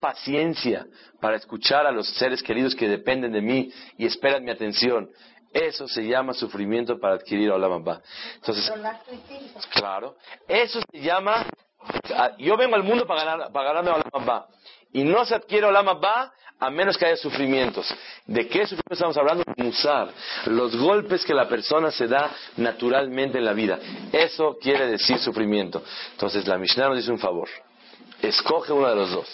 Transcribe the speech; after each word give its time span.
paciencia 0.00 0.86
para 1.20 1.36
escuchar 1.36 1.86
a 1.86 1.92
los 1.92 2.08
seres 2.14 2.42
queridos 2.42 2.74
que 2.74 2.88
dependen 2.88 3.32
de 3.32 3.40
mí 3.40 3.70
y 3.96 4.06
esperan 4.06 4.44
mi 4.44 4.50
atención. 4.50 5.10
Eso 5.52 5.88
se 5.88 6.06
llama 6.06 6.34
sufrimiento 6.34 6.98
para 7.00 7.14
adquirir 7.14 7.50
Olam 7.50 7.72
Abba. 7.72 8.02
Entonces, 8.34 8.70
claro, 9.70 10.16
eso 10.46 10.80
se 10.92 11.00
llama, 11.00 11.46
yo 12.38 12.56
vengo 12.56 12.76
al 12.76 12.82
mundo 12.82 13.06
para, 13.06 13.24
ganar, 13.24 13.52
para 13.52 13.68
ganarme 13.68 13.90
Olam 13.90 14.10
Abba. 14.12 14.48
Y 14.92 15.04
no 15.04 15.24
se 15.24 15.34
adquiere 15.34 15.66
Olam 15.66 15.88
Abba 15.88 16.32
a 16.60 16.70
menos 16.70 16.98
que 16.98 17.06
haya 17.06 17.16
sufrimientos. 17.16 17.86
¿De 18.26 18.46
qué 18.46 18.66
sufrimientos 18.66 18.92
estamos 18.92 19.16
hablando? 19.16 19.44
Musar. 19.56 20.10
Los 20.46 20.76
golpes 20.76 21.24
que 21.24 21.32
la 21.32 21.48
persona 21.48 21.90
se 21.90 22.08
da 22.08 22.30
naturalmente 22.56 23.38
en 23.38 23.44
la 23.44 23.52
vida. 23.52 23.78
Eso 24.12 24.58
quiere 24.60 24.86
decir 24.86 25.18
sufrimiento. 25.18 25.82
Entonces 26.12 26.46
la 26.46 26.58
Mishnah 26.58 26.88
nos 26.88 26.98
dice 26.98 27.10
un 27.10 27.18
favor. 27.18 27.48
Escoge 28.20 28.72
uno 28.72 28.88
de 28.88 28.96
los 28.96 29.10
dos. 29.10 29.28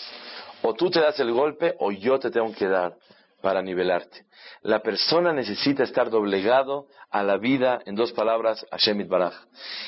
O 0.67 0.73
tú 0.73 0.91
te 0.91 0.99
das 0.99 1.21
el 1.21 1.31
golpe 1.31 1.75
o 1.79 1.93
yo 1.93 2.19
te 2.19 2.31
tengo 2.31 2.51
que 2.55 2.67
dar 2.67 2.97
para 3.43 3.61
nivelarte. 3.61 4.25
La 4.63 4.81
persona 4.81 5.31
necesita 5.31 5.83
estar 5.83 6.09
doblegado 6.09 6.87
a 7.11 7.23
la 7.23 7.37
vida, 7.37 7.83
en 7.85 7.95
dos 7.95 8.13
palabras, 8.13 8.65
a 8.71 8.79
Shemit 8.79 9.07
Baraj. 9.07 9.35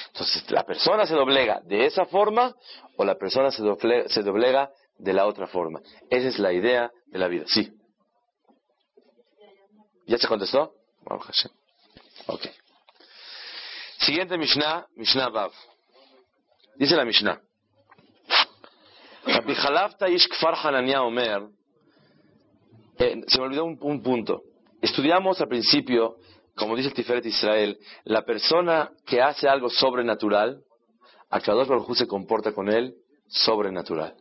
Entonces, 0.09 0.51
la 0.51 0.65
persona 0.65 1.07
se 1.07 1.15
doblega 1.15 1.63
de 1.65 1.87
esa 1.87 2.05
forma 2.05 2.55
o 2.97 3.07
la 3.07 3.15
persona 3.15 3.51
se 3.51 3.63
doblega, 3.63 4.71
de 4.99 5.13
la 5.15 5.27
otra 5.27 5.47
forma. 5.47 5.81
Esa 6.11 6.29
es 6.29 6.39
la 6.39 6.53
idea 6.53 6.91
de 7.07 7.19
la 7.19 7.29
vida. 7.29 7.45
Sí. 7.47 7.73
¿Ya 10.07 10.19
se 10.19 10.29
contestó? 10.29 10.75
Ok. 12.27 12.47
Siguiente 13.99 14.37
Mishnah, 14.37 14.87
Mishnah 14.95 15.31
Bav. 15.31 15.53
Dice 16.77 16.97
la 16.97 17.07
Mishnah. 17.07 17.41
Rabbi 19.27 19.55
Omer, 20.95 21.43
eh, 22.99 23.23
se 23.27 23.39
me 23.39 23.45
olvidó 23.45 23.65
un, 23.65 24.03
punto. 24.03 24.43
Estudiamos 24.81 25.41
al 25.41 25.49
principio, 25.49 26.17
como 26.55 26.77
dice 26.77 26.89
el 26.89 26.95
Tiferet 26.95 27.27
Israel, 27.27 27.77
la 28.05 28.25
persona 28.25 28.91
que 29.05 29.21
hace 29.21 29.49
algo 29.49 29.69
sobrenatural, 29.69 30.61
a 31.29 31.41
Kadosh 31.41 31.67
Baruj 31.67 31.97
se 31.97 32.07
comporta 32.07 32.53
con 32.53 32.69
él 32.69 32.95
sobrenatural. 33.27 34.15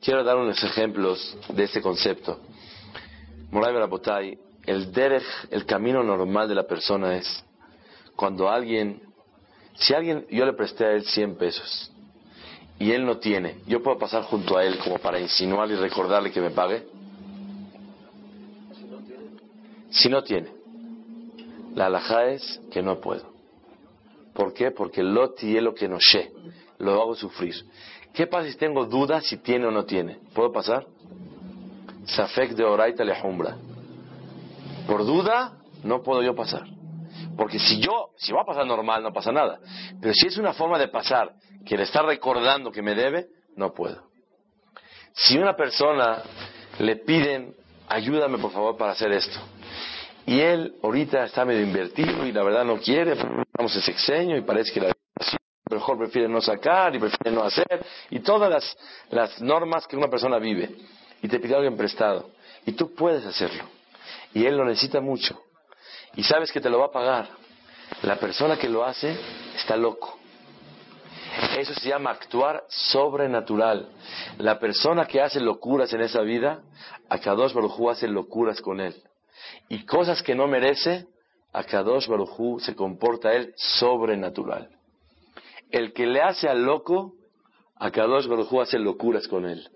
Quiero 0.00 0.22
dar 0.22 0.36
unos 0.36 0.62
ejemplos 0.62 1.36
de 1.48 1.64
este 1.64 1.82
concepto. 1.82 2.40
Moray 3.50 3.74
Barabotay, 3.74 4.38
el 4.64 4.92
derech, 4.92 5.24
el 5.50 5.66
camino 5.66 6.02
normal 6.02 6.48
de 6.48 6.54
la 6.54 6.66
persona 6.66 7.16
es 7.16 7.44
cuando 8.14 8.48
alguien, 8.48 9.02
si 9.74 9.92
alguien, 9.92 10.26
yo 10.30 10.46
le 10.46 10.52
presté 10.52 10.84
a 10.84 10.92
él 10.92 11.04
100 11.04 11.36
pesos, 11.36 11.92
y 12.78 12.92
él 12.92 13.06
no 13.06 13.18
tiene, 13.18 13.56
¿yo 13.66 13.82
puedo 13.82 13.98
pasar 13.98 14.24
junto 14.24 14.56
a 14.56 14.64
él 14.64 14.78
como 14.78 14.98
para 14.98 15.18
insinuar 15.18 15.70
y 15.70 15.76
recordarle 15.76 16.30
que 16.30 16.40
me 16.40 16.50
pague? 16.50 16.86
Si 19.90 20.08
no 20.08 20.22
tiene, 20.22 20.48
la 21.74 21.86
alhaja 21.86 22.26
es 22.26 22.60
que 22.70 22.82
no 22.82 23.00
puedo. 23.00 23.32
¿Por 24.34 24.52
qué? 24.52 24.70
Porque 24.70 25.02
lo 25.02 25.34
lo 25.42 25.74
que 25.74 25.88
no 25.88 25.98
sé, 25.98 26.32
lo 26.78 27.00
hago 27.00 27.14
sufrir. 27.14 27.54
¿Qué 28.12 28.26
pasa 28.26 28.50
si 28.50 28.56
tengo 28.56 28.84
dudas 28.84 29.24
si 29.26 29.38
tiene 29.38 29.66
o 29.66 29.70
no 29.70 29.84
tiene? 29.84 30.18
¿Puedo 30.34 30.52
pasar? 30.52 30.86
Safek 32.04 32.52
de 32.52 32.64
oraita. 32.64 33.04
Por 34.86 35.04
duda, 35.04 35.58
no 35.82 36.02
puedo 36.02 36.22
yo 36.22 36.34
pasar. 36.34 36.75
Porque 37.36 37.58
si 37.58 37.80
yo, 37.80 38.10
si 38.16 38.32
va 38.32 38.42
a 38.42 38.46
pasar 38.46 38.66
normal, 38.66 39.02
no 39.02 39.12
pasa 39.12 39.30
nada. 39.32 39.58
Pero 40.00 40.14
si 40.14 40.26
es 40.26 40.38
una 40.38 40.52
forma 40.52 40.78
de 40.78 40.88
pasar 40.88 41.32
que 41.66 41.76
le 41.76 41.82
está 41.82 42.02
recordando 42.02 42.70
que 42.70 42.82
me 42.82 42.94
debe, 42.94 43.26
no 43.56 43.72
puedo. 43.72 44.02
Si 45.12 45.36
una 45.36 45.54
persona 45.56 46.22
le 46.78 46.96
piden, 46.96 47.54
ayúdame 47.88 48.38
por 48.38 48.52
favor 48.52 48.76
para 48.76 48.92
hacer 48.92 49.12
esto, 49.12 49.38
y 50.26 50.40
él 50.40 50.74
ahorita 50.82 51.24
está 51.24 51.44
medio 51.44 51.62
invertido 51.62 52.26
y 52.26 52.32
la 52.32 52.42
verdad 52.42 52.64
no 52.64 52.78
quiere, 52.78 53.14
vamos 53.14 53.74
ese 53.76 53.80
sexenio 53.80 54.36
y 54.36 54.42
parece 54.42 54.72
que 54.72 54.80
la 54.80 54.92
mejor 55.70 55.98
prefiere 55.98 56.28
no 56.28 56.40
sacar 56.40 56.94
y 56.94 56.98
prefiere 56.98 57.30
no 57.30 57.42
hacer, 57.42 57.84
y 58.10 58.20
todas 58.20 58.50
las, 58.50 58.76
las 59.10 59.40
normas 59.40 59.86
que 59.86 59.96
una 59.96 60.08
persona 60.08 60.38
vive, 60.38 60.70
y 61.22 61.28
te 61.28 61.40
pide 61.40 61.56
algo 61.56 61.76
prestado, 61.76 62.30
y 62.66 62.72
tú 62.72 62.94
puedes 62.94 63.24
hacerlo, 63.24 63.64
y 64.34 64.44
él 64.44 64.56
lo 64.56 64.64
necesita 64.64 65.00
mucho, 65.00 65.40
y 66.16 66.22
sabes 66.22 66.50
que 66.50 66.60
te 66.60 66.70
lo 66.70 66.78
va 66.78 66.86
a 66.86 66.90
pagar. 66.90 67.28
La 68.02 68.16
persona 68.16 68.56
que 68.56 68.68
lo 68.68 68.84
hace 68.84 69.16
está 69.54 69.76
loco. 69.76 70.18
Eso 71.58 71.74
se 71.74 71.88
llama 71.88 72.10
actuar 72.10 72.64
sobrenatural. 72.68 73.88
La 74.38 74.58
persona 74.58 75.06
que 75.06 75.20
hace 75.20 75.40
locuras 75.40 75.92
en 75.92 76.00
esa 76.00 76.22
vida, 76.22 76.62
a 77.08 77.18
Kadosh 77.18 77.52
Baruj 77.52 77.90
hace 77.90 78.08
locuras 78.08 78.60
con 78.60 78.80
él. 78.80 78.94
Y 79.68 79.84
cosas 79.84 80.22
que 80.22 80.34
no 80.34 80.46
merece, 80.46 81.06
a 81.52 81.64
Kadosh 81.64 82.08
Baruj 82.08 82.60
se 82.60 82.74
comporta 82.74 83.34
él 83.34 83.52
sobrenatural. 83.56 84.70
El 85.70 85.92
que 85.92 86.06
le 86.06 86.22
hace 86.22 86.48
al 86.48 86.64
loco, 86.64 87.14
a 87.76 87.90
Kadosh 87.90 88.26
Baruj 88.26 88.62
hace 88.62 88.78
locuras 88.78 89.28
con 89.28 89.46
él. 89.46 89.68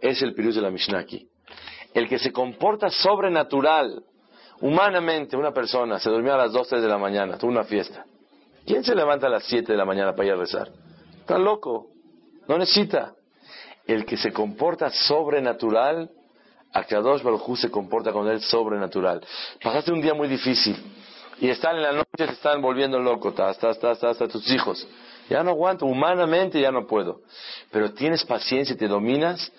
Es 0.00 0.22
el 0.22 0.34
pirus 0.34 0.56
de 0.56 0.62
la 0.62 0.70
Mishnah 0.70 0.98
aquí. 0.98 1.28
El 1.94 2.08
que 2.08 2.18
se 2.18 2.32
comporta 2.32 2.90
sobrenatural, 2.90 4.04
humanamente, 4.60 5.36
una 5.36 5.52
persona 5.52 5.98
se 5.98 6.10
durmió 6.10 6.34
a 6.34 6.38
las 6.38 6.52
2, 6.52 6.68
3 6.68 6.82
de 6.82 6.88
la 6.88 6.98
mañana, 6.98 7.38
tuvo 7.38 7.50
una 7.50 7.64
fiesta. 7.64 8.04
¿Quién 8.66 8.84
se 8.84 8.94
levanta 8.94 9.26
a 9.26 9.30
las 9.30 9.44
7 9.44 9.72
de 9.72 9.78
la 9.78 9.84
mañana 9.84 10.12
para 10.14 10.26
ir 10.26 10.32
a 10.34 10.36
rezar? 10.36 10.70
Está 11.20 11.38
loco. 11.38 11.86
No 12.46 12.58
necesita. 12.58 13.14
El 13.86 14.04
que 14.04 14.16
se 14.16 14.32
comporta 14.32 14.90
sobrenatural, 14.90 16.10
a 16.72 16.84
Kadosh 16.84 17.22
Baruj 17.22 17.56
se 17.56 17.70
comporta 17.70 18.12
con 18.12 18.28
él 18.28 18.40
sobrenatural. 18.42 19.24
Pasaste 19.62 19.92
un 19.92 20.02
día 20.02 20.12
muy 20.12 20.28
difícil 20.28 20.76
y 21.40 21.48
están 21.48 21.76
en 21.76 21.82
la 21.82 21.92
noche, 21.92 22.08
te 22.16 22.24
están 22.24 22.60
volviendo 22.60 22.98
loco, 22.98 23.28
hasta, 23.28 23.70
hasta, 23.70 23.90
hasta, 23.90 24.10
hasta 24.10 24.28
tus 24.28 24.50
hijos. 24.50 24.86
Ya 25.28 25.42
no 25.42 25.50
aguanto, 25.50 25.86
humanamente 25.86 26.60
ya 26.60 26.70
no 26.70 26.86
puedo. 26.86 27.22
Pero 27.70 27.92
tienes 27.92 28.24
paciencia 28.24 28.76
te 28.76 28.88
dominas, 28.88 29.52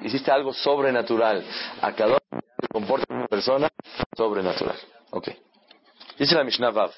hiciste 0.00 0.30
algo 0.30 0.52
sobrenatural. 0.52 1.44
A 1.80 1.92
Kadosh 1.92 2.18
se 2.32 2.68
comporta 2.72 3.06
como 3.06 3.26
persona 3.26 3.68
sobrenatural. 4.16 4.76
Ok. 5.10 5.28
Dice 6.18 6.34
la 6.34 6.44
Mishnah 6.44 6.70
Vav. 6.70 6.92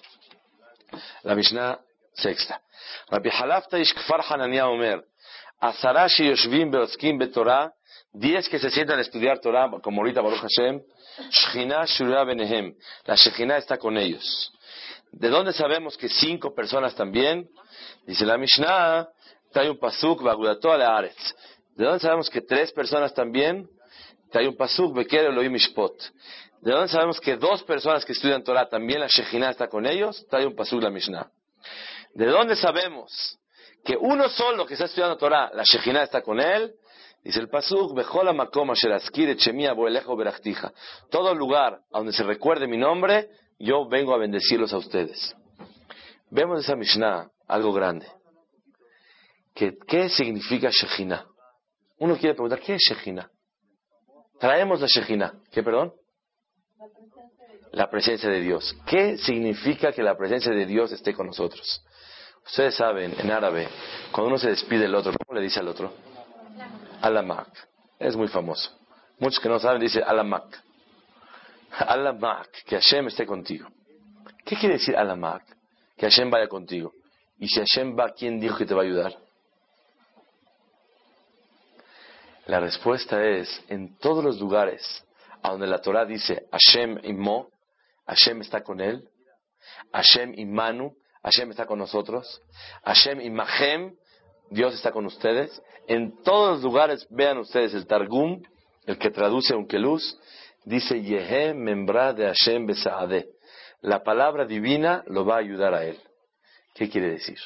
La 1.23 1.35
Mishnah 1.35 1.79
sexta. 2.15 2.61
Rabbi 3.11 3.31
Halafta 3.31 3.79
ish 3.79 3.93
kfar 3.95 4.23
Hanania 4.29 4.69
Omer. 4.69 5.03
Azara 5.61 6.07
yoshvim 6.09 6.71
beotzkim 6.71 7.19
betorah 7.19 7.73
Diez 8.19 8.49
que 8.49 8.59
se 8.59 8.71
sientan 8.71 8.99
a 8.99 9.03
estudiar 9.03 9.41
Torah, 9.41 9.71
como 9.83 10.01
ahorita 10.01 10.23
Baruch 10.23 10.41
Hashem, 10.41 10.81
Shechina 11.31 11.85
Shura 11.85 12.25
Benehem. 12.25 12.75
La 13.05 13.15
Shechina 13.15 13.59
está 13.59 13.77
con 13.77 13.99
ellos. 13.99 14.51
¿De 15.19 15.31
dónde 15.31 15.55
sabemos 15.55 15.97
que 15.97 16.11
cinco 16.11 16.55
personas 16.55 16.95
también? 16.95 17.49
Dice 18.07 18.27
la 18.27 18.37
Mishnah, 18.37 19.09
trae 19.51 19.71
un 19.71 19.79
pasuk, 19.79 20.23
Bagudato 20.23 20.71
Aretz. 20.71 21.35
¿De 21.75 21.85
dónde 21.85 22.01
sabemos 22.01 22.29
que 22.29 22.43
tres 22.43 22.71
personas 22.73 23.15
también? 23.15 23.67
Trae 24.31 24.47
un 24.47 24.57
pasuk, 24.57 24.95
Elohim 25.11 25.53
Mishpot. 25.53 25.95
¿De 26.61 26.71
dónde 26.71 26.89
sabemos 26.89 27.19
que 27.19 27.37
dos 27.37 27.63
personas 27.63 28.05
que 28.05 28.13
estudian 28.13 28.45
Torah 28.45 28.69
también 28.69 29.01
la 29.01 29.07
Shechina 29.07 29.49
está 29.49 29.69
con 29.69 29.87
ellos? 29.87 30.27
Trae 30.29 30.45
un 30.45 30.55
pasuk 30.55 30.83
la 30.83 30.91
Mishnah. 30.91 31.31
¿De 32.13 32.27
dónde 32.27 32.55
sabemos 32.55 33.39
que 33.85 33.97
uno 33.99 34.29
solo 34.29 34.67
que 34.67 34.75
está 34.75 34.85
estudiando 34.85 35.17
Torah, 35.17 35.51
la 35.55 35.63
Shechina 35.65 36.03
está 36.03 36.21
con 36.21 36.41
él? 36.41 36.75
Dice 37.25 37.41
el 37.41 37.49
Pasuk. 37.49 37.99
Todo 41.11 41.35
lugar 41.35 41.81
donde 41.91 42.13
se 42.13 42.23
recuerde 42.23 42.69
mi 42.69 42.77
nombre, 42.77 43.31
yo 43.59 43.89
vengo 43.89 44.15
a 44.15 44.19
bendecirlos 44.19 44.73
a 44.73 44.79
ustedes. 44.79 45.35
Vemos 46.31 46.65
esa 46.65 46.77
Mishnah 46.77 47.31
algo 47.47 47.73
grande. 47.73 48.07
¿Qué 49.55 50.09
significa 50.11 50.69
Shejina? 50.71 51.27
Uno 51.99 52.17
quiere 52.17 52.35
preguntar, 52.35 52.61
¿qué 52.61 52.75
es 52.75 52.83
Shejina? 52.83 53.31
Traemos 54.39 54.81
la 54.81 54.87
Shejina. 54.87 55.33
¿Qué, 55.51 55.63
perdón? 55.63 55.95
La 57.73 57.89
presencia 57.89 58.29
de 58.29 58.41
Dios. 58.41 58.77
¿Qué 58.87 59.17
significa 59.19 59.93
que 59.93 60.03
la 60.03 60.17
presencia 60.17 60.53
de 60.53 60.67
Dios 60.67 60.93
esté 60.93 61.15
con 61.15 61.27
nosotros? 61.27 61.83
Ustedes 62.45 62.75
saben, 62.77 63.15
en 63.19 63.31
árabe, 63.31 63.69
cuando 64.13 64.29
uno 64.29 64.39
se 64.39 64.51
despide 64.51 64.81
del 64.81 64.95
otro, 64.95 65.13
¿cómo 65.13 65.39
le 65.39 65.45
dice 65.45 65.61
al 65.61 65.69
otro? 65.69 65.93
Alamak. 67.01 67.49
Es 67.99 68.15
muy 68.15 68.29
famoso. 68.29 68.71
Muchos 69.19 69.41
que 69.41 69.49
no 69.49 69.59
saben 69.59 69.81
dicen 69.81 70.05
Alamak. 70.07 70.63
Alamak, 71.71 72.51
que 72.65 72.77
Hashem 72.77 73.09
esté 73.09 73.27
contigo. 73.27 73.69
¿Qué 74.45 74.57
quiere 74.57 74.75
decir 74.75 74.97
Alamak? 74.97 75.45
Que 75.97 76.07
Hashem 76.07 76.31
vaya 76.31 76.49
contigo. 76.49 76.93
Y 77.39 77.49
si 77.49 77.61
Hashem 77.61 77.99
va, 77.99 78.13
¿quién 78.13 78.41
dijo 78.41 78.57
que 78.57 78.67
te 78.67 78.75
va 78.75 78.83
a 78.83 78.85
ayudar? 78.85 79.17
La 82.47 82.61
respuesta 82.61 83.25
es, 83.25 83.49
en 83.69 83.97
todos 83.99 84.23
los 84.23 84.39
lugares 84.39 85.05
a 85.43 85.51
donde 85.51 85.67
la 85.67 85.81
Torah 85.81 86.05
dice 86.05 86.47
Hashem 86.53 87.01
Mo, 87.19 87.49
Hashem 88.07 88.41
está 88.41 88.63
con 88.63 88.81
él, 88.81 89.09
Hashem 89.93 90.35
Manu, 90.49 90.95
Hashem 91.23 91.51
está 91.51 91.67
con 91.67 91.79
nosotros, 91.81 92.41
Hashem 92.85 93.21
Imahem, 93.21 93.97
Dios 94.51 94.75
está 94.75 94.93
con 94.93 95.07
ustedes. 95.07 95.61
En 95.89 96.23
todos 96.23 96.57
los 96.57 96.63
lugares 96.63 97.07
vean 97.11 97.39
ustedes 97.39 97.75
el 97.75 97.87
Targum, 97.87 98.43
el 98.87 98.97
que 98.97 99.11
traduce 99.11 99.55
luz 99.73 100.19
dice 100.67 101.01
Yehe 101.01 101.55
membra 101.55 102.13
de 102.13 102.27
Hashem 102.27 102.67
besaade. 102.67 103.31
La 103.81 104.03
palabra 104.03 104.45
divina 104.45 105.03
lo 105.07 105.25
va 105.25 105.37
a 105.37 105.39
ayudar 105.39 105.73
a 105.73 105.85
él. 105.85 105.99
¿Qué 106.75 106.91
quiere 106.91 107.11
decir? 107.11 107.39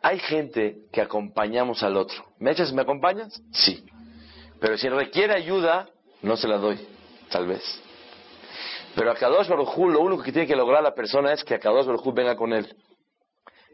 Hay 0.00 0.18
gente 0.18 0.76
que 0.92 1.02
acompañamos 1.02 1.82
al 1.82 1.96
otro. 1.96 2.24
¿Me 2.38 2.52
echas, 2.52 2.72
me 2.72 2.82
acompañas? 2.82 3.42
Sí. 3.52 3.84
Pero 4.60 4.78
si 4.78 4.88
requiere 4.88 5.34
ayuda, 5.34 5.88
no 6.22 6.36
se 6.36 6.46
la 6.46 6.58
doy, 6.58 6.78
tal 7.30 7.46
vez. 7.46 7.62
Pero 8.94 9.10
a 9.10 9.14
Kadosh 9.14 9.48
Baruj 9.48 9.76
lo 9.90 10.00
único 10.00 10.22
que 10.22 10.32
tiene 10.32 10.46
que 10.46 10.56
lograr 10.56 10.82
la 10.82 10.94
persona 10.94 11.32
es 11.32 11.42
que 11.42 11.54
a 11.54 11.58
Kadosh 11.58 11.86
Baruj 11.86 12.14
venga 12.14 12.36
con 12.36 12.52
él. 12.52 12.74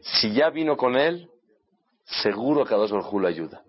Si 0.01 0.33
ya 0.33 0.49
vino 0.49 0.75
con 0.75 0.95
él, 0.95 1.29
seguro 2.05 2.63
que 2.63 2.71
Kadosh 2.71 2.91
Baruj 2.91 3.13
lo 3.21 3.27
ayuda. 3.27 3.61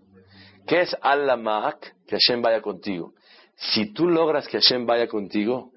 ¿Qué 0.66 0.80
es 0.80 0.96
Allah 1.02 1.36
Ma'ak? 1.36 1.94
Que 2.06 2.16
Hashem 2.16 2.40
vaya 2.40 2.62
contigo. 2.62 3.12
Si 3.56 3.92
tú 3.92 4.08
logras 4.08 4.48
que 4.48 4.58
Hashem 4.60 4.86
vaya 4.86 5.06
contigo 5.06 5.70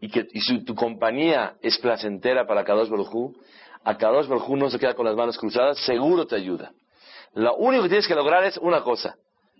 y 0.00 0.10
que 0.10 0.26
tu 0.64 0.74
compañía 0.74 1.56
es 1.62 1.78
placentera 1.78 2.46
para 2.46 2.64
Kadosh 2.64 2.88
Baruj 2.88 3.34
a 3.84 3.96
Kadosh 3.96 4.26
Baruj 4.26 4.56
no 4.56 4.70
se 4.70 4.78
queda 4.78 4.94
con 4.94 5.06
las 5.06 5.16
manos 5.16 5.38
cruzadas, 5.38 5.78
seguro 5.78 6.26
te 6.26 6.36
ayuda. 6.36 6.72
Lo 7.34 7.56
único 7.56 7.84
que 7.84 7.88
tienes 7.88 8.08
que 8.08 8.14
lograr 8.14 8.44
es 8.44 8.58
una 8.58 8.82
cosa, 8.82 9.16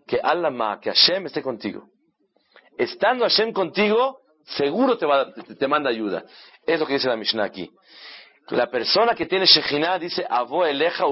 que 0.07 0.21
Allah 0.23 0.79
que 0.81 0.91
Hashem 0.91 1.27
esté 1.27 1.43
contigo. 1.43 1.89
Estando 2.77 3.25
Hashem 3.25 3.53
contigo, 3.53 4.21
seguro 4.45 4.99
te, 4.99 5.69
manda 5.69 5.91
ayuda. 5.91 6.25
Es 6.67 6.81
lo 6.81 6.87
que 6.87 6.95
dice 6.95 7.09
la 7.09 7.17
Mishnah 7.17 7.45
aquí. 7.45 7.71
La 8.49 8.69
persona 8.69 9.15
que 9.15 9.27
tiene 9.27 9.47
Shekhinah 9.47 9.99
dice, 9.99 10.27
Avo 10.29 10.67
eleja. 10.67 11.05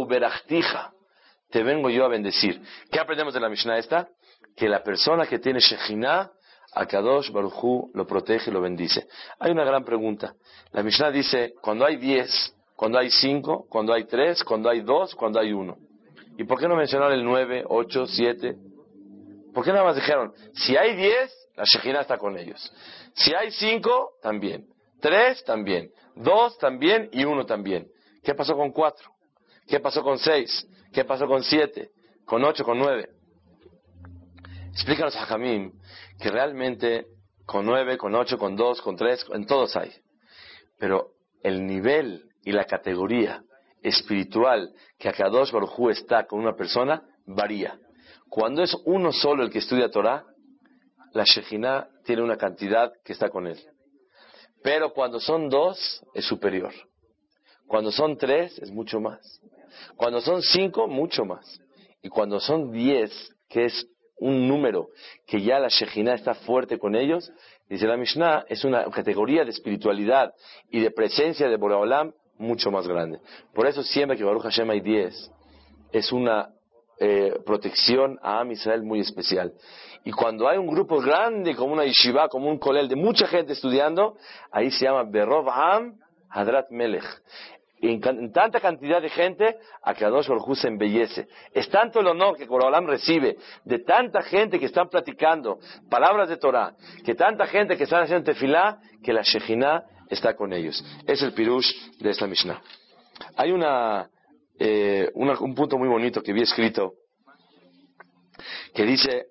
Te 1.51 1.63
vengo 1.63 1.89
yo 1.89 2.05
a 2.05 2.09
bendecir. 2.09 2.61
¿Qué 2.91 2.99
aprendemos 2.99 3.33
de 3.33 3.41
la 3.41 3.49
Mishnah 3.49 3.79
esta? 3.79 4.09
Que 4.58 4.69
la 4.69 4.82
persona 4.82 5.26
que 5.26 5.38
tiene 5.38 5.60
Shekhinah, 5.60 6.32
a 6.72 6.87
Kadosh 6.87 7.31
Baruchu 7.31 7.90
lo 7.94 8.06
protege 8.06 8.50
y 8.50 8.52
lo 8.52 8.60
bendice. 8.60 9.06
Hay 9.38 9.52
una 9.52 9.64
gran 9.64 9.84
pregunta. 9.84 10.34
La 10.72 10.82
Mishnah 10.82 11.10
dice, 11.10 11.55
cuando 11.62 11.84
hay 11.84 11.96
diez, 11.96 12.55
cuando 12.76 12.99
hay 12.99 13.10
cinco, 13.10 13.66
cuando 13.69 13.93
hay 13.93 14.05
tres, 14.05 14.43
cuando 14.44 14.69
hay 14.69 14.81
dos, 14.81 15.14
cuando 15.14 15.40
hay 15.40 15.52
uno. 15.52 15.76
¿Y 16.37 16.44
por 16.44 16.58
qué 16.58 16.69
no 16.69 16.76
mencionar 16.76 17.12
el 17.12 17.25
nueve, 17.25 17.64
ocho, 17.66 18.06
siete? 18.06 18.56
¿Por 19.55 19.64
qué 19.64 19.72
nada 19.72 19.84
más 19.84 19.96
dijeron, 19.96 20.32
si 20.55 20.76
hay 20.76 20.94
diez, 20.96 21.32
la 21.56 21.64
Shekhinah 21.64 22.00
está 22.00 22.19
con 22.19 22.37
ellos? 22.37 22.72
Si 23.14 23.34
hay 23.34 23.50
cinco, 23.52 24.12
también. 24.22 24.66
Tres, 25.00 25.43
también. 25.44 25.90
Dos, 26.16 26.58
también. 26.58 27.08
Y 27.12 27.25
uno 27.25 27.46
también. 27.46 27.88
¿Qué 28.22 28.34
pasó 28.34 28.56
con 28.56 28.72
cuatro? 28.72 29.10
¿Qué 29.66 29.81
pasó 29.81 30.02
con 30.02 30.19
seis? 30.19 30.66
¿Qué 30.93 31.05
pasó 31.05 31.26
con 31.26 31.43
siete? 31.43 31.90
¿Con 32.25 32.44
ocho? 32.44 32.64
¿Con 32.64 32.78
nueve? 32.78 33.08
Explícanos 34.79 35.17
a 35.17 35.27
Jamim 35.27 35.73
que 36.21 36.31
realmente 36.31 37.07
con 37.45 37.67
nueve, 37.67 37.99
con 37.99 38.15
ocho, 38.15 38.39
con 38.39 38.55
dos, 38.55 38.81
con 38.81 38.95
tres, 38.95 39.27
en 39.35 39.45
todos 39.45 39.75
hay. 39.75 39.91
Pero 40.79 41.15
el 41.43 41.67
nivel 41.67 42.31
y 42.45 42.53
la 42.53 42.65
categoría 42.65 43.43
espiritual 43.83 44.73
que 44.97 45.09
Akadosh 45.09 45.51
Baruj 45.51 45.91
está 45.91 46.29
con 46.29 46.39
una 46.39 46.55
persona 46.55 47.03
varía. 47.27 47.77
Cuando 48.29 48.63
es 48.63 48.73
uno 48.85 49.13
solo 49.13 49.43
el 49.43 49.51
que 49.51 49.59
estudia 49.59 49.91
Torah, 49.91 50.25
la 51.13 51.25
Shekhinah 51.25 51.89
tiene 52.05 52.23
una 52.23 52.37
cantidad 52.37 52.93
que 53.05 53.15
está 53.15 53.31
con 53.31 53.49
él. 53.49 53.59
Pero 54.63 54.93
cuando 54.93 55.19
son 55.19 55.49
dos, 55.49 56.05
es 56.15 56.25
superior. 56.25 56.73
Cuando 57.67 57.91
son 57.91 58.17
tres, 58.17 58.57
es 58.61 58.71
mucho 58.71 59.01
más. 59.01 59.41
Cuando 59.97 60.21
son 60.21 60.41
cinco, 60.41 60.87
mucho 60.87 61.25
más. 61.25 61.61
Y 62.01 62.09
cuando 62.09 62.39
son 62.39 62.71
diez, 62.71 63.11
que 63.49 63.65
es 63.65 63.89
un 64.20 64.49
número 64.49 64.88
que 65.26 65.41
ya 65.41 65.59
la 65.59 65.69
Shekhinah 65.69 66.15
está 66.15 66.35
fuerte 66.35 66.79
con 66.79 66.94
ellos, 66.94 67.32
dice 67.69 67.87
la 67.87 67.97
Mishnah, 67.97 68.44
es 68.49 68.65
una 68.65 68.85
categoría 68.91 69.44
de 69.44 69.50
espiritualidad 69.50 70.35
y 70.70 70.81
de 70.81 70.91
presencia 70.91 71.49
de 71.49 71.56
Boreolam 71.56 72.12
mucho 72.38 72.70
más 72.70 72.87
grande. 72.87 73.20
Por 73.55 73.67
eso 73.67 73.82
siempre 73.82 74.17
que 74.17 74.25
Baruch 74.25 74.43
Hashem 74.43 74.70
hay 74.70 74.81
diez, 74.81 75.31
es 75.93 76.12
una 76.12 76.50
eh, 77.00 77.35
protección 77.44 78.19
a 78.23 78.41
Am 78.41 78.50
Israel 78.53 78.82
muy 78.82 79.00
especial. 79.00 79.53
Y 80.05 80.12
cuando 80.12 80.49
hay 80.49 80.59
un 80.59 80.67
grupo 80.67 81.00
grande, 81.00 81.55
como 81.55 81.73
una 81.73 81.85
yeshiva, 81.85 82.29
como 82.29 82.49
un 82.49 82.59
kolel, 82.59 82.88
de 82.88 82.97
mucha 82.97 83.26
gente 83.26 83.53
estudiando, 83.53 84.17
ahí 84.50 84.70
se 84.70 84.85
llama 84.85 85.05
Berov 85.05 85.49
Am 85.49 85.99
Hadrat 86.31 86.70
Melech. 86.70 87.05
En, 87.81 88.33
tanta 88.33 88.61
cantidad 88.61 89.01
de 89.01 89.09
gente, 89.09 89.57
a 89.83 89.95
Kadosh 89.95 90.29
Baruj 90.29 90.57
se 90.57 90.69
embellece. 90.69 91.29
Es 91.53 91.69
tanto 91.69 92.01
el 92.01 92.09
honor 92.09 92.37
que 92.37 92.47
Borolam 92.47 92.87
recibe 92.87 93.37
de 93.65 93.79
tanta 93.81 94.23
gente 94.23 94.59
que 94.59 94.67
están 94.67 94.89
platicando 94.89 95.59
palabras 95.89 96.29
de 96.29 96.37
Torah, 96.37 96.75
que 97.05 97.15
tanta 97.15 97.47
gente 97.47 97.77
que 97.77 97.85
está 97.85 98.01
haciendo 98.01 98.25
tefilá, 98.25 98.79
que 99.03 99.13
la 99.13 99.23
Shekhinah 99.23 99.85
está 100.09 100.35
con 100.35 100.53
ellos. 100.53 100.85
Es 101.07 101.23
el 101.23 101.33
pirush 101.33 101.71
de 101.99 102.11
esta 102.11 102.27
Mishnah. 102.27 102.61
Hay 103.37 103.53
una, 103.53 104.09
eh, 104.59 105.11
un 105.15 105.55
punto 105.55 105.79
muy 105.79 105.89
bonito 105.89 106.23
que 106.23 106.33
vi 106.33 106.43
escrito 106.43 106.95
que 108.75 108.85
dice, 108.85 109.27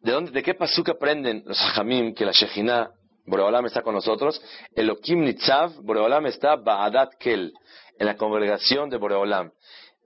¿de, 0.00 0.12
dónde, 0.12 0.30
de 0.30 0.42
qué 0.42 0.54
pasuk 0.54 0.90
aprenden 0.90 1.42
los 1.46 1.58
hajamim 1.60 2.14
que 2.14 2.24
la 2.24 2.32
Shekhinah 2.32 2.90
Boreolam 3.26 3.66
está 3.66 3.82
con 3.82 3.94
nosotros. 3.94 4.40
Elohim 4.74 5.24
Nitzav, 5.24 5.82
Boreolam 5.82 6.26
está 6.26 6.56
Ba'adat 6.56 7.14
Kel, 7.18 7.52
en 7.98 8.06
la 8.06 8.16
congregación 8.16 8.88
de 8.88 8.96
Boreolam. 8.96 9.50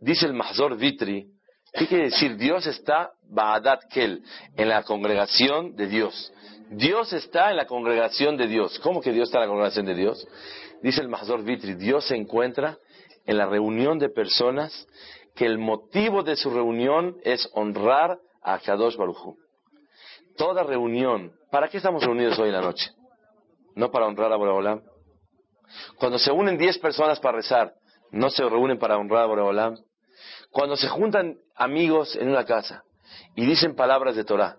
Dice 0.01 0.27
el 0.27 0.33
Mahzor 0.33 0.77
Vitri, 0.77 1.27
¿qué 1.73 1.87
quiere 1.87 2.05
decir? 2.05 2.37
Dios 2.37 2.67
está 2.67 3.13
Ba'adat 3.29 3.85
Kel, 3.91 4.23
en 4.57 4.69
la 4.69 4.83
congregación 4.83 5.77
de 5.77 5.87
Dios. 5.87 6.33
Dios 6.71 7.13
está 7.13 7.51
en 7.51 7.57
la 7.57 7.67
congregación 7.67 8.37
de 8.37 8.47
Dios. 8.47 8.79
¿Cómo 8.79 9.01
que 9.01 9.13
Dios 9.13 9.29
está 9.29 9.39
en 9.39 9.43
la 9.43 9.49
congregación 9.49 9.87
de 9.87 9.95
Dios? 9.95 10.27
Dice 10.83 11.03
el 11.03 11.09
Mahzor 11.09 11.43
Vitri, 11.43 11.75
Dios 11.75 12.07
se 12.07 12.17
encuentra 12.17 12.79
en 13.27 13.37
la 13.37 13.47
reunión 13.47 13.99
de 13.99 14.09
personas 14.09 14.87
que 15.35 15.47
el 15.47 15.59
motivo 15.59 16.23
de 16.23 16.37
su 16.37 16.51
reunión 16.51 17.17
es 17.23 17.49
honrar 17.53 18.19
a 18.43 18.59
Kadosh 18.59 18.97
Baruchu. 18.97 19.37
Toda 20.37 20.63
reunión, 20.63 21.33
¿para 21.51 21.69
qué 21.69 21.77
estamos 21.77 22.03
reunidos 22.03 22.39
hoy 22.39 22.49
en 22.49 22.55
la 22.55 22.63
noche? 22.63 22.91
No 23.81 23.91
para 23.91 24.06
honrar 24.06 24.31
a 24.31 24.37
Boreolam. 24.37 24.82
Cuando 25.99 26.19
se 26.19 26.31
unen 26.31 26.59
diez 26.59 26.79
personas 26.79 27.19
para 27.19 27.38
rezar, 27.38 27.73
no 28.12 28.29
se 28.29 28.47
reúnen 28.47 28.79
para 28.79 28.99
honrar 28.99 29.23
a 29.25 29.27
Boreolam. 29.27 29.77
Cuando 30.50 30.77
se 30.77 30.88
juntan 30.88 31.37
amigos 31.56 32.15
en 32.17 32.29
una 32.29 32.44
casa 32.44 32.85
y 33.35 33.47
dicen 33.47 33.75
palabras 33.75 34.17
de 34.17 34.25
Torah, 34.25 34.56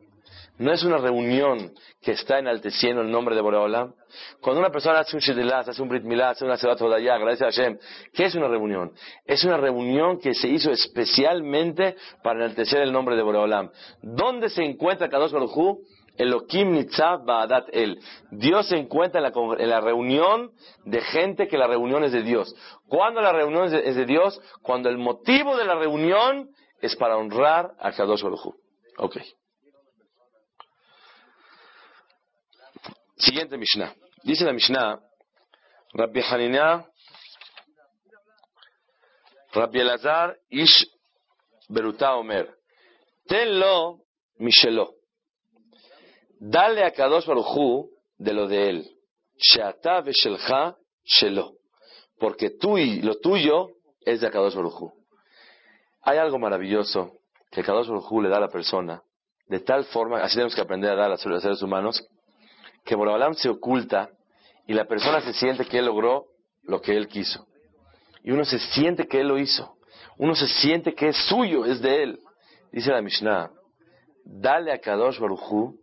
no 0.57 0.71
es 0.71 0.83
una 0.83 0.97
reunión 0.97 1.71
que 2.01 2.11
está 2.11 2.39
enalteciendo 2.39 3.01
el 3.01 3.11
nombre 3.11 3.35
de 3.35 3.41
Boreolam. 3.41 3.93
Cuando 4.41 4.59
una 4.59 4.71
persona 4.71 4.99
hace 4.99 5.15
un 5.15 5.21
Shedelat, 5.21 5.69
hace 5.69 5.81
un 5.81 5.89
Brit 5.89 6.03
Milá, 6.03 6.31
hace 6.31 6.43
una 6.45 6.57
Sebat 6.57 6.81
Hodayah, 6.81 7.15
agradece 7.15 7.43
a 7.43 7.47
Hashem, 7.47 7.77
¿qué 8.13 8.25
es 8.25 8.35
una 8.35 8.47
reunión? 8.47 8.91
Es 9.25 9.43
una 9.43 9.57
reunión 9.57 10.19
que 10.19 10.33
se 10.33 10.47
hizo 10.47 10.71
especialmente 10.71 11.95
para 12.23 12.39
enaltecer 12.39 12.81
el 12.81 12.91
nombre 12.91 13.15
de 13.15 13.21
Boreolam. 13.21 13.69
¿Dónde 14.01 14.49
se 14.49 14.63
encuentra 14.63 15.09
Kadosh 15.09 15.31
Baruj 15.31 15.77
Elohim 16.17 16.73
Nitzav 16.73 17.25
Ba'adat 17.25 17.69
El. 17.71 17.99
Dios 18.31 18.67
se 18.67 18.77
encuentra 18.77 19.19
en 19.19 19.69
la, 19.69 19.81
reunión 19.81 20.51
de 20.85 21.01
gente 21.01 21.47
que 21.47 21.57
la 21.57 21.67
reunión 21.67 22.03
es 22.03 22.11
de 22.11 22.21
Dios. 22.21 22.53
¿Cuándo 22.87 23.21
la 23.21 23.31
reunión 23.31 23.73
es 23.73 23.95
de, 23.95 24.05
Dios? 24.05 24.39
Cuando 24.61 24.89
el 24.89 24.97
motivo 24.97 25.57
de 25.57 25.65
la 25.65 25.75
reunión 25.75 26.49
es 26.81 26.95
para 26.95 27.17
honrar 27.17 27.71
a 27.79 27.91
Kadosh 27.91 28.23
Baruj 28.23 28.53
Ok. 28.97 29.17
Siguiente 33.17 33.57
Mishnah. 33.57 33.93
Dice 34.23 34.43
la 34.45 34.53
Mishnah, 34.53 34.99
Rabbi 35.93 36.21
Hanina, 36.21 36.85
Rabbi 39.53 39.79
Elazar, 39.79 40.37
Ish 40.49 40.87
Beruta 41.69 42.15
Omer, 42.15 42.53
tenlo 43.27 43.99
Mishelo. 44.37 45.00
Dale 46.43 46.83
a 46.83 46.91
Kadosh 46.91 47.27
Baruchu 47.27 47.91
de 48.17 48.33
lo 48.33 48.47
de 48.47 48.69
él. 48.69 48.91
Sheata 49.37 50.01
veshelcha 50.01 50.75
shelo. 51.05 51.51
Porque 52.17 52.49
tú 52.49 52.79
y 52.79 52.99
lo 53.03 53.19
tuyo 53.19 53.67
es 54.03 54.21
de 54.21 54.31
Kadosh 54.31 54.55
Baruchu. 54.55 54.91
Hay 56.01 56.17
algo 56.17 56.39
maravilloso 56.39 57.11
que 57.51 57.61
Kadosh 57.61 57.89
Baruchu 57.89 58.23
le 58.23 58.29
da 58.29 58.37
a 58.37 58.39
la 58.39 58.47
persona, 58.47 59.03
de 59.45 59.59
tal 59.59 59.85
forma, 59.85 60.23
así 60.23 60.33
tenemos 60.33 60.55
que 60.55 60.61
aprender 60.61 60.89
a 60.89 60.95
dar 60.95 61.05
a 61.05 61.09
los 61.09 61.41
seres 61.43 61.61
humanos, 61.61 62.03
que 62.85 62.95
Borobalam 62.95 63.35
se 63.35 63.47
oculta 63.47 64.09
y 64.65 64.73
la 64.73 64.85
persona 64.85 65.21
se 65.21 65.33
siente 65.33 65.65
que 65.65 65.77
él 65.77 65.85
logró 65.85 66.25
lo 66.63 66.81
que 66.81 66.97
él 66.97 67.07
quiso. 67.07 67.45
Y 68.23 68.31
uno 68.31 68.45
se 68.45 68.57
siente 68.57 69.07
que 69.07 69.19
él 69.19 69.27
lo 69.27 69.37
hizo. 69.37 69.75
Uno 70.17 70.33
se 70.33 70.47
siente 70.47 70.95
que 70.95 71.09
es 71.09 71.17
suyo, 71.27 71.65
es 71.65 71.81
de 71.81 72.01
él. 72.01 72.19
Dice 72.71 72.89
la 72.89 73.03
Mishnah, 73.03 73.51
dale 74.25 74.71
a 74.71 74.79
Kadosh 74.79 75.19
Baruchu 75.19 75.80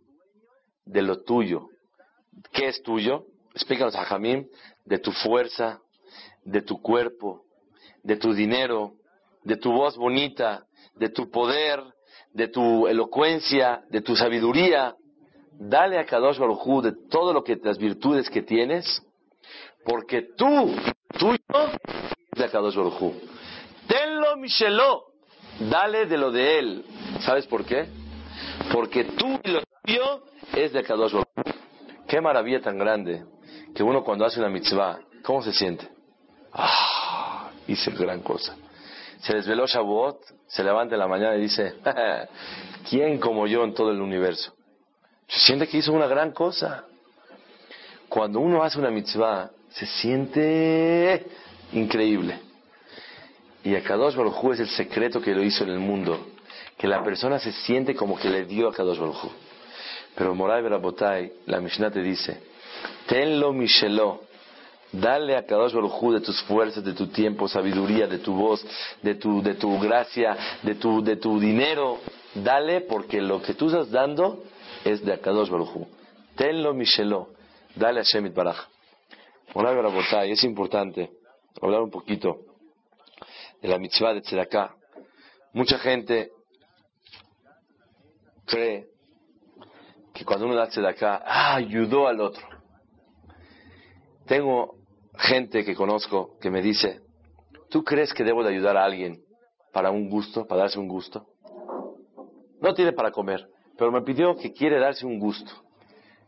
de 0.89 1.03
lo 1.03 1.21
tuyo. 1.21 1.69
¿Qué 2.51 2.67
es 2.67 2.81
tuyo? 2.81 3.25
Explícanos 3.53 3.95
a 3.95 4.05
Jamim, 4.05 4.47
de 4.85 4.97
tu 4.97 5.11
fuerza, 5.11 5.79
de 6.43 6.61
tu 6.61 6.81
cuerpo, 6.81 7.43
de 8.03 8.15
tu 8.15 8.33
dinero, 8.33 8.93
de 9.43 9.55
tu 9.57 9.71
voz 9.71 9.97
bonita, 9.97 10.65
de 10.95 11.09
tu 11.09 11.29
poder, 11.29 11.81
de 12.33 12.47
tu 12.47 12.87
elocuencia, 12.87 13.83
de 13.89 14.01
tu 14.01 14.15
sabiduría. 14.15 14.95
Dale 15.59 15.99
a 15.99 16.05
Kadosh 16.05 16.39
Baruj 16.39 16.83
de 16.83 16.93
todo 17.09 17.33
lo 17.33 17.43
que 17.43 17.57
las 17.61 17.77
virtudes 17.77 18.29
que 18.29 18.41
tienes, 18.41 19.03
porque 19.85 20.23
tú, 20.35 20.75
tuyo, 21.17 21.37
de 22.35 22.49
Kadosh 22.49 22.75
Baruj 22.75 23.13
Tenlo 23.87 24.37
Micheló, 24.37 25.03
dale 25.69 26.05
de 26.07 26.17
lo 26.17 26.31
de 26.31 26.59
él. 26.59 26.85
¿Sabes 27.21 27.45
por 27.45 27.65
qué? 27.65 27.87
Porque 28.71 29.03
tú 29.03 29.39
y 29.43 29.68
es 30.53 30.73
de 30.73 30.83
Kadosh 30.83 31.13
Qué 32.07 32.21
maravilla 32.21 32.61
tan 32.61 32.77
grande 32.77 33.23
que 33.73 33.83
uno 33.83 34.03
cuando 34.03 34.25
hace 34.25 34.39
una 34.39 34.49
mitzvah, 34.49 34.99
¿cómo 35.23 35.41
se 35.43 35.53
siente? 35.53 35.87
Ah, 36.51 37.51
hice 37.67 37.91
gran 37.91 38.21
cosa. 38.21 38.55
Se 39.21 39.35
desveló 39.35 39.67
Shavuot, 39.67 40.17
se 40.47 40.63
levanta 40.63 40.95
en 40.95 40.99
la 40.99 41.07
mañana 41.07 41.35
y 41.35 41.41
dice, 41.41 41.75
¿quién 42.89 43.19
como 43.19 43.45
yo 43.47 43.63
en 43.63 43.73
todo 43.73 43.91
el 43.91 44.01
universo? 44.01 44.53
Se 45.27 45.39
siente 45.39 45.67
que 45.67 45.77
hizo 45.77 45.93
una 45.93 46.07
gran 46.07 46.31
cosa. 46.31 46.85
Cuando 48.07 48.39
uno 48.39 48.63
hace 48.63 48.79
una 48.79 48.89
mitzvah, 48.89 49.51
se 49.69 49.85
siente 49.85 51.27
increíble. 51.73 52.39
Y 53.63 53.75
a 53.75 53.83
Kadosh 53.83 54.15
es 54.53 54.59
el 54.61 54.69
secreto 54.69 55.21
que 55.21 55.35
lo 55.35 55.43
hizo 55.43 55.63
en 55.63 55.69
el 55.69 55.79
mundo, 55.79 56.27
que 56.77 56.87
la 56.87 57.03
persona 57.03 57.37
se 57.37 57.51
siente 57.51 57.93
como 57.93 58.17
que 58.17 58.29
le 58.29 58.45
dio 58.45 58.69
a 58.69 58.73
Kadosh 58.73 58.97
Baruj 58.97 59.29
Pero 60.15 60.35
Moray 60.35 60.61
Berabotay, 60.61 61.31
la 61.45 61.59
Mishnah 61.59 61.91
te 61.91 62.01
dice, 62.01 62.41
tenlo 63.07 63.53
Micheló, 63.53 64.21
dale 64.91 65.37
a 65.37 65.45
Kadosh 65.45 65.73
Baruj 65.73 66.13
de 66.13 66.21
tus 66.21 66.41
fuerzas, 66.43 66.83
de 66.83 66.93
tu 66.93 67.07
tiempo, 67.07 67.47
sabiduría, 67.47 68.07
de 68.07 68.19
tu 68.19 68.33
voz, 68.33 68.65
de 69.01 69.15
tu, 69.15 69.41
de 69.41 69.55
tu 69.55 69.79
gracia, 69.79 70.35
de 70.63 70.75
tu, 70.75 71.01
de 71.01 71.15
tu 71.15 71.39
dinero, 71.39 71.99
dale 72.35 72.81
porque 72.81 73.21
lo 73.21 73.41
que 73.41 73.53
tú 73.53 73.67
estás 73.67 73.91
dando 73.91 74.43
es 74.83 75.03
de 75.03 75.19
Kadosh 75.19 75.49
Baruj 75.49 75.87
Tenlo 76.35 76.73
Micheló, 76.73 77.29
dale 77.75 77.99
a 77.99 78.03
Shemit 78.03 78.33
Baraj. 78.33 78.57
Moray 79.55 79.75
Berabotay, 79.75 80.31
es 80.31 80.43
importante 80.43 81.09
hablar 81.61 81.81
un 81.81 81.89
poquito 81.89 82.39
de 83.61 83.67
la 83.67 83.77
mitzvah 83.77 84.13
de 84.13 84.21
Tzedakah. 84.21 84.75
Mucha 85.53 85.79
gente 85.79 86.31
cree 88.45 88.87
que 90.19 90.25
cuando 90.25 90.47
uno 90.47 90.55
da 90.55 90.67
tzedakah, 90.67 91.23
ah, 91.25 91.55
ayudó 91.55 92.05
al 92.05 92.19
otro. 92.19 92.45
Tengo 94.27 94.75
gente 95.17 95.63
que 95.63 95.73
conozco 95.73 96.37
que 96.41 96.51
me 96.51 96.61
dice, 96.61 96.99
¿tú 97.69 97.85
crees 97.85 98.13
que 98.13 98.25
debo 98.25 98.43
de 98.43 98.49
ayudar 98.49 98.75
a 98.75 98.83
alguien 98.83 99.23
para 99.71 99.91
un 99.91 100.09
gusto, 100.09 100.45
para 100.45 100.63
darse 100.63 100.77
un 100.77 100.89
gusto? 100.89 101.25
No 102.59 102.73
tiene 102.73 102.91
para 102.91 103.11
comer, 103.11 103.47
pero 103.77 103.93
me 103.93 104.01
pidió 104.01 104.35
que 104.35 104.51
quiere 104.51 104.77
darse 104.77 105.05
un 105.05 105.19
gusto. 105.19 105.53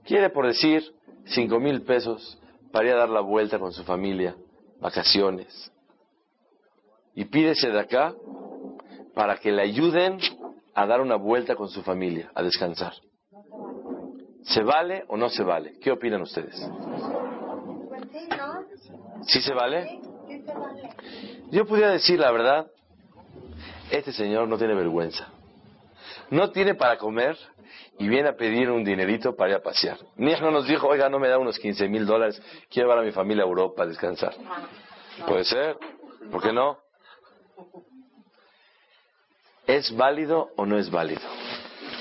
Quiere, 0.06 0.30
por 0.30 0.48
decir, 0.48 0.82
cinco 1.26 1.60
mil 1.60 1.82
pesos 1.82 2.40
para 2.72 2.88
ir 2.88 2.94
a 2.94 3.00
dar 3.00 3.10
la 3.10 3.20
vuelta 3.20 3.60
con 3.60 3.74
su 3.74 3.84
familia, 3.84 4.38
vacaciones. 4.80 5.70
Y 7.14 7.26
pídese 7.26 7.72
de 7.72 7.80
acá 7.82 8.16
para 9.14 9.36
que 9.36 9.52
le 9.52 9.64
ayuden 9.64 10.18
a 10.74 10.86
dar 10.86 11.02
una 11.02 11.18
vuelta 11.18 11.58
con 11.58 11.68
su 11.68 11.84
familia, 11.84 12.32
a 12.34 12.42
descansar. 12.42 12.94
¿Se 14.44 14.64
vale 14.64 15.06
o 15.08 15.18
no 15.18 15.30
se 15.30 15.44
vale? 15.44 15.74
¿Qué 15.80 15.92
opinan 15.92 16.22
ustedes? 16.22 16.56
¿Sí 19.28 19.42
se 19.42 19.54
vale? 19.54 20.00
Yo 21.52 21.66
pudiera 21.66 21.92
decir 21.92 22.20
la 22.20 22.32
verdad, 22.32 22.68
este 23.92 24.12
señor 24.12 24.48
no 24.48 24.58
tiene 24.58 24.74
vergüenza. 24.74 25.28
No 26.30 26.52
tiene 26.52 26.76
para 26.76 26.98
comer 26.98 27.38
y 28.00 28.08
viene 28.08 28.30
a 28.30 28.36
pedir 28.36 28.72
un 28.72 28.84
dinerito 28.84 29.36
para 29.36 29.52
ir 29.52 29.56
a 29.58 29.62
pasear. 29.62 29.98
Ni 30.16 30.34
no 30.34 30.50
nos 30.50 30.68
dijo, 30.68 30.88
oiga, 30.88 31.10
no 31.10 31.20
me 31.20 31.28
da 31.28 31.38
unos 31.38 31.60
15 31.60 31.88
mil 31.88 32.06
dólares, 32.06 32.42
quiero 32.70 32.88
llevar 32.88 33.04
a 33.04 33.06
mi 33.06 33.12
familia 33.12 33.44
a 33.44 33.48
Europa 33.48 33.84
a 33.84 33.86
descansar. 33.86 34.34
Puede 35.28 35.44
ser, 35.44 35.78
¿por 36.32 36.42
qué 36.42 36.52
no? 36.54 36.80
¿Es 39.68 39.96
válido 39.96 40.50
o 40.56 40.66
no 40.66 40.78
es 40.78 40.90
válido? 40.90 41.22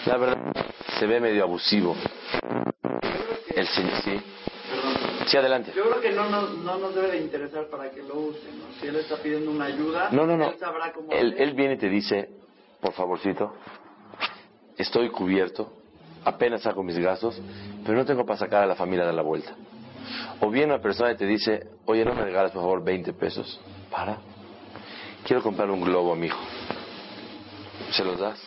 La 0.07 0.17
verdad, 0.17 0.55
se 0.99 1.07
ve 1.07 1.21
medio 1.21 1.43
abusivo. 1.43 1.95
El 3.55 3.67
señor, 3.67 4.03
sí. 4.03 4.21
Sí, 5.27 5.37
adelante. 5.37 5.73
Yo 5.75 5.85
creo 5.85 6.01
que 6.01 6.11
no 6.13 6.29
nos, 6.29 6.59
no 6.59 6.79
nos 6.79 6.95
debe 6.95 7.13
de 7.13 7.19
interesar 7.19 7.67
para 7.67 7.91
que 7.91 8.03
lo 8.03 8.17
usen. 8.17 8.63
Si 8.81 8.87
él 8.87 8.97
está 8.97 9.17
pidiendo 9.17 9.51
una 9.51 9.67
ayuda, 9.67 10.09
no, 10.11 10.27
no, 10.27 10.37
no. 10.37 10.51
él 10.51 10.59
sabrá 10.59 10.93
cómo 10.93 11.13
él, 11.13 11.35
él 11.39 11.55
viene 11.55 11.75
y 11.75 11.79
te 11.79 11.89
dice, 11.89 12.31
por 12.81 12.93
favorcito, 12.95 13.55
estoy 14.77 15.11
cubierto, 15.11 15.73
apenas 16.25 16.63
saco 16.63 16.83
mis 16.83 16.99
gastos, 16.99 17.41
pero 17.85 17.99
no 17.99 18.05
tengo 18.05 18.25
para 18.25 18.39
sacar 18.39 18.65
a 18.65 18.67
la 18.67 18.75
familia 18.75 19.07
de 19.07 19.13
la 19.13 19.23
vuelta. 19.23 19.55
O 20.41 20.51
viene 20.51 20.73
una 20.73 20.83
persona 20.83 21.13
y 21.13 21.17
te 21.17 21.27
dice, 21.27 21.69
oye, 21.85 22.05
no 22.05 22.15
me 22.15 22.25
regalas 22.25 22.51
por 22.53 22.63
favor 22.63 22.83
20 22.83 23.13
pesos. 23.13 23.61
Para. 23.91 24.19
Quiero 25.25 25.43
comprar 25.43 25.71
un 25.71 25.83
globo 25.83 26.13
a 26.13 26.17
mi 26.17 26.27
hijo. 26.27 26.41
¿Se 27.91 28.05
los 28.05 28.19
das? 28.19 28.41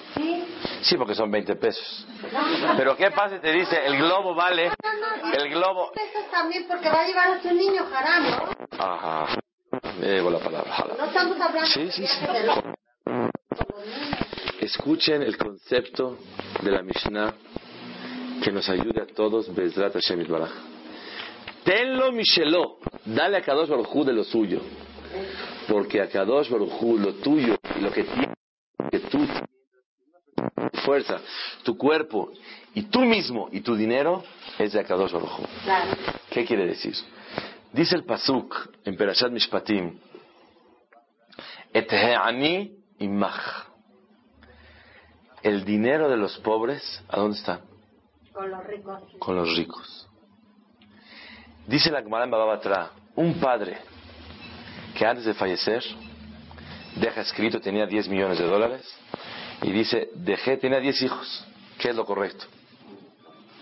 Sí. 0.84 0.98
Porque 0.98 1.16
son 1.16 1.32
20 1.32 1.56
pesos. 1.56 2.06
Pero 2.78 2.96
¿qué 2.96 3.10
pasa 3.12 3.36
si 3.36 3.42
te 3.42 3.52
dice, 3.52 3.78
el 3.86 3.98
globo 3.98 4.36
vale, 4.36 4.72
el 5.38 5.50
globo... 5.50 5.92
pesos 5.92 6.30
también 6.30 6.66
porque 6.68 6.90
va 6.90 7.02
a 7.02 7.08
llevar 7.08 7.28
a 7.30 7.42
su 7.42 7.54
niño 7.54 7.82
haram, 7.94 8.24
¿no? 8.24 8.84
Ajá. 8.84 9.38
Me 10.00 10.08
llevo 10.08 10.30
la 10.30 10.40
palabra. 10.40 10.72
jala. 10.72 10.96
No 10.98 11.06
estamos 11.06 11.40
hablando 11.40 11.68
Sí, 11.68 11.86
de 11.86 11.92
sí, 11.92 12.06
sí. 12.06 12.26
de 12.26 12.44
los-. 12.44 12.60
Escuchen 14.60 15.22
el 15.24 15.38
concepto 15.38 16.18
de 16.62 16.72
la 16.72 16.82
Mishnah 16.84 17.34
que 18.44 18.52
nos 18.52 18.68
ayude 18.70 19.02
a 19.02 19.06
todos, 19.06 19.54
Bezrat 19.54 19.94
Hashem 19.94 20.20
Yitbaraj. 20.20 20.52
Tenlo 21.64 22.12
Micheló, 22.12 22.78
dale 23.06 23.38
a 23.38 23.42
Kadosh 23.42 23.70
Baruj 23.70 24.06
de 24.06 24.14
lo 24.14 24.24
suyo, 24.26 24.60
porque 25.70 26.02
a 26.02 26.10
Kadosh 26.10 26.50
Baruj 26.50 26.82
lo 27.00 27.14
tuyo 27.16 27.56
lo 27.80 27.92
que 27.92 28.06
que 28.92 29.00
tú, 29.00 29.26
fuerza, 30.86 31.20
tu 31.64 31.78
cuerpo 31.78 32.32
y 32.74 32.84
tú 32.84 33.02
mismo 33.02 33.50
y 33.52 33.62
tu 33.62 33.76
dinero 33.76 34.24
es 34.58 34.74
de 34.74 34.84
Kadosh 34.84 35.12
Baruj 35.12 35.40
Claro. 35.64 35.92
¿Qué 36.30 36.46
quiere 36.46 36.68
decir? 36.68 36.96
Dice 37.72 37.96
el 37.96 38.04
Pasuk 38.04 38.70
en 38.86 38.96
Perashat 38.96 39.32
Mishpatim, 39.32 39.98
Et 41.74 41.92
ani 41.92 42.72
imach. 43.00 43.68
El 45.42 45.66
dinero 45.66 46.08
de 46.08 46.18
los 46.18 46.38
pobres, 46.38 47.04
¿a 47.10 47.18
dónde 47.18 47.38
está? 47.38 47.62
Con 48.32 48.50
los 48.50 48.64
ricos. 48.66 49.02
Con 49.20 49.36
los 49.36 49.58
ricos. 49.58 50.08
Dice 51.68 51.92
la 51.92 52.02
Gemara 52.02 52.26
en 52.26 52.90
un 53.16 53.40
padre 53.40 53.78
que 54.96 55.06
antes 55.06 55.26
de 55.26 55.34
fallecer 55.34 55.84
deja 56.96 57.22
escrito, 57.22 57.60
tenía 57.60 57.86
10 57.86 58.08
millones 58.10 58.38
de 58.38 58.46
dólares, 58.46 58.86
y 59.64 59.72
dice, 59.72 60.10
dejé, 60.16 60.58
tenía 60.58 60.80
10 60.80 61.02
hijos. 61.04 61.46
¿Qué 61.80 61.90
es 61.90 61.96
lo 61.96 62.06
correcto? 62.06 62.46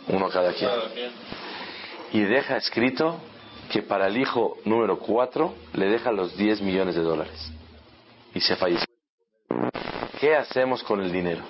Uno 0.08 0.30
cada 0.30 0.52
quien. 0.54 0.70
Y 2.12 2.22
deja 2.22 2.58
escrito 2.58 3.20
que 3.72 3.82
para 3.84 4.08
el 4.08 4.18
hijo 4.18 4.58
número 4.66 5.00
4 5.00 5.54
le 5.74 5.86
deja 5.88 6.12
los 6.12 6.36
10 6.36 6.62
millones 6.62 6.96
de 6.96 7.02
dólares. 7.02 7.52
Y 8.34 8.42
se 8.42 8.56
falleció. 8.56 8.86
¿Qué 10.20 10.36
hacemos 10.36 10.84
con 10.84 11.02
el 11.02 11.12
dinero? 11.12 11.44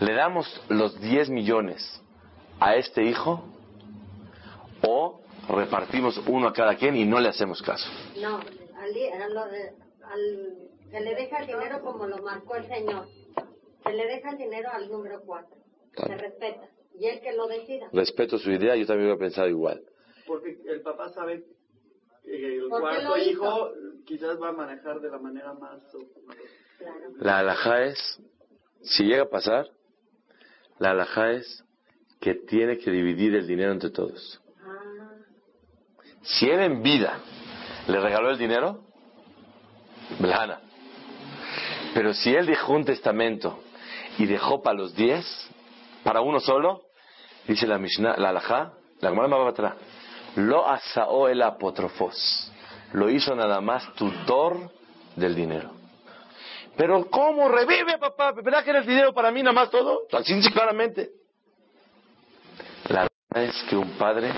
¿Le 0.00 0.12
damos 0.12 0.60
los 0.68 1.00
10 1.00 1.30
millones 1.30 2.00
a 2.60 2.74
este 2.76 3.04
hijo 3.04 3.44
o 4.82 5.22
repartimos 5.48 6.20
uno 6.26 6.48
a 6.48 6.52
cada 6.52 6.76
quien 6.76 6.96
y 6.96 7.04
no 7.04 7.18
le 7.20 7.28
hacemos 7.28 7.62
caso? 7.62 7.88
No, 8.20 8.36
al, 8.36 8.44
al- 10.12 10.68
se 10.90 11.00
le 11.00 11.14
deja 11.14 11.38
el 11.38 11.46
dinero 11.46 11.80
como 11.82 12.06
lo 12.06 12.18
marcó 12.18 12.56
el 12.56 12.66
Señor. 12.66 13.06
Se 13.84 13.92
le 13.92 14.06
deja 14.06 14.30
el 14.30 14.38
dinero 14.38 14.68
al 14.72 14.90
número 14.90 15.22
4. 15.24 15.56
Se 16.06 16.16
respeta. 16.16 16.68
Y 16.98 17.06
él 17.06 17.20
que 17.20 17.32
lo 17.34 17.46
decida. 17.46 17.88
Respeto 17.92 18.38
su 18.38 18.50
idea, 18.50 18.74
yo 18.76 18.86
también 18.86 19.06
hubiera 19.08 19.18
pensado 19.18 19.48
igual. 19.48 19.82
Porque 20.26 20.58
el 20.66 20.80
papá 20.82 21.10
sabe 21.10 21.44
que 22.24 22.56
el 22.56 22.68
¿Por 22.68 22.78
qué 22.78 22.80
cuarto 22.80 23.08
lo 23.08 23.16
hijo 23.18 23.70
quizás 24.04 24.40
va 24.40 24.48
a 24.48 24.52
manejar 24.52 25.00
de 25.00 25.10
la 25.10 25.18
manera 25.18 25.52
más. 25.54 25.82
Claro. 26.78 26.94
La 27.18 27.38
alhaja 27.38 27.84
es, 27.84 28.20
si 28.82 29.04
llega 29.04 29.24
a 29.24 29.30
pasar, 29.30 29.68
la 30.78 30.90
alhaja 30.90 31.32
es 31.32 31.64
que 32.20 32.34
tiene 32.34 32.78
que 32.78 32.90
dividir 32.90 33.34
el 33.34 33.46
dinero 33.46 33.72
entre 33.72 33.90
todos. 33.90 34.40
Ah, 34.62 35.12
Si 36.22 36.48
él 36.48 36.60
en 36.60 36.82
vida 36.82 37.20
le 37.88 38.00
regaló 38.00 38.30
el 38.30 38.38
dinero, 38.38 38.84
Blana. 40.20 40.60
Pero 41.96 42.12
si 42.12 42.34
él 42.34 42.44
dejó 42.44 42.74
un 42.74 42.84
testamento 42.84 43.58
y 44.18 44.26
dejó 44.26 44.60
para 44.60 44.76
los 44.76 44.94
diez, 44.94 45.24
para 46.04 46.20
uno 46.20 46.40
solo, 46.40 46.82
dice 47.48 47.66
la 47.66 47.78
Mishnah, 47.78 48.18
la 48.18 48.28
alajá, 48.28 48.74
la 49.00 49.08
Gemara 49.08 49.76
lo 50.34 50.68
asao 50.68 51.28
el 51.28 51.40
apotrofos, 51.40 52.52
lo 52.92 53.08
hizo 53.08 53.34
nada 53.34 53.62
más 53.62 53.94
tutor 53.94 54.70
del 55.14 55.34
dinero. 55.34 55.70
Pero 56.76 57.06
¿cómo 57.08 57.48
revive, 57.48 57.96
papá? 57.96 58.32
¿Verdad 58.32 58.62
que 58.62 58.68
era 58.68 58.80
el 58.80 58.86
dinero 58.86 59.14
para 59.14 59.30
mí 59.30 59.42
nada 59.42 59.54
más 59.54 59.70
todo? 59.70 60.02
Así 60.12 60.38
claramente. 60.52 61.12
La 62.90 63.08
verdad 63.30 63.48
es 63.48 63.62
que 63.70 63.74
un 63.74 63.92
padre 63.92 64.32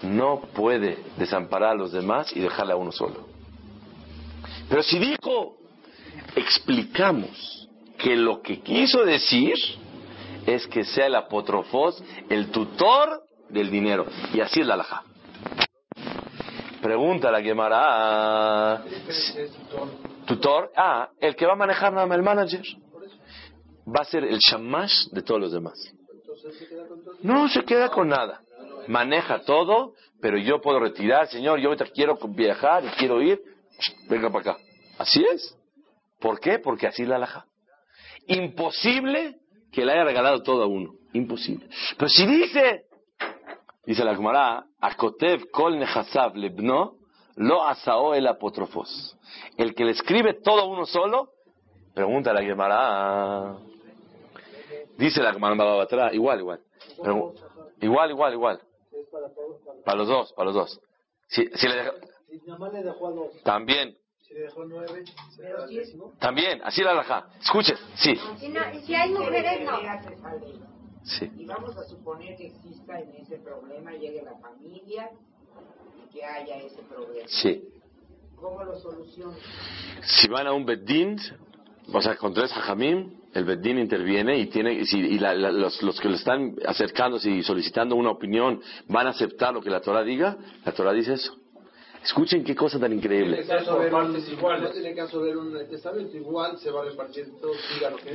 no 0.00 0.40
puede 0.54 0.96
desamparar 1.18 1.72
a 1.72 1.74
los 1.74 1.92
demás 1.92 2.34
y 2.34 2.40
dejarle 2.40 2.72
a 2.72 2.76
uno 2.76 2.90
solo. 2.90 3.26
Pero 4.70 4.82
si 4.82 4.98
dijo, 4.98 5.58
explicamos 6.36 7.68
que 7.98 8.16
lo 8.16 8.42
que 8.42 8.60
quiso 8.60 9.04
decir 9.04 9.54
es 10.46 10.66
que 10.66 10.84
sea 10.84 11.06
el 11.06 11.14
apotrofos 11.14 12.02
el 12.28 12.50
tutor 12.50 13.22
del 13.48 13.70
dinero. 13.70 14.06
Y 14.34 14.40
así 14.40 14.60
es 14.60 14.66
la 14.66 14.74
alhaja. 14.74 15.04
Pregunta 16.82 17.30
la 17.30 17.42
quemará. 17.42 18.82
Tutor. 20.26 20.72
Ah, 20.76 21.10
el 21.20 21.36
que 21.36 21.46
va 21.46 21.52
a 21.52 21.56
manejar 21.56 21.92
nada 21.92 22.06
más 22.06 22.16
el 22.16 22.24
manager. 22.24 22.62
Va 23.86 24.02
a 24.02 24.04
ser 24.04 24.24
el 24.24 24.38
shamash 24.38 25.08
de 25.12 25.22
todos 25.22 25.40
los 25.40 25.52
demás. 25.52 25.78
No 27.22 27.48
se 27.48 27.64
queda 27.64 27.88
con 27.88 28.08
nada. 28.08 28.40
Maneja 28.88 29.42
todo, 29.42 29.94
pero 30.20 30.38
yo 30.38 30.60
puedo 30.60 30.80
retirar, 30.80 31.28
señor, 31.28 31.60
yo 31.60 31.70
quiero 31.94 32.18
viajar 32.28 32.84
y 32.84 32.88
quiero 32.98 33.22
ir. 33.22 33.40
Venga 34.08 34.28
para 34.30 34.52
acá. 34.52 34.62
Así 34.98 35.24
es. 35.32 35.56
¿Por 36.22 36.38
qué? 36.38 36.60
Porque 36.60 36.86
así 36.86 37.04
la 37.04 37.16
alhaja. 37.16 37.46
Imposible 38.28 39.40
que 39.72 39.84
le 39.84 39.92
haya 39.92 40.04
regalado 40.04 40.42
todo 40.42 40.62
a 40.62 40.66
uno. 40.66 40.94
Imposible. 41.12 41.68
Pero 41.98 42.08
si 42.08 42.24
dice, 42.24 42.84
dice 43.84 44.04
la 44.04 44.14
Gemara, 44.14 44.64
Akotev 44.80 45.50
kol 45.50 45.78
nehasav 45.78 46.36
lebno, 46.36 46.94
lo 47.36 47.64
asao 47.64 48.14
el 48.14 48.28
apotrofos. 48.28 49.18
El 49.58 49.74
que 49.74 49.84
le 49.84 49.90
escribe 49.90 50.34
todo 50.34 50.60
a 50.60 50.64
uno 50.64 50.86
solo, 50.86 51.30
pregunta 51.92 52.30
a 52.30 52.34
la 52.34 52.42
Gemara. 52.42 53.56
Dice 54.96 55.20
la 55.22 55.32
Gemara 55.32 56.12
igual, 56.12 56.38
igual. 56.38 56.60
igual, 57.80 58.10
igual, 58.10 58.32
igual. 58.32 58.60
Para 59.84 59.98
los 59.98 60.08
dos, 60.08 60.32
para 60.34 60.46
los 60.46 60.54
dos. 60.54 60.80
Si, 61.26 61.46
si 61.54 61.66
le 61.66 61.90
También, 63.42 63.96
también, 66.18 66.60
así 66.64 66.82
la 66.82 66.92
alhaja. 66.92 67.26
Escuchen, 67.40 67.76
sí. 67.94 68.14
Si, 68.84 68.94
hay 68.94 69.10
mujeres, 69.10 69.60
no. 69.64 69.78
Sí. 71.04 71.30
Y 71.36 71.44
vamos 71.44 71.76
a 71.76 71.84
suponer 71.84 72.36
que 72.36 72.46
exista 72.46 72.98
en 73.00 73.14
ese 73.16 73.38
problema, 73.38 73.92
llegue 73.92 74.22
la 74.22 74.36
familia 74.38 75.10
y 75.98 76.12
que 76.12 76.24
haya 76.24 76.56
ese 76.58 76.82
problema. 76.82 77.26
Sí. 77.28 77.64
¿Cómo 78.36 78.62
lo 78.64 78.78
solucionan? 78.78 79.36
Si 80.02 80.28
van 80.28 80.46
a 80.46 80.52
un 80.52 80.64
beddin, 80.64 81.18
o 81.92 82.00
sea, 82.00 82.16
con 82.16 82.32
tres 82.34 82.52
hajamim, 82.52 83.20
el 83.34 83.44
beddin 83.44 83.78
interviene 83.78 84.38
y 84.38 84.46
tiene 84.46 84.74
y, 84.74 84.86
si, 84.86 84.98
y 84.98 85.18
la, 85.18 85.34
los, 85.34 85.82
los, 85.82 86.00
que 86.00 86.08
le 86.08 86.16
están 86.16 86.56
acercándose 86.66 87.30
y 87.30 87.42
solicitando 87.42 87.96
una 87.96 88.10
opinión 88.10 88.60
van 88.88 89.06
a 89.06 89.10
aceptar 89.10 89.54
lo 89.54 89.60
que 89.60 89.70
la 89.70 89.80
Torah 89.80 90.02
diga, 90.02 90.36
la 90.64 90.72
Torah 90.72 90.92
dice 90.92 91.14
eso. 91.14 91.41
Escuchen 92.02 92.42
qué 92.42 92.54
cosa 92.54 92.80
tan 92.80 92.92
increíble. 92.92 93.44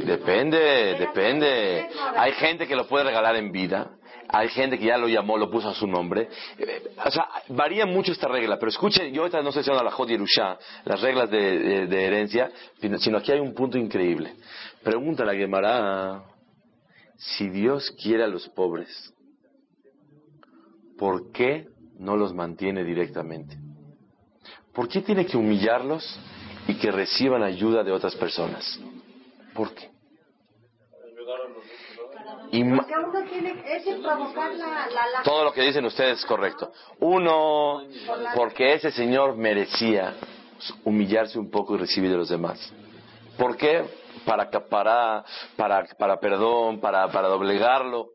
Depende, 0.05 0.95
depende. 0.99 1.89
Hay 2.15 2.31
gente 2.33 2.67
que 2.67 2.75
lo 2.75 2.87
puede 2.87 3.05
regalar 3.05 3.35
en 3.37 3.51
vida. 3.51 3.91
Hay 4.29 4.49
gente 4.49 4.77
que 4.77 4.85
ya 4.85 4.97
lo 4.97 5.07
llamó, 5.07 5.37
lo 5.37 5.49
puso 5.49 5.69
a 5.69 5.73
su 5.73 5.87
nombre. 5.87 6.27
Eh, 6.57 6.89
o 7.05 7.11
sea, 7.11 7.29
varía 7.47 7.85
mucho 7.85 8.11
esta 8.11 8.27
regla. 8.27 8.59
Pero 8.59 8.69
escuchen, 8.69 9.13
yo 9.13 9.21
ahorita 9.21 9.41
no 9.41 9.49
estoy 9.49 9.61
diciendo 9.61 9.81
la 9.81 9.91
Jod 9.91 10.09
Yerusha, 10.09 10.57
las 10.83 10.99
reglas 10.99 11.29
de, 11.29 11.87
de, 11.87 12.05
herencia, 12.05 12.51
sino 12.99 13.17
aquí 13.17 13.31
hay 13.31 13.39
un 13.39 13.53
punto 13.53 13.77
increíble. 13.77 14.35
Pregunta 14.83 15.23
la 15.23 15.33
Gemara, 15.33 16.23
si 17.15 17.47
Dios 17.49 17.89
quiere 18.01 18.25
a 18.25 18.27
los 18.27 18.49
pobres, 18.49 19.13
¿por 20.97 21.31
qué 21.31 21.67
no 21.97 22.17
los 22.17 22.33
mantiene 22.33 22.83
directamente? 22.83 23.66
¿Por 24.77 24.87
qué 24.87 25.01
tiene 25.01 25.25
que 25.25 25.35
humillarlos 25.35 26.19
y 26.67 26.75
que 26.75 26.91
reciban 26.91 27.41
ayuda 27.41 27.83
de 27.83 27.91
otras 27.91 28.15
personas? 28.15 28.79
¿Por 29.55 29.73
qué? 29.73 29.89
Todo 35.23 35.45
lo 35.45 35.51
que 35.51 35.63
dicen 35.63 35.83
ustedes 35.83 36.19
es 36.19 36.25
correcto. 36.27 36.71
Uno, 36.99 37.81
porque 38.35 38.75
ese 38.75 38.91
señor 38.91 39.35
merecía 39.35 40.13
humillarse 40.83 41.39
un 41.39 41.49
poco 41.49 41.73
y 41.73 41.79
recibir 41.79 42.11
de 42.11 42.17
los 42.17 42.29
demás. 42.29 42.71
¿Por 43.35 43.57
qué? 43.57 43.83
Para, 44.25 44.47
para, 44.51 45.25
para, 45.55 45.87
para 45.97 46.19
perdón, 46.19 46.79
para, 46.79 47.07
para 47.09 47.29
doblegarlo. 47.29 48.09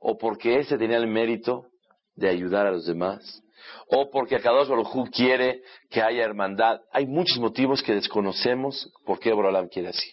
O 0.00 0.18
porque 0.18 0.58
ese 0.58 0.76
tenía 0.76 0.98
el 0.98 1.06
mérito 1.06 1.64
de 2.14 2.28
ayudar 2.28 2.66
a 2.66 2.72
los 2.72 2.84
demás 2.84 3.40
o 3.88 4.10
porque 4.10 4.36
Akadosh 4.36 4.68
Baruj 4.68 5.10
quiere 5.10 5.62
que 5.90 6.02
haya 6.02 6.24
hermandad. 6.24 6.80
Hay 6.92 7.06
muchos 7.06 7.38
motivos 7.38 7.82
que 7.82 7.94
desconocemos 7.94 8.92
por 9.04 9.18
qué 9.18 9.32
Borolam 9.32 9.68
quiere 9.68 9.88
así. 9.88 10.12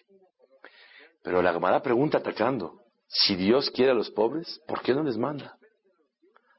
Pero 1.24 1.42
la 1.42 1.54
Gemara 1.54 1.82
pregunta 1.82 2.18
atacando, 2.18 2.82
si 3.08 3.36
Dios 3.36 3.70
quiere 3.72 3.92
a 3.92 3.96
los 3.96 4.10
pobres, 4.12 4.62
¿por 4.68 4.82
qué 4.82 4.94
no 4.94 5.04
les 5.04 5.18
manda? 5.18 5.58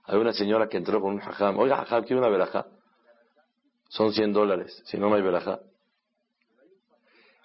Hay 0.04 0.18
una 0.18 0.32
señora 0.32 0.68
que 0.68 0.76
entró 0.76 1.00
con 1.00 1.14
un 1.14 1.20
hajam, 1.20 1.58
oiga 1.58 1.80
hajam, 1.80 2.04
quiero 2.04 2.20
una 2.20 2.30
verajá. 2.30 2.66
Son 3.88 4.12
100 4.12 4.32
dólares, 4.32 4.82
si 4.86 4.98
no, 4.98 5.08
no 5.08 5.16
hay 5.16 5.22
verajá. 5.22 5.60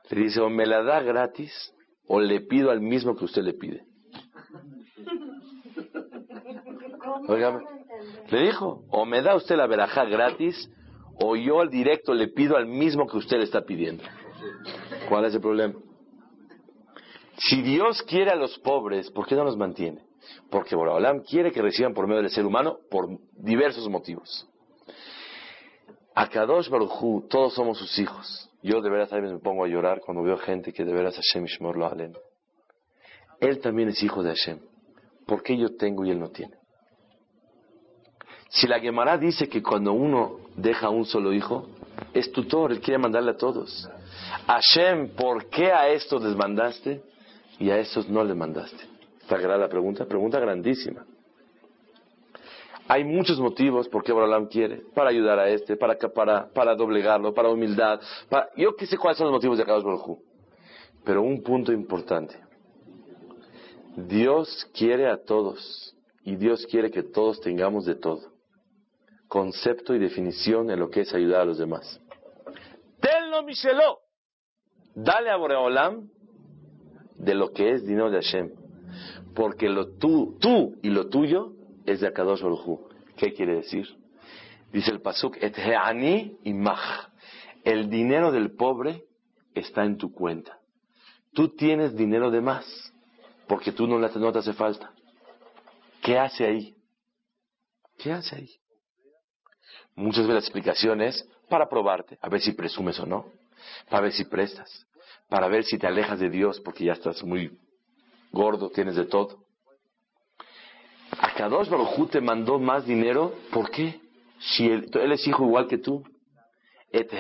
Le 0.10 0.22
dice, 0.22 0.40
o 0.40 0.50
me 0.50 0.66
la 0.66 0.82
da 0.84 1.02
gratis, 1.02 1.74
o 2.08 2.20
le 2.20 2.42
pido 2.42 2.72
al 2.72 2.82
mismo 2.82 3.16
que 3.16 3.26
usted 3.26 3.44
le 3.44 3.54
pide. 3.54 3.86
Oiga, 7.28 7.60
le 8.30 8.42
dijo, 8.42 8.84
o 8.90 9.06
me 9.06 9.22
da 9.22 9.36
usted 9.36 9.56
la 9.56 9.68
verajá 9.68 10.06
gratis, 10.06 10.70
o 11.20 11.36
yo 11.36 11.62
al 11.62 11.70
directo 11.70 12.14
le 12.14 12.28
pido 12.28 12.58
al 12.58 12.68
mismo 12.68 13.08
que 13.08 13.18
usted 13.18 13.38
le 13.38 13.44
está 13.44 13.62
pidiendo. 13.62 14.04
¿Cuál 15.10 15.26
es 15.26 15.34
el 15.34 15.42
problema? 15.42 15.76
Si 17.38 17.62
Dios 17.62 18.02
quiere 18.04 18.32
a 18.32 18.36
los 18.36 18.58
pobres, 18.60 19.10
¿por 19.12 19.28
qué 19.28 19.36
no 19.36 19.44
los 19.44 19.58
mantiene? 19.58 20.02
Porque 20.50 20.76
Borobalam 20.76 21.22
quiere 21.22 21.52
que 21.52 21.62
reciban 21.62 21.94
por 21.94 22.08
medio 22.08 22.22
del 22.22 22.32
ser 22.32 22.46
humano 22.46 22.80
por 22.90 23.08
diversos 23.38 23.88
motivos. 23.90 24.48
A 26.16 26.28
Kadosh 26.28 26.70
Baruchu, 26.70 27.28
todos 27.30 27.54
somos 27.54 27.78
sus 27.78 27.98
hijos. 28.00 28.50
Yo 28.64 28.82
de 28.82 28.90
veras 28.90 29.14
a 29.14 29.18
veces 29.18 29.34
me 29.34 29.40
pongo 29.40 29.64
a 29.64 29.68
llorar 29.68 30.02
cuando 30.04 30.24
veo 30.24 30.38
gente 30.38 30.74
que 30.74 30.84
de 30.84 30.92
veras 30.92 31.16
Hashem 31.16 31.46
Ishmor 31.46 31.78
lo. 31.78 31.90
Él 33.40 33.60
también 33.60 33.90
es 33.90 34.02
hijo 34.02 34.24
de 34.24 34.30
Hashem. 34.30 34.60
¿Por 35.28 35.44
qué 35.44 35.56
yo 35.58 35.76
tengo 35.76 36.04
y 36.06 36.10
él 36.10 36.20
no 36.20 36.30
tiene? 36.30 36.56
Si 38.50 38.68
la 38.68 38.80
Gemara 38.80 39.18
dice 39.18 39.50
que 39.50 39.62
cuando 39.62 39.94
uno 39.94 40.40
deja 40.56 40.90
un 40.90 41.06
solo 41.06 41.34
hijo, 41.34 41.68
es 42.14 42.32
tutor, 42.32 42.72
él 42.72 42.80
quiere 42.80 42.98
mandarle 42.98 43.32
a 43.32 43.38
todos. 43.38 43.90
Hashem, 44.48 45.10
¿por 45.10 45.48
qué 45.50 45.72
a 45.72 45.90
estos 45.90 46.24
les 46.24 46.36
mandaste 46.36 47.02
y 47.60 47.70
a 47.70 47.78
estos 47.80 48.08
no 48.10 48.24
les 48.24 48.36
mandaste? 48.36 48.84
¿Está 49.22 49.38
clara 49.38 49.58
la 49.58 49.68
pregunta? 49.68 50.06
Pregunta 50.06 50.40
grandísima. 50.40 51.06
Hay 52.88 53.04
muchos 53.04 53.38
motivos 53.40 53.90
por 53.90 54.02
qué 54.04 54.14
Borolam 54.14 54.48
quiere, 54.48 54.82
para 54.96 55.10
ayudar 55.10 55.40
a 55.40 55.50
este, 55.50 55.76
para, 55.76 55.98
para, 55.98 56.48
para 56.48 56.74
doblegarlo, 56.74 57.34
para 57.34 57.50
humildad. 57.50 58.00
Yo 58.56 58.76
qué 58.78 58.86
sé 58.86 58.98
cuáles 58.98 59.18
son 59.18 59.28
los 59.28 59.34
motivos 59.34 59.58
de 59.58 59.66
Kadosh 59.66 59.84
Baruj 59.84 60.20
Pero 61.04 61.22
un 61.22 61.44
punto 61.44 61.74
importante. 61.74 62.40
Dios 63.98 64.70
quiere 64.74 65.10
a 65.10 65.18
todos 65.18 65.94
y 66.24 66.38
Dios 66.38 66.66
quiere 66.68 66.90
que 66.90 67.04
todos 67.04 67.42
tengamos 67.42 67.84
de 67.86 67.96
todo 67.96 68.37
concepto 69.28 69.94
y 69.94 70.00
definición 70.00 70.70
en 70.70 70.80
lo 70.80 70.90
que 70.90 71.02
es 71.02 71.14
ayudar 71.14 71.42
a 71.42 71.46
los 71.46 71.58
demás. 71.58 72.02
Tenlo 73.00 73.44
Micheló. 73.44 74.00
Dale 74.96 75.30
a 75.30 75.38
Boreolam 75.38 76.10
de 77.18 77.36
lo 77.36 77.52
que 77.52 77.72
es 77.72 77.86
dinero 77.86 78.10
de 78.10 78.22
Hashem. 78.22 78.52
Porque 79.36 79.70
lo 79.70 79.98
tú, 79.98 80.38
tú 80.40 80.76
y 80.82 80.90
lo 80.90 81.08
tuyo 81.08 81.54
es 81.86 82.00
de 82.00 82.08
Akadosh 82.08 82.42
Baruj 82.42 82.88
¿Qué 83.16 83.34
quiere 83.34 83.56
decir? 83.56 83.88
Dice 84.72 84.92
el 84.92 85.02
Pasuk, 85.02 85.38
et 85.42 85.58
y 86.44 86.54
mach. 86.54 87.10
El 87.64 87.90
dinero 87.90 88.32
del 88.32 88.52
pobre 88.52 89.06
está 89.56 89.84
en 89.84 89.98
tu 89.98 90.12
cuenta. 90.14 90.60
Tú 91.34 91.50
tienes 91.50 91.96
dinero 91.96 92.32
de 92.32 92.42
más, 92.42 92.94
porque 93.48 93.72
tú 93.72 93.88
no, 93.88 94.00
no 94.00 94.32
te 94.32 94.40
hace 94.40 94.54
falta. 94.54 94.92
¿Qué 96.02 96.18
hace 96.18 96.46
ahí? 96.46 96.76
¿Qué 97.98 98.12
hace 98.12 98.36
ahí? 98.36 98.50
Muchas 99.96 100.24
veces 100.24 100.34
la 100.34 100.40
explicación 100.40 101.02
es 101.02 101.28
para 101.50 101.68
probarte, 101.68 102.18
a 102.22 102.30
ver 102.30 102.42
si 102.42 102.52
presumes 102.52 103.00
o 103.00 103.06
no, 103.06 103.26
para 103.90 104.04
ver 104.04 104.12
si 104.12 104.26
prestas, 104.26 104.86
para 105.30 105.48
ver 105.48 105.64
si 105.64 105.78
te 105.78 105.88
alejas 105.88 106.20
de 106.20 106.30
Dios 106.30 106.60
porque 106.62 106.86
ya 106.86 106.94
estás 106.94 107.24
muy 107.24 107.58
gordo, 108.32 108.70
tienes 108.70 108.96
de 108.96 109.06
todo. 109.06 109.40
A 111.20 111.34
Kadosh 111.34 111.70
Baruj 111.70 112.10
te 112.10 112.22
mandó 112.22 112.60
más 112.60 112.86
dinero, 112.86 113.34
¿por 113.52 113.72
qué? 113.72 114.00
Si 114.40 114.68
él, 114.68 114.90
es 114.94 115.28
hijo 115.28 115.46
igual 115.46 115.68
que 115.68 115.78
tú. 115.78 116.04
Et 116.92 117.12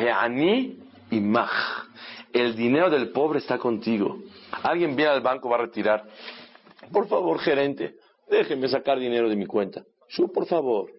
y 1.09 1.19
mach. 1.19 1.49
El 2.33 2.55
dinero 2.55 2.89
del 2.89 3.09
pobre 3.09 3.39
está 3.39 3.57
contigo. 3.57 4.19
Alguien 4.63 4.95
viene 4.95 5.11
al 5.11 5.21
banco, 5.21 5.49
va 5.49 5.55
a 5.55 5.61
retirar. 5.61 6.03
Por 6.91 7.07
favor, 7.07 7.39
gerente, 7.39 7.95
déjeme 8.29 8.67
sacar 8.67 8.99
dinero 8.99 9.29
de 9.29 9.35
mi 9.35 9.45
cuenta. 9.45 9.83
Yo, 10.09 10.27
por 10.27 10.45
favor. 10.45 10.91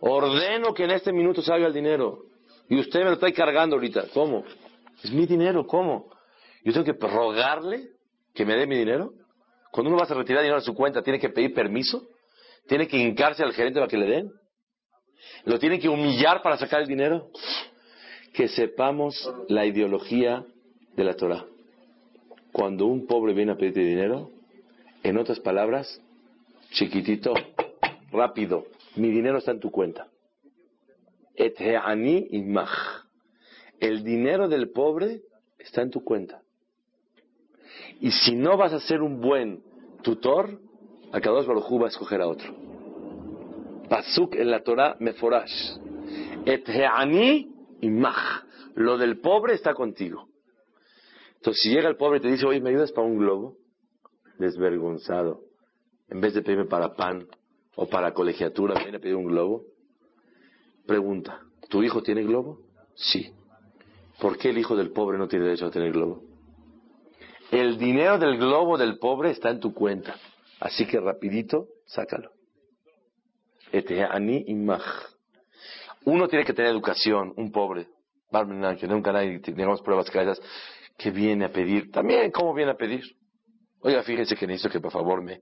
Ordeno 0.00 0.74
que 0.74 0.84
en 0.84 0.92
este 0.92 1.12
minuto 1.12 1.42
salga 1.42 1.66
el 1.66 1.72
dinero. 1.72 2.24
Y 2.68 2.78
usted 2.78 3.00
me 3.00 3.06
lo 3.06 3.12
está 3.12 3.32
cargando 3.32 3.76
ahorita. 3.76 4.06
¿Cómo? 4.12 4.44
Es 5.02 5.10
mi 5.10 5.26
dinero, 5.26 5.66
¿cómo? 5.66 6.10
Yo 6.64 6.72
tengo 6.72 6.84
que 6.84 7.06
rogarle 7.06 7.88
que 8.34 8.44
me 8.44 8.54
dé 8.54 8.66
mi 8.66 8.76
dinero. 8.76 9.12
Cuando 9.70 9.90
uno 9.90 9.98
va 9.98 10.06
a 10.08 10.14
retirar 10.14 10.42
dinero 10.42 10.60
de 10.60 10.66
su 10.66 10.74
cuenta, 10.74 11.02
¿tiene 11.02 11.18
que 11.18 11.28
pedir 11.30 11.54
permiso? 11.54 12.06
¿Tiene 12.66 12.86
que 12.86 12.98
hincarse 12.98 13.42
al 13.42 13.52
gerente 13.52 13.80
para 13.80 13.88
que 13.88 13.96
le 13.96 14.06
den? 14.06 14.30
¿Lo 15.44 15.58
tiene 15.58 15.78
que 15.78 15.88
humillar 15.88 16.42
para 16.42 16.58
sacar 16.58 16.80
el 16.82 16.88
dinero? 16.88 17.30
Que 18.32 18.48
sepamos 18.48 19.30
la 19.48 19.64
ideología 19.64 20.44
de 20.94 21.04
la 21.04 21.14
Torah. 21.14 21.46
Cuando 22.52 22.86
un 22.86 23.06
pobre 23.06 23.32
viene 23.34 23.52
a 23.52 23.56
pedirte 23.56 23.80
dinero, 23.80 24.30
en 25.02 25.16
otras 25.16 25.40
palabras, 25.40 26.00
chiquitito, 26.72 27.34
rápido, 28.10 28.66
mi 28.98 29.10
dinero 29.10 29.38
está 29.38 29.52
en 29.52 29.60
tu 29.60 29.70
cuenta. 29.70 30.08
El 33.80 34.02
dinero 34.02 34.48
del 34.48 34.70
pobre 34.70 35.22
está 35.58 35.82
en 35.82 35.90
tu 35.90 36.02
cuenta. 36.02 36.42
Y 38.00 38.10
si 38.10 38.34
no 38.34 38.56
vas 38.56 38.72
a 38.72 38.80
ser 38.80 39.02
un 39.02 39.20
buen 39.20 39.62
tutor, 40.02 40.60
Akadosh 41.12 41.46
Baruj 41.46 41.80
va 41.80 41.86
a 41.86 41.88
escoger 41.88 42.20
a 42.20 42.28
otro. 42.28 42.54
Pasuk 43.88 44.34
en 44.34 44.50
la 44.50 44.62
Torah 44.62 44.96
meforash. 45.00 45.76
Etheani 46.44 47.50
imach. 47.80 48.44
Lo 48.74 48.98
del 48.98 49.18
pobre 49.20 49.54
está 49.54 49.74
contigo. 49.74 50.28
Entonces, 51.36 51.62
si 51.62 51.70
llega 51.70 51.88
el 51.88 51.96
pobre 51.96 52.18
y 52.18 52.22
te 52.22 52.28
dice, 52.28 52.46
oye, 52.46 52.60
¿me 52.60 52.70
ayudas 52.70 52.92
para 52.92 53.06
un 53.06 53.18
globo? 53.18 53.56
Desvergonzado. 54.38 55.42
En 56.08 56.20
vez 56.20 56.34
de 56.34 56.42
pedirme 56.42 56.66
para 56.66 56.94
pan 56.94 57.26
o 57.80 57.86
para 57.86 58.12
colegiatura, 58.12 58.74
viene 58.74 58.96
a 58.96 59.00
pedir 59.00 59.14
un 59.14 59.26
globo. 59.26 59.62
Pregunta, 60.84 61.42
¿tu 61.68 61.80
hijo 61.84 62.02
tiene 62.02 62.24
globo? 62.24 62.58
Sí. 62.96 63.32
¿Por 64.20 64.36
qué 64.36 64.50
el 64.50 64.58
hijo 64.58 64.74
del 64.74 64.90
pobre 64.90 65.16
no 65.16 65.28
tiene 65.28 65.44
derecho 65.44 65.66
a 65.66 65.70
tener 65.70 65.92
globo? 65.92 66.24
El 67.52 67.78
dinero 67.78 68.18
del 68.18 68.36
globo 68.36 68.76
del 68.76 68.98
pobre 68.98 69.30
está 69.30 69.50
en 69.50 69.60
tu 69.60 69.72
cuenta. 69.72 70.16
Así 70.58 70.88
que 70.88 70.98
rapidito, 70.98 71.68
sácalo. 71.86 72.32
Uno 76.04 76.26
tiene 76.26 76.44
que 76.44 76.54
tener 76.54 76.72
educación, 76.72 77.32
un 77.36 77.52
pobre. 77.52 77.86
Que 78.80 78.88
nunca 78.88 79.12
nadie 79.12 79.38
tengamos 79.38 79.82
pruebas 79.82 80.10
claras 80.10 80.42
que 80.96 81.12
viene 81.12 81.44
a 81.44 81.52
pedir. 81.52 81.92
También, 81.92 82.32
¿cómo 82.32 82.52
viene 82.54 82.72
a 82.72 82.76
pedir? 82.76 83.04
Oiga, 83.80 84.02
fíjense 84.02 84.34
que 84.34 84.46
necesito 84.46 84.70
que 84.70 84.80
por 84.80 84.90
favor 84.90 85.22
me, 85.22 85.40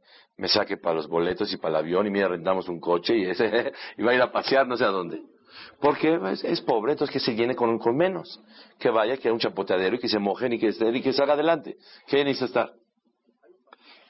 saque 0.48 0.76
para 0.76 0.96
los 0.96 1.08
boletos 1.08 1.52
y 1.52 1.56
para 1.56 1.78
el 1.78 1.84
avión 1.84 2.06
y 2.06 2.10
mira, 2.10 2.28
rentamos 2.28 2.68
un 2.68 2.80
coche 2.80 3.16
y, 3.16 3.24
ese, 3.24 3.72
y 3.96 4.02
va 4.02 4.12
a 4.12 4.14
ir 4.14 4.22
a 4.22 4.30
pasear 4.30 4.66
no 4.66 4.76
sé 4.76 4.84
a 4.84 4.88
dónde. 4.88 5.22
Porque 5.80 6.18
es, 6.44 6.60
pobre, 6.62 6.92
entonces 6.92 7.12
que 7.12 7.20
se 7.20 7.34
llene 7.34 7.54
con, 7.54 7.78
con, 7.78 7.96
menos. 7.96 8.40
Que 8.78 8.90
vaya, 8.90 9.16
que 9.16 9.28
haya 9.28 9.32
un 9.32 9.38
chapoteadero 9.38 9.96
y 9.96 9.98
que 9.98 10.08
se 10.08 10.18
mojen 10.18 10.52
y 10.52 10.58
que, 10.58 10.68
y 10.68 11.02
que 11.02 11.12
salga 11.12 11.34
adelante. 11.34 11.76
¿Qué 12.06 12.24
necesita 12.24 12.44
estar? 12.46 12.72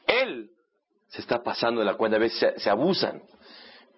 Él 0.06 0.50
se 1.08 1.20
está 1.20 1.42
pasando 1.42 1.80
de 1.80 1.86
la 1.86 1.94
cuenta, 1.94 2.16
a 2.16 2.20
veces 2.20 2.62
se, 2.62 2.70
abusan. 2.70 3.22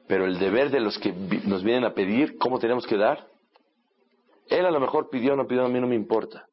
Pero 0.06 0.24
el 0.24 0.38
deber 0.38 0.70
de 0.70 0.80
los 0.80 0.98
que 0.98 1.12
nos 1.12 1.62
vienen 1.62 1.84
a 1.84 1.94
pedir, 1.94 2.38
¿cómo 2.38 2.58
tenemos 2.58 2.86
que 2.86 2.96
dar? 2.96 3.26
Él 4.48 4.64
a 4.64 4.70
lo 4.70 4.80
mejor 4.80 5.10
pidió, 5.10 5.36
no 5.36 5.46
pidió, 5.46 5.64
a 5.64 5.68
mí 5.68 5.80
no 5.80 5.86
me 5.86 5.94
importa. 5.94 6.46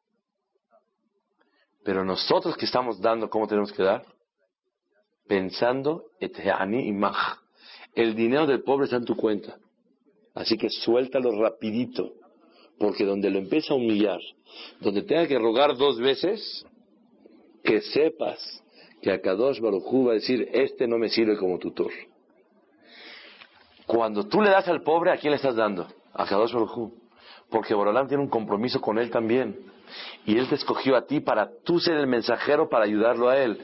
Pero 1.86 2.04
nosotros 2.04 2.58
que 2.58 2.66
estamos 2.66 3.00
dando, 3.00 3.30
¿cómo 3.30 3.48
tenemos 3.48 3.72
que 3.72 3.84
dar? 3.84 4.04
Pensando, 5.28 6.06
el 7.94 8.16
dinero 8.16 8.48
del 8.48 8.64
pobre 8.64 8.86
está 8.86 8.98
en 8.98 9.06
tu 9.06 9.16
cuenta. 9.16 9.56
Así 10.34 10.58
que 10.58 10.68
suéltalo 10.70 11.40
rapidito, 11.40 12.14
porque 12.80 13.06
donde 13.06 13.30
lo 13.30 13.38
empieza 13.38 13.74
a 13.74 13.78
humillar, 13.78 14.20
donde 14.82 15.04
tenga 15.04 15.28
que 15.28 15.38
rogar 15.38 15.78
dos 15.78 16.00
veces, 16.00 16.66
que 17.64 17.82
sepas 17.82 18.64
que 19.04 19.12
a 19.12 19.22
Kadosh 19.22 19.60
Barujú 19.60 20.08
va 20.08 20.14
a 20.14 20.16
decir, 20.16 20.50
este 20.54 20.88
no 20.88 20.98
me 20.98 21.10
sirve 21.10 21.38
como 21.38 21.60
tutor. 21.60 21.92
Cuando 23.86 24.28
tú 24.28 24.42
le 24.42 24.50
das 24.50 24.68
al 24.68 24.82
pobre, 24.82 25.12
¿a 25.12 25.18
quién 25.18 25.30
le 25.30 25.38
estás 25.38 25.56
dando? 25.56 25.88
A 26.14 26.26
Kadosh 26.26 26.52
Barujú. 26.52 26.94
Porque 27.52 27.76
Borolán 27.76 28.08
tiene 28.08 28.24
un 28.24 28.30
compromiso 28.30 28.82
con 28.82 28.98
él 28.98 29.12
también. 29.12 29.75
Y 30.26 30.38
él 30.38 30.48
te 30.48 30.56
escogió 30.56 30.96
a 30.96 31.06
ti 31.06 31.20
para 31.20 31.50
tú 31.64 31.80
ser 31.80 31.98
el 31.98 32.08
mensajero 32.08 32.70
para 32.70 32.86
ayudarlo 32.86 33.30
a 33.30 33.38
él. 33.38 33.60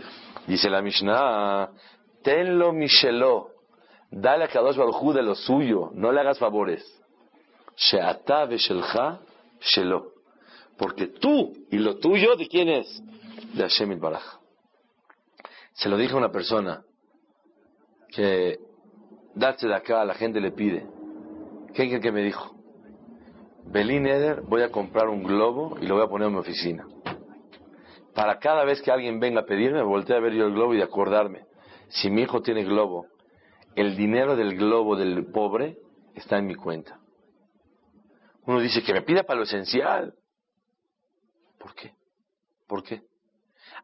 Dice 0.48 0.70
la 0.70 0.82
Mishnah, 0.82 1.70
tenlo 2.24 2.74
Micheló, 2.74 3.52
Dale 4.12 4.44
a 4.44 4.48
Kadosh 4.50 4.76
Baruj 4.76 5.14
de 5.14 5.24
lo 5.24 5.36
suyo, 5.36 5.90
no 5.94 6.12
le 6.12 6.20
hagas 6.20 6.38
favores. 6.38 6.84
She'ata 7.78 8.46
veshelcha 8.46 9.22
shelo. 9.62 10.12
Porque 10.78 11.08
tú 11.08 11.54
y 11.72 11.78
lo 11.78 11.98
tuyo, 11.98 12.36
¿de 12.36 12.48
quién 12.48 12.68
es? 12.68 13.02
De 13.54 13.64
Hashem 13.64 14.00
Baraj. 14.00 14.24
Se 15.74 15.88
lo 15.88 15.96
dije 15.96 16.14
a 16.14 16.18
una 16.18 16.32
persona 16.32 16.84
que 18.10 18.60
darse 19.34 19.68
de 19.68 19.76
acá, 19.76 20.04
la 20.04 20.14
gente 20.16 20.42
le 20.42 20.52
pide. 20.52 20.86
¿Qué 21.74 21.84
es 21.84 22.02
que 22.02 22.12
me 22.12 22.22
dijo? 22.24 22.61
Belín 23.66 24.08
Eder, 24.08 24.42
voy 24.42 24.62
a 24.64 24.72
comprar 24.72 25.08
un 25.08 25.24
globo 25.24 25.78
y 25.80 25.86
lo 25.86 25.96
voy 25.96 26.04
a 26.04 26.10
poner 26.10 26.28
en 26.28 26.34
mi 26.34 26.40
oficina. 26.40 26.86
Para 28.14 28.40
cada 28.40 28.66
vez 28.66 28.82
que 28.82 28.92
alguien 28.92 29.20
venga 29.20 29.42
a 29.42 29.46
pedirme, 29.46 29.82
volteé 29.82 30.18
a 30.18 30.20
ver 30.20 30.34
yo 30.34 30.46
el 30.46 30.54
globo 30.54 30.74
y 30.74 30.82
acordarme. 30.82 31.46
Si 31.90 32.10
mi 32.10 32.24
hijo 32.24 32.42
tiene 32.42 32.64
globo 32.64 33.08
el 33.76 33.96
dinero 33.96 34.36
del 34.36 34.56
globo 34.56 34.96
del 34.96 35.26
pobre 35.28 35.78
está 36.16 36.38
en 36.38 36.48
mi 36.48 36.56
cuenta. 36.56 37.00
Uno 38.46 38.60
dice 38.60 38.84
que 38.84 38.94
me 38.94 39.02
pida 39.02 39.24
para 39.24 39.38
lo 39.38 39.44
esencial. 39.44 40.14
¿Por 41.58 41.74
qué? 41.76 41.94
¿Por 42.68 42.84
qué? 42.84 43.02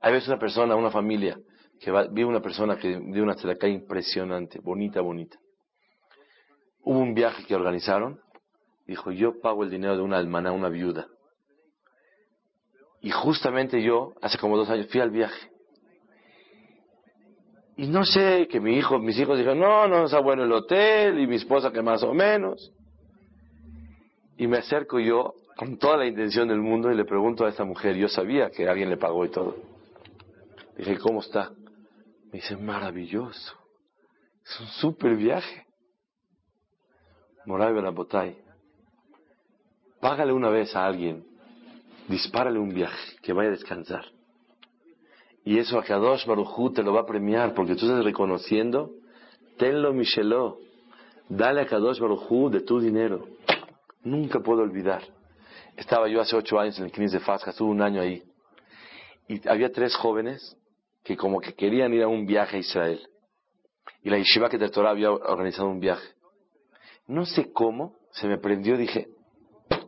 Hay 0.01 0.13
veces 0.13 0.27
una 0.27 0.39
persona, 0.39 0.75
una 0.75 0.91
familia, 0.91 1.39
que 1.79 1.91
va, 1.91 2.07
vi 2.07 2.23
una 2.23 2.41
persona 2.41 2.77
que 2.77 2.99
dio 2.99 3.23
una 3.23 3.33
acá 3.33 3.67
impresionante, 3.67 4.59
bonita, 4.59 5.01
bonita. 5.01 5.37
Hubo 6.81 6.99
un 6.99 7.13
viaje 7.13 7.45
que 7.45 7.55
organizaron, 7.55 8.19
dijo, 8.87 9.11
yo 9.11 9.39
pago 9.39 9.63
el 9.63 9.69
dinero 9.69 9.95
de 9.95 10.01
una 10.01 10.17
almana, 10.17 10.51
una 10.51 10.69
viuda. 10.69 11.07
Y 13.01 13.11
justamente 13.11 13.81
yo, 13.83 14.13
hace 14.21 14.37
como 14.37 14.57
dos 14.57 14.69
años, 14.69 14.87
fui 14.89 15.01
al 15.01 15.11
viaje. 15.11 15.51
Y 17.75 17.87
no 17.87 18.03
sé, 18.03 18.47
que 18.49 18.59
mi 18.59 18.75
hijo, 18.75 18.97
mis 18.97 19.19
hijos 19.19 19.37
dijeron, 19.37 19.59
no, 19.59 19.87
no 19.87 20.05
está 20.05 20.19
bueno 20.19 20.43
el 20.43 20.51
hotel, 20.51 21.19
y 21.19 21.27
mi 21.27 21.35
esposa 21.35 21.71
que 21.71 21.81
más 21.81 22.01
o 22.01 22.13
menos. 22.13 22.73
Y 24.37 24.47
me 24.47 24.57
acerco 24.57 24.99
yo 24.99 25.35
con 25.57 25.77
toda 25.77 25.97
la 25.97 26.05
intención 26.05 26.47
del 26.47 26.59
mundo 26.59 26.91
y 26.91 26.95
le 26.95 27.05
pregunto 27.05 27.45
a 27.45 27.49
esta 27.49 27.65
mujer, 27.65 27.95
yo 27.95 28.07
sabía 28.07 28.49
que 28.49 28.67
alguien 28.67 28.89
le 28.89 28.97
pagó 28.97 29.25
y 29.25 29.29
todo. 29.29 29.55
Dije, 30.77 30.97
¿cómo 30.97 31.19
está? 31.19 31.51
Me 32.31 32.39
dice, 32.39 32.55
maravilloso. 32.55 33.55
Es 34.43 34.59
un 34.59 34.67
súper 34.67 35.15
viaje. 35.15 35.65
Moray 37.45 37.73
Benabotay, 37.73 38.37
págale 39.99 40.33
una 40.33 40.49
vez 40.49 40.75
a 40.75 40.85
alguien, 40.85 41.25
dispárale 42.07 42.59
un 42.59 42.69
viaje, 42.69 43.15
que 43.21 43.33
vaya 43.33 43.49
a 43.49 43.53
descansar. 43.53 44.05
Y 45.43 45.59
eso 45.59 45.79
a 45.79 45.83
Kadosh 45.83 46.25
Barujú 46.25 46.73
te 46.73 46.83
lo 46.83 46.93
va 46.93 47.01
a 47.01 47.05
premiar 47.05 47.53
porque 47.53 47.75
tú 47.75 47.85
estás 47.85 48.03
reconociendo, 48.03 48.91
tenlo 49.57 49.93
Micheló, 49.93 50.57
dale 51.29 51.61
a 51.61 51.65
Kadosh 51.65 51.99
Barujú 51.99 52.49
de 52.49 52.61
tu 52.61 52.79
dinero. 52.79 53.27
Nunca 54.03 54.39
puedo 54.39 54.61
olvidar. 54.61 55.03
Estaba 55.75 56.07
yo 56.07 56.21
hace 56.21 56.35
ocho 56.35 56.59
años 56.59 56.77
en 56.79 56.85
el 56.85 56.91
Knis 56.91 57.11
de 57.11 57.19
Fasca, 57.19 57.51
estuve 57.51 57.69
un 57.69 57.81
año 57.81 58.01
ahí. 58.01 58.23
Y 59.27 59.47
había 59.47 59.71
tres 59.71 59.95
jóvenes 59.95 60.57
que 61.03 61.15
como 61.15 61.39
que 61.39 61.53
querían 61.53 61.93
ir 61.93 62.03
a 62.03 62.07
un 62.07 62.25
viaje 62.25 62.57
a 62.57 62.59
Israel. 62.59 63.07
Y 64.03 64.09
la 64.09 64.17
Yeshiva 64.17 64.49
que 64.49 64.57
de 64.57 64.69
Torah 64.69 64.89
había 64.89 65.11
organizado 65.11 65.69
un 65.69 65.79
viaje. 65.79 66.07
No 67.07 67.25
sé 67.25 67.51
cómo, 67.53 67.95
se 68.11 68.27
me 68.27 68.37
prendió, 68.37 68.75
dije, 68.75 69.07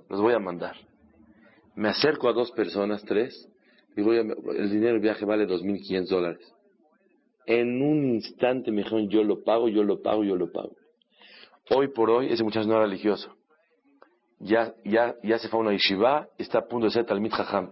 los 0.10 0.22
voy 0.22 0.34
a 0.34 0.40
mandar. 0.40 0.76
Me 1.76 1.90
acerco 1.90 2.28
a 2.28 2.34
dos 2.34 2.52
personas, 2.52 3.04
tres, 3.06 3.50
Digo, 3.96 4.14
el 4.14 4.70
dinero 4.70 4.94
del 4.94 5.02
viaje 5.02 5.26
vale 5.26 5.46
2.500 5.46 6.08
dólares. 6.08 6.54
En 7.46 7.82
un 7.82 8.06
instante 8.16 8.72
me 8.72 8.84
dijeron, 8.84 9.10
yo 9.10 9.24
lo 9.24 9.44
pago, 9.44 9.68
yo 9.68 9.84
lo 9.84 10.02
pago, 10.02 10.24
yo 10.24 10.36
lo 10.36 10.52
pago. 10.52 10.72
Hoy 11.72 11.90
por 11.90 12.10
hoy, 12.10 12.32
ese 12.32 12.44
muchacho 12.44 12.68
no 12.68 12.76
era 12.76 12.86
religioso. 12.86 13.36
Ya, 14.40 14.74
ya, 14.86 15.16
ya 15.24 15.38
se 15.38 15.50
fue 15.50 15.60
a 15.60 15.64
una 15.64 15.72
yeshiva, 15.74 16.28
está 16.38 16.60
a 16.60 16.68
punto 16.68 16.86
de 16.86 16.92
ser 16.92 17.06
Talmid 17.06 17.32
Jajam, 17.32 17.72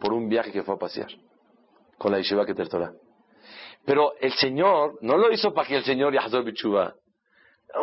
por 0.00 0.12
un 0.12 0.28
viaje 0.28 0.52
que 0.52 0.62
fue 0.62 0.74
a 0.74 0.78
pasear, 0.78 1.08
con 1.98 2.12
la 2.12 2.18
yeshiva 2.18 2.46
que 2.46 2.54
te 2.54 2.62
Pero 3.84 4.12
el 4.20 4.32
Señor 4.34 4.98
no 5.00 5.16
lo 5.16 5.32
hizo 5.32 5.52
para 5.52 5.66
que 5.66 5.76
el 5.78 5.84
Señor 5.84 6.14
Yahzor 6.14 6.44
Bichuba. 6.44 6.94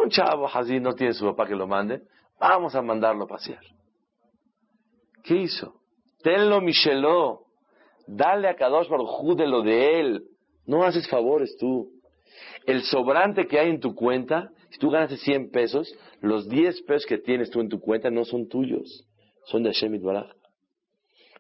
Un 0.02 0.10
chavo 0.10 0.48
así 0.48 0.80
no 0.80 0.94
tiene 0.94 1.14
su 1.14 1.26
papá 1.26 1.46
que 1.46 1.56
lo 1.56 1.68
mande, 1.68 2.04
vamos 2.40 2.74
a 2.74 2.82
mandarlo 2.82 3.26
a 3.26 3.28
pasear. 3.28 3.62
¿Qué 5.24 5.36
hizo? 5.36 5.76
Tenlo 6.24 6.62
Micheló. 6.62 7.42
Dale 8.08 8.50
a 8.50 8.56
Kadosh 8.56 8.90
Baruj 8.90 9.36
de 9.36 9.48
lo 9.48 9.62
de 9.62 10.00
él. 10.00 10.24
No 10.66 10.84
haces 10.84 11.08
favores 11.08 11.56
tú. 11.58 11.90
El 12.66 12.84
sobrante 12.84 13.48
que 13.48 13.60
hay 13.60 13.70
en 13.70 13.80
tu 13.80 13.96
cuenta, 13.96 14.50
si 14.70 14.80
tú 14.80 14.90
ganas 14.90 15.12
100 15.20 15.52
pesos, 15.52 15.94
los 16.22 16.48
10 16.48 16.84
pesos 16.84 17.06
que 17.06 17.18
tienes 17.18 17.50
tú 17.50 17.60
en 17.60 17.70
tu 17.70 17.80
cuenta 17.80 18.10
no 18.10 18.26
son 18.26 18.48
tuyos, 18.48 19.06
son 19.46 19.64
de 19.64 19.74
Hashem. 19.74 20.00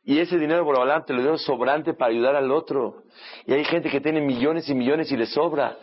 Y 0.04 0.17
ese 0.17 0.38
dinero 0.38 0.65
por 0.65 0.76
Borobalán 0.76 1.06
te 1.06 1.13
lo 1.13 1.22
dio 1.22 1.38
sobrante 1.38 1.94
para 1.94 2.12
ayudar 2.12 2.36
al 2.36 2.52
otro. 2.52 3.04
Y 3.46 3.54
hay 3.54 3.63
gente 3.65 3.89
que 3.89 4.02
tiene 4.02 4.20
millones 4.20 4.67
y 4.67 4.74
millones 4.74 5.12
y 5.12 5.17
le 5.17 5.28
sobra. 5.28 5.78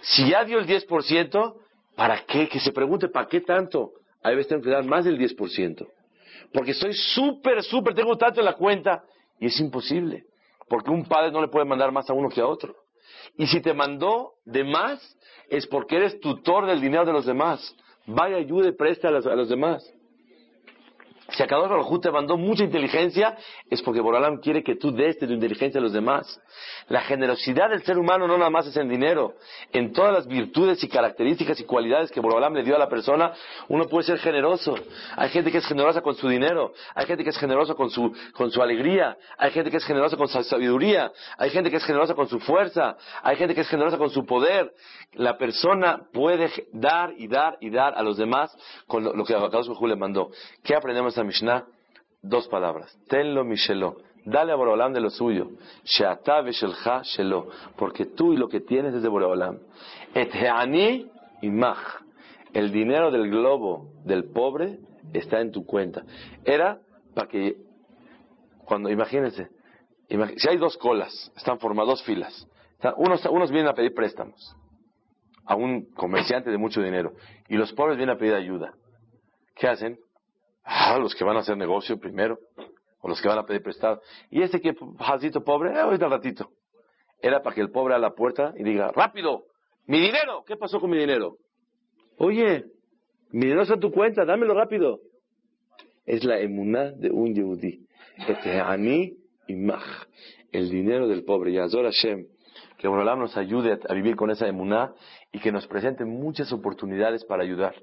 Si 0.00 0.30
ya 0.30 0.44
dio 0.44 0.58
el 0.58 0.66
10%, 0.66 1.54
¿para 1.94 2.24
qué? 2.24 2.48
Que 2.48 2.60
se 2.60 2.72
pregunte, 2.72 3.08
¿para 3.08 3.28
qué 3.28 3.42
tanto? 3.42 3.92
Hay 4.22 4.34
veces 4.36 4.48
tengo 4.48 4.62
que 4.62 4.70
dar 4.70 4.84
más 4.84 5.04
del 5.04 5.18
10%. 5.18 5.86
Porque 6.54 6.72
soy 6.72 6.94
súper, 6.94 7.64
súper, 7.64 7.94
tengo 7.94 8.16
tanto 8.16 8.38
en 8.38 8.46
la 8.46 8.52
cuenta. 8.52 9.02
Y 9.40 9.46
es 9.46 9.58
imposible. 9.58 10.24
Porque 10.68 10.88
un 10.88 11.04
padre 11.04 11.32
no 11.32 11.42
le 11.42 11.48
puede 11.48 11.66
mandar 11.66 11.90
más 11.90 12.08
a 12.08 12.14
uno 12.14 12.28
que 12.28 12.40
a 12.40 12.46
otro. 12.46 12.76
Y 13.36 13.48
si 13.48 13.60
te 13.60 13.74
mandó 13.74 14.34
de 14.44 14.62
más, 14.62 15.18
es 15.48 15.66
porque 15.66 15.96
eres 15.96 16.20
tutor 16.20 16.66
del 16.66 16.80
dinero 16.80 17.04
de 17.04 17.12
los 17.12 17.26
demás. 17.26 17.74
Vaya, 18.06 18.36
ayude, 18.36 18.72
presta 18.72 19.08
a 19.08 19.10
los, 19.10 19.26
a 19.26 19.34
los 19.34 19.48
demás. 19.48 19.92
Si 21.30 21.42
a 21.42 21.46
cada 21.46 21.62
uno 21.62 22.00
te 22.00 22.10
mandó 22.10 22.36
mucha 22.36 22.64
inteligencia, 22.64 23.36
es 23.70 23.80
porque 23.82 24.00
Borolam 24.00 24.38
quiere 24.38 24.62
que 24.62 24.76
tú 24.76 24.92
des 24.92 25.18
de 25.18 25.26
tu 25.26 25.32
inteligencia 25.32 25.80
a 25.80 25.82
los 25.82 25.92
demás. 25.92 26.40
La 26.88 27.00
generosidad 27.00 27.70
del 27.70 27.82
ser 27.82 27.98
humano 27.98 28.28
no 28.28 28.36
nada 28.36 28.50
más 28.50 28.66
es 28.66 28.76
en 28.76 28.88
dinero. 28.88 29.34
En 29.72 29.92
todas 29.92 30.12
las 30.12 30.26
virtudes 30.26 30.84
y 30.84 30.88
características 30.88 31.58
y 31.60 31.64
cualidades 31.64 32.10
que 32.10 32.20
Borolam 32.20 32.54
le 32.54 32.62
dio 32.62 32.76
a 32.76 32.78
la 32.78 32.88
persona, 32.88 33.32
uno 33.68 33.86
puede 33.86 34.04
ser 34.04 34.18
generoso. 34.18 34.74
Hay 35.16 35.30
gente 35.30 35.50
que 35.50 35.58
es 35.58 35.66
generosa 35.66 36.02
con 36.02 36.14
su 36.14 36.28
dinero. 36.28 36.72
Hay 36.94 37.06
gente 37.06 37.24
que 37.24 37.30
es 37.30 37.38
generosa 37.38 37.74
con 37.74 37.88
su, 37.88 38.14
con 38.34 38.50
su 38.50 38.62
alegría. 38.62 39.16
Hay 39.38 39.50
gente 39.50 39.70
que 39.70 39.78
es 39.78 39.84
generosa 39.84 40.16
con 40.18 40.28
su 40.28 40.42
sabiduría. 40.42 41.10
Hay 41.38 41.50
gente 41.50 41.70
que 41.70 41.78
es 41.78 41.84
generosa 41.84 42.14
con 42.14 42.28
su 42.28 42.38
fuerza. 42.40 42.96
Hay 43.22 43.36
gente 43.36 43.54
que 43.54 43.62
es 43.62 43.68
generosa 43.68 43.96
con 43.96 44.10
su 44.10 44.26
poder. 44.26 44.72
La 45.14 45.38
persona 45.38 46.02
puede 46.12 46.50
dar 46.72 47.14
y 47.16 47.28
dar 47.28 47.56
y 47.60 47.70
dar 47.70 47.94
a 47.96 48.02
los 48.02 48.18
demás 48.18 48.54
con 48.86 49.04
lo, 49.04 49.24
que 49.24 49.34
Akadosh 49.34 49.68
le 49.80 49.96
mandó. 49.96 50.30
¿Qué 50.62 50.74
aprendemos 50.74 51.13
esta 51.14 51.24
Mishnah? 51.24 51.64
Dos 52.22 52.48
palabras. 52.48 52.96
Tenlo 53.08 53.44
Mishelo. 53.44 53.98
Dale 54.24 54.52
a 54.52 54.56
Borolam 54.56 54.92
de 54.92 55.00
lo 55.00 55.10
suyo. 55.10 55.50
Sheata 55.84 56.40
veshelcha 56.40 57.02
shelo. 57.02 57.48
Porque 57.76 58.06
tú 58.06 58.32
y 58.32 58.36
lo 58.36 58.48
que 58.48 58.60
tienes 58.60 58.94
es 58.94 59.02
de 59.02 59.08
Borolam. 59.08 59.58
Et 60.12 60.34
heani 60.34 61.08
imach. 61.42 62.02
El 62.52 62.72
dinero 62.72 63.10
del 63.10 63.30
globo 63.30 63.92
del 64.04 64.24
pobre 64.24 64.78
está 65.12 65.40
en 65.40 65.52
tu 65.52 65.64
cuenta. 65.64 66.02
Era 66.44 66.80
para 67.14 67.28
que, 67.28 67.58
cuando, 68.64 68.90
imagínense, 68.90 69.48
si 70.08 70.48
hay 70.48 70.56
dos 70.56 70.76
colas, 70.78 71.32
están 71.36 71.58
formadas 71.58 71.90
dos 71.90 72.02
filas. 72.04 72.48
Unos, 72.96 73.24
unos 73.26 73.50
vienen 73.50 73.68
a 73.70 73.74
pedir 73.74 73.94
préstamos 73.94 74.56
a 75.46 75.54
un 75.54 75.92
comerciante 75.94 76.50
de 76.50 76.58
mucho 76.58 76.80
dinero 76.80 77.12
y 77.48 77.56
los 77.56 77.72
pobres 77.72 77.96
vienen 77.98 78.16
a 78.16 78.18
pedir 78.18 78.34
ayuda. 78.34 78.72
¿Qué 79.54 79.68
hacen? 79.68 79.98
Ah, 80.64 80.98
los 80.98 81.14
que 81.14 81.24
van 81.24 81.36
a 81.36 81.40
hacer 81.40 81.56
negocio 81.56 81.98
primero, 81.98 82.38
o 83.00 83.08
los 83.08 83.20
que 83.20 83.28
van 83.28 83.38
a 83.38 83.44
pedir 83.44 83.62
prestado. 83.62 84.00
Y 84.30 84.42
este 84.42 84.60
que, 84.60 84.74
jacito 84.98 85.44
pobre, 85.44 85.72
eh, 85.72 85.80
ahorita 85.80 86.08
ratito. 86.08 86.50
Era 87.20 87.42
para 87.42 87.54
que 87.54 87.60
el 87.60 87.70
pobre 87.70 87.94
a 87.94 87.98
la 87.98 88.14
puerta 88.14 88.54
y 88.56 88.64
diga, 88.64 88.90
rápido, 88.92 89.44
mi 89.86 90.00
dinero, 90.00 90.42
¿qué 90.46 90.56
pasó 90.56 90.80
con 90.80 90.90
mi 90.90 90.98
dinero? 90.98 91.36
Oye, 92.16 92.64
mi 93.30 93.40
dinero 93.40 93.62
está 93.62 93.74
en 93.74 93.80
tu 93.80 93.90
cuenta, 93.90 94.24
dámelo 94.24 94.54
rápido. 94.54 95.00
Es 96.06 96.24
la 96.24 96.38
emuná 96.38 96.92
de 96.92 97.10
un 97.10 97.34
yehudí. 97.34 97.86
Este 98.28 98.60
ani 98.60 99.16
imach, 99.48 100.06
el 100.52 100.70
dinero 100.70 101.08
del 101.08 101.24
pobre. 101.24 101.52
Yazor 101.52 101.84
Hashem, 101.84 102.26
que 102.78 102.88
Borolam 102.88 103.18
nos 103.18 103.36
ayude 103.36 103.78
a 103.88 103.94
vivir 103.94 104.16
con 104.16 104.30
esa 104.30 104.46
emuná 104.46 104.94
y 105.32 105.40
que 105.40 105.52
nos 105.52 105.66
presente 105.66 106.04
muchas 106.04 106.52
oportunidades 106.52 107.24
para 107.24 107.42
ayudar. 107.42 107.74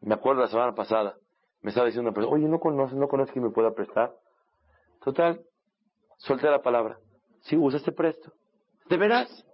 Me 0.00 0.14
acuerdo 0.14 0.42
la 0.42 0.48
semana 0.48 0.74
pasada, 0.74 1.16
me 1.62 1.70
estaba 1.70 1.86
diciendo 1.86 2.08
una 2.08 2.14
persona, 2.14 2.34
oye, 2.34 2.48
¿no 2.48 2.58
conoces, 2.58 2.96
no 2.96 3.08
conoces 3.08 3.34
que 3.34 3.40
me 3.40 3.50
pueda 3.50 3.74
prestar? 3.74 4.12
Total, 5.02 5.40
solté 6.16 6.48
la 6.50 6.62
palabra. 6.62 6.98
Sí, 7.42 7.56
usa 7.56 7.78
este 7.78 7.92
presto. 7.92 8.32
¿De 8.88 8.96
veras? 8.96 9.46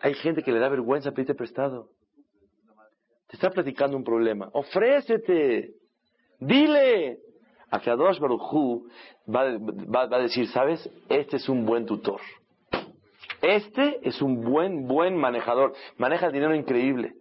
Hay 0.00 0.14
gente 0.14 0.42
que 0.42 0.52
le 0.52 0.58
da 0.58 0.68
vergüenza 0.68 1.12
pedirte 1.12 1.34
prestado. 1.34 1.88
Te 3.28 3.36
está 3.36 3.50
platicando 3.50 3.96
un 3.96 4.04
problema. 4.04 4.50
Ofrécete. 4.52 5.74
Dile. 6.38 7.18
A 7.70 7.80
Kadosh 7.80 8.18
Baruj 8.18 8.84
va, 9.26 9.56
va, 9.56 10.06
va 10.06 10.16
a 10.16 10.20
decir, 10.20 10.46
¿sabes? 10.48 10.90
Este 11.08 11.36
es 11.36 11.48
un 11.48 11.64
buen 11.64 11.86
tutor. 11.86 12.20
Este 13.40 14.06
es 14.06 14.20
un 14.20 14.42
buen, 14.42 14.86
buen 14.86 15.16
manejador. 15.16 15.72
Maneja 15.96 16.26
el 16.26 16.32
dinero 16.32 16.54
increíble. 16.54 17.14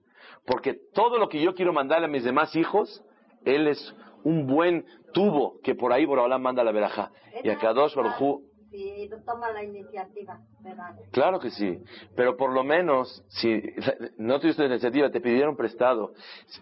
Porque 0.46 0.76
todo 0.94 1.17
lo 1.17 1.30
que 1.30 1.41
yo 1.41 1.56
quiero 1.56 1.72
mandarle 1.72 2.08
a 2.08 2.10
mis 2.10 2.24
demás 2.24 2.56
hijos, 2.56 3.04
él 3.45 3.67
es 3.67 3.95
un 4.23 4.47
buen 4.47 4.86
tubo 5.13 5.60
que 5.63 5.75
por 5.75 5.93
ahí 5.93 6.06
Borobalá 6.06 6.38
manda 6.38 6.63
la 6.63 6.71
veraja. 6.71 7.12
Y 7.43 7.49
a 7.49 7.58
Kadosh 7.58 7.95
Baruj 7.95 8.41
Sí, 8.71 9.10
toma 9.25 9.51
la 9.51 9.65
iniciativa, 9.65 10.39
¿verdad? 10.62 10.95
Claro 11.12 11.41
que 11.41 11.49
sí, 11.49 11.77
pero 12.15 12.38
por 12.38 12.54
lo 12.54 12.63
menos, 12.63 13.21
si 13.27 13.62
no 14.17 14.39
tuviste 14.39 14.62
la 14.62 14.69
iniciativa, 14.69 15.10
te 15.10 15.19
pidieron 15.19 15.58
prestado, 15.58 16.13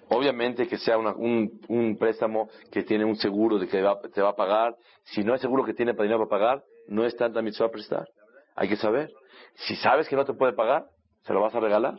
obviamente 0.10 0.68
que 0.68 0.80
sea 0.80 0.98
un, 0.98 1.62
un, 1.68 1.98
préstamo 2.00 2.50
que 2.72 2.82
tiene 2.82 3.06
un 3.06 3.16
seguro 3.16 3.60
de 3.60 3.68
que 3.68 3.84
te 4.12 4.22
va 4.24 4.30
a 4.30 4.36
pagar, 4.36 4.76
si 5.04 5.24
no 5.24 5.36
es 5.36 5.42
seguro 5.42 5.64
que 5.64 5.76
tiene 5.76 5.94
dinero 5.94 6.28
para 6.28 6.30
pagar, 6.30 6.64
no 6.88 7.06
es 7.06 7.16
tanta 7.16 7.44
mitzvah 7.44 7.68
a 7.68 7.72
prestar, 7.72 8.08
hay 8.56 8.68
que 8.68 8.78
saber. 8.78 9.12
Si 9.54 9.76
sabes 9.76 10.10
que 10.10 10.16
no 10.16 10.26
te 10.26 10.34
puede 10.34 10.54
pagar, 10.54 10.88
se 11.26 11.34
lo 11.34 11.42
vas 11.42 11.54
a 11.54 11.60
regalar. 11.60 11.94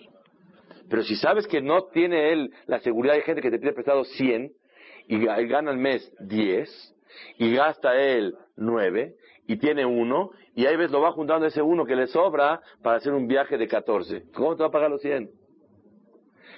Pero 0.88 1.04
si 1.04 1.14
sabes 1.14 1.46
que 1.46 1.62
no 1.62 1.84
tiene 1.84 2.32
él 2.32 2.52
la 2.66 2.80
seguridad, 2.80 3.14
hay 3.14 3.22
gente 3.22 3.42
que 3.42 3.50
te 3.52 3.60
pide 3.60 3.74
prestado 3.74 4.02
100 4.02 4.50
y 5.10 5.46
gana 5.48 5.72
al 5.72 5.78
mes 5.78 6.12
10 6.20 6.96
y 7.38 7.54
gasta 7.54 7.96
él 7.96 8.36
9 8.56 9.16
y 9.48 9.56
tiene 9.56 9.84
uno 9.84 10.30
y 10.54 10.66
ahí 10.66 10.76
ves 10.76 10.90
lo 10.90 11.00
va 11.00 11.12
juntando 11.12 11.46
ese 11.46 11.60
uno 11.60 11.84
que 11.84 11.96
le 11.96 12.06
sobra 12.06 12.60
para 12.82 12.98
hacer 12.98 13.12
un 13.12 13.26
viaje 13.26 13.58
de 13.58 13.66
14. 13.66 14.30
¿Cómo 14.32 14.54
te 14.54 14.62
va 14.62 14.68
a 14.68 14.72
pagar 14.72 14.90
los 14.90 15.00
100? 15.00 15.28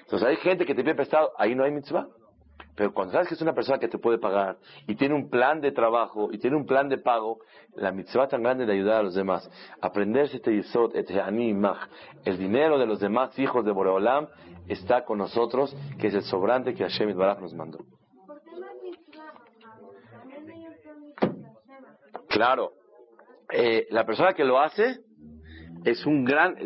Entonces 0.00 0.28
hay 0.28 0.36
gente 0.36 0.66
que 0.66 0.74
te 0.74 0.82
pide 0.82 0.94
prestado, 0.94 1.32
ahí 1.38 1.54
no 1.54 1.64
hay 1.64 1.70
mitzvah. 1.70 2.08
Pero 2.74 2.92
cuando 2.92 3.12
sabes 3.12 3.28
que 3.28 3.34
es 3.34 3.42
una 3.42 3.54
persona 3.54 3.78
que 3.78 3.88
te 3.88 3.98
puede 3.98 4.18
pagar 4.18 4.56
y 4.86 4.94
tiene 4.94 5.14
un 5.14 5.28
plan 5.30 5.60
de 5.60 5.72
trabajo 5.72 6.30
y 6.32 6.38
tiene 6.38 6.56
un 6.56 6.66
plan 6.66 6.88
de 6.88 6.98
pago, 6.98 7.38
la 7.74 7.92
mitzvah 7.92 8.28
tan 8.28 8.42
grande 8.42 8.66
de 8.66 8.72
ayudar 8.72 9.00
a 9.00 9.02
los 9.02 9.14
demás, 9.14 9.48
aprenderse 9.80 10.36
este 10.36 10.52
yisod, 10.52 10.94
este 10.96 11.20
animach, 11.20 11.88
el 12.24 12.38
dinero 12.38 12.78
de 12.78 12.86
los 12.86 13.00
demás 13.00 13.38
hijos 13.38 13.64
de 13.64 13.72
Boreolam 13.72 14.26
está 14.68 15.04
con 15.04 15.18
nosotros, 15.18 15.74
que 15.98 16.08
es 16.08 16.14
el 16.14 16.22
sobrante 16.22 16.74
que 16.74 16.82
Hashem 16.82 17.16
Baraj 17.16 17.40
nos 17.40 17.54
mandó. 17.54 17.78
Claro, 22.32 22.72
eh, 23.52 23.86
la 23.90 24.06
persona 24.06 24.32
que 24.32 24.44
lo 24.44 24.58
hace 24.58 25.00
es 25.84 26.06
un 26.06 26.24
gran, 26.24 26.56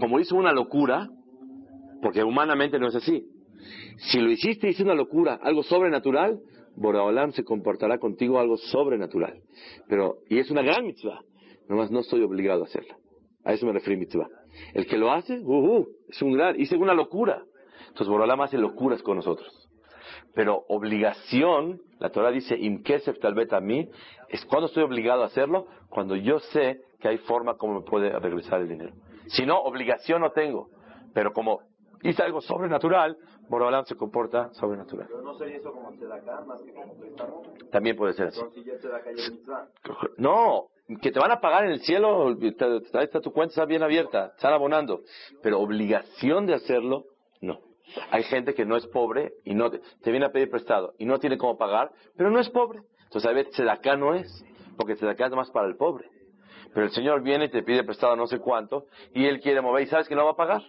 como 0.00 0.18
hizo 0.18 0.34
una 0.34 0.52
locura, 0.52 1.08
porque 2.00 2.24
humanamente 2.24 2.78
no 2.78 2.88
es 2.88 2.94
así. 2.94 3.26
Si 3.98 4.18
lo 4.18 4.30
hiciste, 4.30 4.70
hice 4.70 4.84
una 4.84 4.94
locura, 4.94 5.38
algo 5.42 5.62
sobrenatural, 5.62 6.40
Boraholam 6.74 7.32
se 7.32 7.44
comportará 7.44 7.98
contigo 7.98 8.38
algo 8.38 8.56
sobrenatural. 8.56 9.42
Pero, 9.88 10.20
y 10.30 10.38
es 10.38 10.50
una 10.50 10.62
gran 10.62 10.86
mitzvah, 10.86 11.20
nomás 11.68 11.90
no 11.90 12.00
estoy 12.00 12.22
obligado 12.22 12.62
a 12.62 12.66
hacerla. 12.66 12.96
A 13.44 13.52
eso 13.52 13.66
me 13.66 13.72
refiero 13.72 14.00
mitzvah. 14.00 14.28
El 14.72 14.86
que 14.86 14.96
lo 14.96 15.12
hace, 15.12 15.38
uh, 15.38 15.78
uh, 15.80 15.88
es 16.08 16.22
un 16.22 16.32
gran, 16.32 16.58
hice 16.58 16.76
una 16.76 16.94
locura. 16.94 17.42
Entonces 17.88 18.08
Boraholam 18.08 18.40
hace 18.40 18.56
locuras 18.56 19.02
con 19.02 19.16
nosotros. 19.16 19.67
Pero 20.34 20.64
obligación, 20.68 21.80
la 21.98 22.10
Torah 22.10 22.30
dice, 22.30 22.56
imkesef 22.56 23.18
tal 23.18 23.34
a 23.50 23.60
mí, 23.60 23.88
es 24.28 24.44
cuando 24.46 24.66
estoy 24.66 24.82
obligado 24.82 25.22
a 25.22 25.26
hacerlo, 25.26 25.66
cuando 25.88 26.16
yo 26.16 26.38
sé 26.38 26.82
que 27.00 27.08
hay 27.08 27.18
forma 27.18 27.56
como 27.56 27.74
me 27.74 27.82
puede 27.82 28.10
regresar 28.18 28.60
el 28.60 28.68
dinero. 28.68 28.92
Si 29.28 29.46
no, 29.46 29.60
obligación 29.60 30.20
no 30.20 30.32
tengo. 30.32 30.68
Pero 31.14 31.32
como 31.32 31.60
hice 32.02 32.22
algo 32.22 32.40
sobrenatural, 32.40 33.16
Borobalam 33.48 33.84
se 33.84 33.96
comporta 33.96 34.52
sobrenatural. 34.54 35.06
Pero 35.08 35.22
no 35.22 35.34
sería 35.34 35.56
eso 35.56 35.72
como 35.72 35.88
acá, 35.88 36.42
más 36.46 36.60
que 36.62 36.72
como 36.72 36.94
préstamo. 36.94 37.42
También 37.70 37.96
puede 37.96 38.12
ser 38.12 38.28
así. 38.28 38.40
No, 40.18 40.66
que 41.00 41.10
te 41.10 41.18
van 41.18 41.32
a 41.32 41.40
pagar 41.40 41.64
en 41.64 41.72
el 41.72 41.80
cielo, 41.80 42.36
está, 42.40 43.20
tu 43.20 43.32
cuenta 43.32 43.52
está 43.52 43.64
bien 43.64 43.82
abierta, 43.82 44.32
están 44.36 44.52
abonando. 44.52 45.00
Pero 45.42 45.60
obligación 45.60 46.46
de 46.46 46.54
hacerlo, 46.54 47.04
no. 47.40 47.60
Hay 48.10 48.22
gente 48.24 48.54
que 48.54 48.64
no 48.64 48.76
es 48.76 48.86
pobre 48.86 49.32
y 49.44 49.54
no 49.54 49.70
te, 49.70 49.80
viene 50.10 50.26
a 50.26 50.32
pedir 50.32 50.50
prestado 50.50 50.94
y 50.98 51.04
no 51.04 51.18
tiene 51.18 51.38
cómo 51.38 51.56
pagar, 51.56 51.90
pero 52.16 52.30
no 52.30 52.40
es 52.40 52.48
pobre. 52.50 52.80
Entonces 53.04 53.30
a 53.30 53.32
veces 53.32 53.58
acá 53.68 53.96
no 53.96 54.14
es, 54.14 54.44
porque 54.76 54.92
acá 55.06 55.26
es 55.26 55.32
más 55.32 55.50
para 55.50 55.66
el 55.66 55.76
pobre. 55.76 56.08
Pero 56.74 56.86
el 56.86 56.92
Señor 56.92 57.22
viene 57.22 57.46
y 57.46 57.48
te 57.48 57.62
pide 57.62 57.84
prestado 57.84 58.14
no 58.16 58.26
sé 58.26 58.38
cuánto 58.38 58.86
y 59.14 59.26
Él 59.26 59.40
quiere 59.40 59.60
mover 59.60 59.82
y 59.82 59.86
sabes 59.86 60.08
que 60.08 60.14
no 60.14 60.24
va 60.24 60.32
a 60.32 60.36
pagar. 60.36 60.62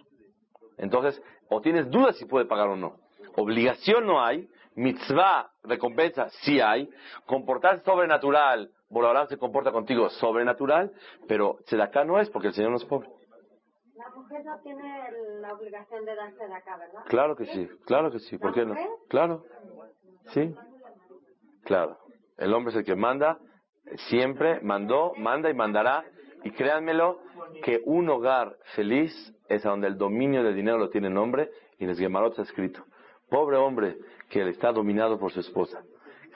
Entonces, 0.78 1.22
o 1.48 1.60
tienes 1.60 1.90
dudas 1.90 2.16
si 2.16 2.24
puede 2.24 2.46
pagar 2.46 2.68
o 2.68 2.76
no. 2.76 2.96
Obligación 3.36 4.06
no 4.06 4.22
hay, 4.22 4.48
Mitzvah, 4.74 5.50
recompensa, 5.64 6.28
sí 6.42 6.60
hay. 6.60 6.88
Comportarse 7.26 7.84
sobrenatural, 7.84 8.70
Borobalán 8.88 9.28
se 9.28 9.36
comporta 9.36 9.72
contigo 9.72 10.08
sobrenatural, 10.08 10.90
pero 11.28 11.58
acá 11.80 12.04
no 12.04 12.18
es 12.18 12.30
porque 12.30 12.48
el 12.48 12.54
Señor 12.54 12.70
no 12.70 12.76
es 12.78 12.84
pobre. 12.84 13.08
La 14.00 14.08
mujer 14.16 14.42
no 14.46 14.58
tiene 14.60 15.10
la 15.40 15.52
obligación 15.52 16.06
de 16.06 16.14
darse 16.14 16.46
de 16.46 16.54
acá, 16.54 16.78
¿verdad? 16.78 17.02
Claro 17.06 17.36
que 17.36 17.44
sí, 17.44 17.68
claro 17.84 18.10
que 18.10 18.18
sí. 18.20 18.38
¿Por 18.38 18.54
qué 18.54 18.64
no? 18.64 18.74
Claro. 19.10 19.44
Sí. 20.32 20.54
Claro. 21.64 21.98
El 22.38 22.54
hombre 22.54 22.70
es 22.70 22.78
el 22.78 22.84
que 22.84 22.96
manda, 22.96 23.38
siempre 24.08 24.60
mandó, 24.62 25.12
manda 25.18 25.50
y 25.50 25.54
mandará. 25.54 26.04
Y 26.44 26.52
créanmelo, 26.52 27.20
que 27.62 27.82
un 27.84 28.08
hogar 28.08 28.56
feliz 28.74 29.12
es 29.50 29.66
a 29.66 29.70
donde 29.70 29.88
el 29.88 29.98
dominio 29.98 30.42
del 30.42 30.54
dinero 30.54 30.78
lo 30.78 30.88
tiene 30.88 31.08
el 31.08 31.18
hombre 31.18 31.50
y 31.78 31.84
en 31.84 31.90
el 31.90 31.96
Gemarot 31.96 32.30
está 32.30 32.42
escrito. 32.42 32.82
Pobre 33.28 33.58
hombre 33.58 33.98
que 34.30 34.48
está 34.48 34.72
dominado 34.72 35.18
por 35.18 35.30
su 35.30 35.40
esposa. 35.40 35.82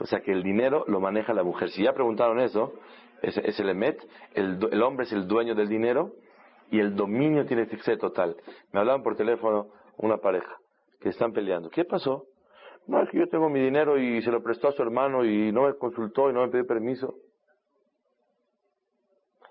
O 0.01 0.05
sea 0.05 0.21
que 0.21 0.33
el 0.33 0.43
dinero 0.43 0.85
lo 0.87 1.01
maneja 1.01 1.33
la 1.33 1.43
mujer. 1.43 1.71
Si 1.71 1.83
ya 1.83 1.95
preguntaron 1.95 2.41
eso, 2.41 2.75
es, 3.23 3.39
es 3.39 3.59
el 3.59 3.71
emet, 3.71 3.99
el, 4.35 4.59
el, 4.71 4.83
hombre 4.83 5.07
es 5.07 5.13
el 5.13 5.27
dueño 5.27 5.55
del 5.55 5.69
dinero 5.69 6.13
y 6.71 6.81
el 6.81 6.95
dominio 6.95 7.47
tiene 7.47 7.67
que 7.67 7.97
total. 7.97 8.37
Me 8.73 8.81
hablaban 8.81 9.03
por 9.03 9.17
teléfono 9.17 9.69
una 9.99 10.19
pareja 10.19 10.57
que 11.01 11.11
están 11.11 11.33
peleando. 11.33 11.71
¿Qué 11.71 11.85
pasó? 11.85 12.27
No, 12.87 13.03
es 13.03 13.11
que 13.11 13.19
yo 13.19 13.29
tengo 13.29 13.49
mi 13.49 13.61
dinero 13.61 13.99
y 13.99 14.21
se 14.23 14.31
lo 14.31 14.43
prestó 14.43 14.69
a 14.69 14.73
su 14.73 14.83
hermano 14.83 15.25
y 15.25 15.53
no 15.53 15.63
me 15.63 15.75
consultó 15.75 16.31
y 16.31 16.33
no 16.33 16.43
me 16.43 16.49
pidió 16.49 16.67
permiso. 16.67 17.15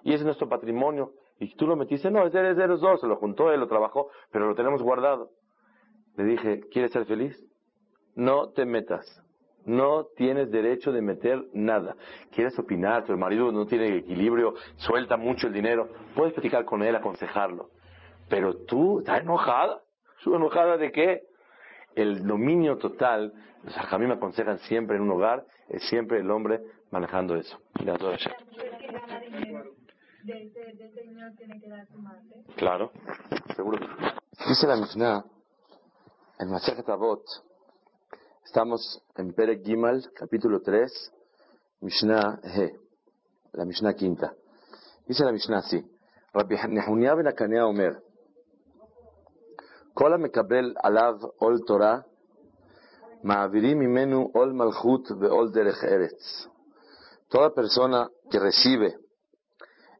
Y 0.03 0.13
es 0.13 0.23
nuestro 0.23 0.47
patrimonio. 0.49 1.13
Y 1.39 1.55
tú 1.55 1.65
lo 1.65 1.75
metiste, 1.75 2.11
no, 2.11 2.25
es 2.25 2.33
de, 2.33 2.67
los 2.67 2.79
dos, 2.79 3.01
se 3.01 3.07
lo 3.07 3.15
juntó, 3.15 3.51
él 3.51 3.59
lo 3.59 3.67
trabajó, 3.67 4.09
pero 4.31 4.47
lo 4.47 4.55
tenemos 4.55 4.81
guardado. 4.83 5.31
Le 6.15 6.25
dije, 6.25 6.61
¿quieres 6.71 6.91
ser 6.91 7.05
feliz? 7.05 7.43
No 8.15 8.49
te 8.49 8.65
metas. 8.65 9.21
No 9.65 10.07
tienes 10.17 10.51
derecho 10.51 10.91
de 10.91 11.01
meter 11.01 11.45
nada. 11.53 11.95
¿Quieres 12.31 12.57
opinar? 12.59 13.05
Tu 13.05 13.15
marido 13.17 13.51
no 13.51 13.65
tiene 13.65 13.97
equilibrio, 13.97 14.55
suelta 14.75 15.15
mucho 15.15 15.47
el 15.47 15.53
dinero. 15.53 15.89
Puedes 16.15 16.33
platicar 16.33 16.65
con 16.65 16.83
él, 16.83 16.95
aconsejarlo. 16.95 17.69
Pero 18.29 18.55
tú 18.65 18.99
estás 18.99 19.21
enojada. 19.21 19.81
¿Su 20.19 20.35
enojada 20.35 20.77
de 20.77 20.91
qué? 20.91 21.21
El 21.95 22.25
dominio 22.25 22.77
total, 22.77 23.33
a 23.89 23.97
mí 23.97 24.07
me 24.07 24.13
aconsejan 24.13 24.57
siempre 24.59 24.97
en 24.97 25.03
un 25.03 25.11
hogar, 25.11 25.45
es 25.69 25.83
siempre 25.89 26.19
el 26.19 26.31
hombre 26.31 26.59
manejando 26.91 27.35
eso. 27.35 27.57
Claro, 32.55 32.91
seguro. 33.55 33.85
Dice 34.47 34.67
la 34.67 34.75
Mishnah 34.77 35.23
en 36.39 36.49
estamos 38.44 39.02
en 39.16 39.32
Perek 39.32 39.64
Gimal, 39.64 40.10
capítulo 40.14 40.60
3, 40.60 41.12
Mishnah 41.80 42.40
He, 42.42 42.72
la 43.52 43.64
Mishnah 43.64 43.94
quinta. 43.94 44.34
Dice 45.06 45.24
la 45.24 45.32
Mishnah 45.32 45.58
así, 45.58 45.84
Rabbi 46.32 46.56
Nehunia 46.68 47.14
ben 47.14 47.28
Akanea 47.28 47.66
Omer, 47.66 48.00
כל 49.94 50.12
המקבל 50.12 50.74
עליו 50.82 51.14
עול 51.36 51.58
תורה, 51.66 51.98
מעבירים 53.22 53.78
ממנו 53.78 54.30
עול 54.34 54.52
מלכות 54.52 55.08
ועול 55.20 55.50
דרך 55.50 55.84
ארץ. 55.84 56.46
Toda 57.30 57.50
persona 57.50 58.08
que 58.30 58.38
recibe 58.38 58.96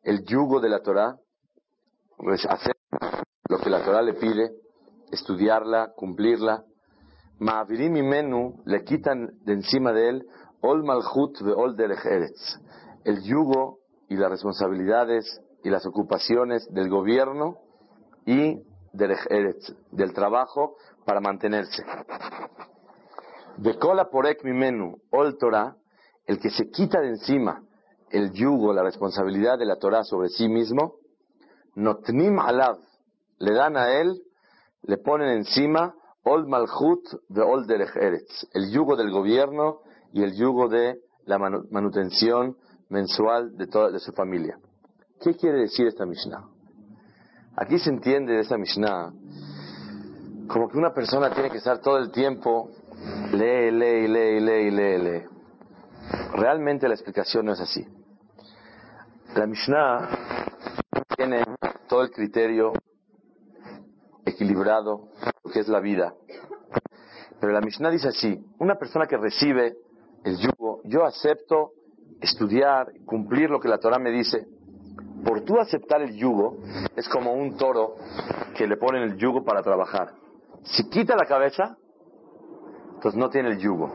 el 0.03 0.25
yugo 0.25 0.61
de 0.61 0.69
la 0.71 0.81
Torah, 0.81 1.17
pues 2.17 2.47
hacer 2.47 2.75
lo 3.51 3.59
que 3.59 3.69
la 3.69 3.85
Torah 3.85 4.01
le 4.01 4.15
pide, 4.15 4.51
estudiarla, 5.13 5.93
cumplirla. 5.95 6.65
Ma'avirim 7.44 7.98
imenu 7.98 8.64
le 8.66 8.84
quitan 8.86 9.28
de 9.44 9.54
encima 9.54 9.92
de 9.92 10.10
él 10.10 10.26
ol 10.62 10.84
malchut 10.84 11.42
ve 11.44 11.52
ol 11.52 11.76
derech 11.76 12.06
eretz, 12.06 12.58
el 13.04 13.22
yugo 13.22 13.80
y 14.08 14.16
las 14.16 14.30
responsabilidades 14.30 15.42
y 15.62 15.70
las 15.70 15.86
ocupaciones 15.86 16.66
del 16.74 16.90
gobierno 16.90 17.58
y 18.26 18.64
derech 18.94 19.28
eretz, 19.30 19.76
del 19.92 20.14
trabajo 20.14 20.78
para 21.06 21.20
mantenerse. 21.20 21.84
De 23.58 23.78
kola 23.78 24.10
porek 24.10 24.46
mimenu 24.46 24.96
ol 25.12 25.38
Torah, 25.38 25.76
el 26.26 26.40
que 26.40 26.50
se 26.50 26.70
quita 26.70 27.02
de 27.02 27.10
encima 27.10 27.62
el 28.10 28.32
yugo, 28.32 28.72
la 28.72 28.84
responsabilidad 28.84 29.58
de 29.58 29.66
la 29.66 29.76
Torah 29.76 30.06
sobre 30.06 30.30
sí 30.30 30.48
mismo, 30.48 30.96
notnim 31.76 32.40
alav, 32.40 32.78
le 33.40 33.54
dan 33.54 33.76
a 33.76 33.92
él, 34.00 34.22
le 34.84 34.98
ponen 34.98 35.30
encima 35.30 35.94
ol 36.24 36.48
malchut 36.48 37.04
de 37.30 37.42
ol 37.42 37.68
derech 37.68 37.96
eretz, 37.96 38.48
el 38.54 38.72
yugo 38.72 38.96
del 38.96 39.12
gobierno 39.12 39.82
y 40.12 40.24
el 40.24 40.34
yugo 40.36 40.70
de 40.70 41.00
la 41.26 41.38
manutención 41.38 42.58
mensual 42.90 43.58
de 43.58 43.68
toda 43.68 43.92
de 43.92 44.00
su 44.00 44.12
familia. 44.14 44.58
¿Qué 45.22 45.36
quiere 45.36 45.60
decir 45.60 45.88
esta 45.88 46.06
Mishnah? 46.06 46.50
Aquí 47.56 47.78
se 47.80 47.90
entiende 47.90 48.34
de 48.34 48.42
esta 48.42 48.58
Mishnah 48.58 49.14
como 50.48 50.70
que 50.70 50.78
una 50.78 50.94
persona 50.94 51.34
tiene 51.34 51.50
que 51.50 51.58
estar 51.58 51.80
todo 51.80 51.98
el 51.98 52.12
tiempo 52.12 52.70
lee, 53.32 53.72
lee, 53.72 54.08
lee, 54.08 54.40
lee, 54.40 54.72
lee, 54.72 54.98
lee. 54.98 55.24
Realmente 56.34 56.88
la 56.88 56.94
explicación 56.94 57.46
no 57.46 57.54
es 57.54 57.60
así. 57.60 57.86
La 59.36 59.48
Mishnah 59.48 60.10
tiene 61.16 61.44
todo 61.88 62.04
el 62.04 62.12
criterio 62.12 62.74
equilibrado, 64.26 65.10
que 65.52 65.60
es 65.60 65.68
la 65.68 65.80
vida. 65.80 66.14
Pero 67.40 67.52
la 67.52 67.62
Mishnah 67.62 67.90
dice 67.90 68.10
así, 68.10 68.40
una 68.60 68.76
persona 68.76 69.06
que 69.06 69.18
recibe 69.18 69.76
el 70.24 70.38
yugo, 70.38 70.82
yo 70.86 71.06
acepto 71.06 71.72
estudiar, 72.22 72.88
cumplir 73.06 73.50
lo 73.50 73.60
que 73.60 73.68
la 73.68 73.78
Torah 73.78 74.00
me 74.00 74.12
dice. 74.12 74.48
Por 75.26 75.42
tú 75.42 75.60
aceptar 75.60 76.02
el 76.02 76.16
yugo, 76.16 76.58
es 76.96 77.08
como 77.10 77.34
un 77.34 77.58
toro 77.58 77.96
que 78.56 78.68
le 78.68 78.78
ponen 78.78 79.04
el 79.04 79.18
yugo 79.18 79.44
para 79.44 79.62
trabajar. 79.62 80.14
Si 80.64 80.90
quita 80.90 81.16
la 81.16 81.26
cabeza, 81.26 81.78
entonces 82.96 83.20
no 83.20 83.30
tiene 83.30 83.50
el 83.50 83.58
yugo. 83.58 83.92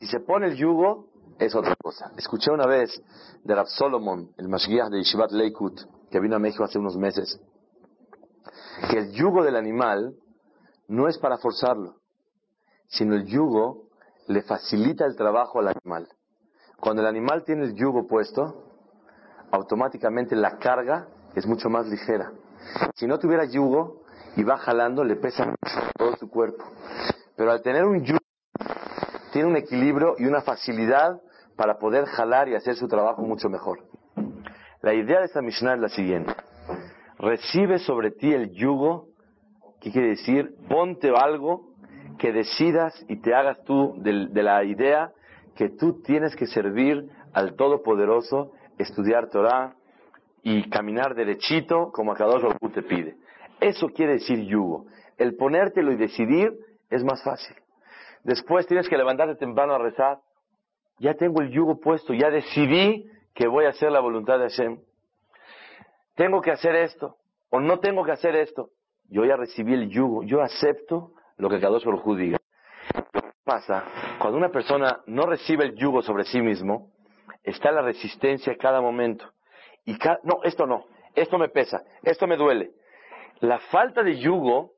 Si 0.00 0.06
se 0.06 0.20
pone 0.20 0.46
el 0.46 0.56
yugo, 0.56 1.06
es 1.38 1.54
otra 1.54 1.76
cosa. 1.76 2.12
Escuché 2.16 2.50
una 2.50 2.66
vez 2.66 3.02
de 3.44 3.54
Rav 3.54 3.66
Solomon, 3.66 4.30
el 4.36 4.48
Mashgiach 4.48 4.88
de 4.88 4.98
Yeshivat 4.98 5.30
Leikut, 5.32 5.80
que 6.10 6.20
vino 6.20 6.36
a 6.36 6.38
México 6.38 6.64
hace 6.64 6.78
unos 6.78 6.96
meses, 6.96 7.40
que 8.90 8.98
el 8.98 9.12
yugo 9.12 9.42
del 9.42 9.56
animal 9.56 10.14
no 10.88 11.08
es 11.08 11.18
para 11.18 11.38
forzarlo, 11.38 11.96
sino 12.86 13.14
el 13.14 13.26
yugo 13.26 13.88
le 14.28 14.42
facilita 14.42 15.04
el 15.04 15.16
trabajo 15.16 15.58
al 15.58 15.68
animal. 15.68 16.08
Cuando 16.80 17.02
el 17.02 17.08
animal 17.08 17.44
tiene 17.44 17.64
el 17.64 17.74
yugo 17.74 18.06
puesto, 18.06 18.64
automáticamente 19.50 20.36
la 20.36 20.58
carga 20.58 21.08
es 21.34 21.46
mucho 21.46 21.68
más 21.68 21.86
ligera. 21.86 22.32
Si 22.94 23.06
no 23.06 23.18
tuviera 23.18 23.44
yugo 23.44 24.02
y 24.36 24.44
va 24.44 24.58
jalando, 24.58 25.04
le 25.04 25.16
pesa 25.16 25.54
todo 25.96 26.16
su 26.16 26.28
cuerpo. 26.30 26.64
Pero 27.36 27.50
al 27.50 27.62
tener 27.62 27.84
un 27.84 28.04
yugo, 28.04 28.18
tiene 29.32 29.48
un 29.48 29.56
equilibrio 29.56 30.14
y 30.18 30.26
una 30.26 30.42
facilidad 30.42 31.20
para 31.56 31.78
poder 31.78 32.06
jalar 32.06 32.48
y 32.48 32.54
hacer 32.54 32.76
su 32.76 32.88
trabajo 32.88 33.22
mucho 33.22 33.48
mejor. 33.48 33.80
La 34.80 34.94
idea 34.94 35.18
de 35.18 35.26
esta 35.26 35.42
Mishnah 35.42 35.74
es 35.74 35.80
la 35.80 35.88
siguiente. 35.88 36.32
Recibe 37.18 37.78
sobre 37.80 38.12
ti 38.12 38.32
el 38.32 38.52
yugo, 38.52 39.08
¿qué 39.80 39.90
quiere 39.90 40.08
decir? 40.08 40.54
Ponte 40.68 41.10
algo 41.10 41.68
que 42.18 42.32
decidas 42.32 43.04
y 43.08 43.20
te 43.20 43.34
hagas 43.34 43.62
tú 43.64 43.94
de, 43.98 44.42
la 44.42 44.62
idea 44.64 45.12
que 45.56 45.68
tú 45.68 46.00
tienes 46.02 46.36
que 46.36 46.46
servir 46.46 47.08
al 47.32 47.56
Todopoderoso, 47.56 48.52
estudiar 48.78 49.30
Torah 49.30 49.74
y 50.44 50.68
caminar 50.70 51.16
derechito 51.16 51.90
como 51.92 52.12
Akadosh 52.12 52.42
Baruj 52.42 52.72
te 52.72 52.82
pide. 52.82 53.16
Eso 53.60 53.88
quiere 53.88 54.14
decir 54.14 54.44
yugo. 54.46 54.86
El 55.16 55.34
ponértelo 55.34 55.90
y 55.90 55.96
decidir 55.96 56.52
es 56.88 57.02
más 57.02 57.22
fácil. 57.24 57.56
Después 58.22 58.66
tienes 58.68 58.88
que 58.88 58.96
levantarte 58.96 59.34
temprano 59.34 59.74
a 59.74 59.78
rezar, 59.78 60.20
ya 60.98 61.14
tengo 61.14 61.40
el 61.40 61.50
yugo 61.50 61.80
puesto, 61.80 62.14
ya 62.14 62.30
decidí 62.30 63.10
que 63.34 63.48
voy 63.48 63.64
a 63.64 63.70
hacer 63.70 63.90
la 63.90 64.00
voluntad 64.00 64.38
de 64.38 64.48
Hashem. 64.48 64.78
Tengo 66.18 66.40
que 66.40 66.50
hacer 66.50 66.74
esto, 66.74 67.14
o 67.48 67.60
no 67.60 67.78
tengo 67.78 68.02
que 68.04 68.10
hacer 68.10 68.34
esto. 68.34 68.70
Yo 69.08 69.24
ya 69.24 69.36
recibí 69.36 69.72
el 69.72 69.88
yugo, 69.88 70.24
yo 70.24 70.42
acepto 70.42 71.12
lo 71.36 71.48
que 71.48 71.60
Kadosh 71.60 71.84
Baruj 71.84 72.16
diga. 72.16 72.38
¿Qué 72.92 73.20
pasa? 73.44 73.84
Cuando 74.18 74.36
una 74.36 74.48
persona 74.48 75.00
no 75.06 75.26
recibe 75.26 75.64
el 75.64 75.76
yugo 75.76 76.02
sobre 76.02 76.24
sí 76.24 76.40
mismo, 76.40 76.90
está 77.44 77.70
la 77.70 77.82
resistencia 77.82 78.56
cada 78.56 78.80
momento. 78.80 79.26
Y 79.84 79.96
no, 80.24 80.40
esto 80.42 80.66
no, 80.66 80.86
esto 81.14 81.38
me 81.38 81.50
pesa, 81.50 81.84
esto 82.02 82.26
me 82.26 82.36
duele. 82.36 82.72
La 83.38 83.60
falta 83.70 84.02
de 84.02 84.18
yugo 84.18 84.72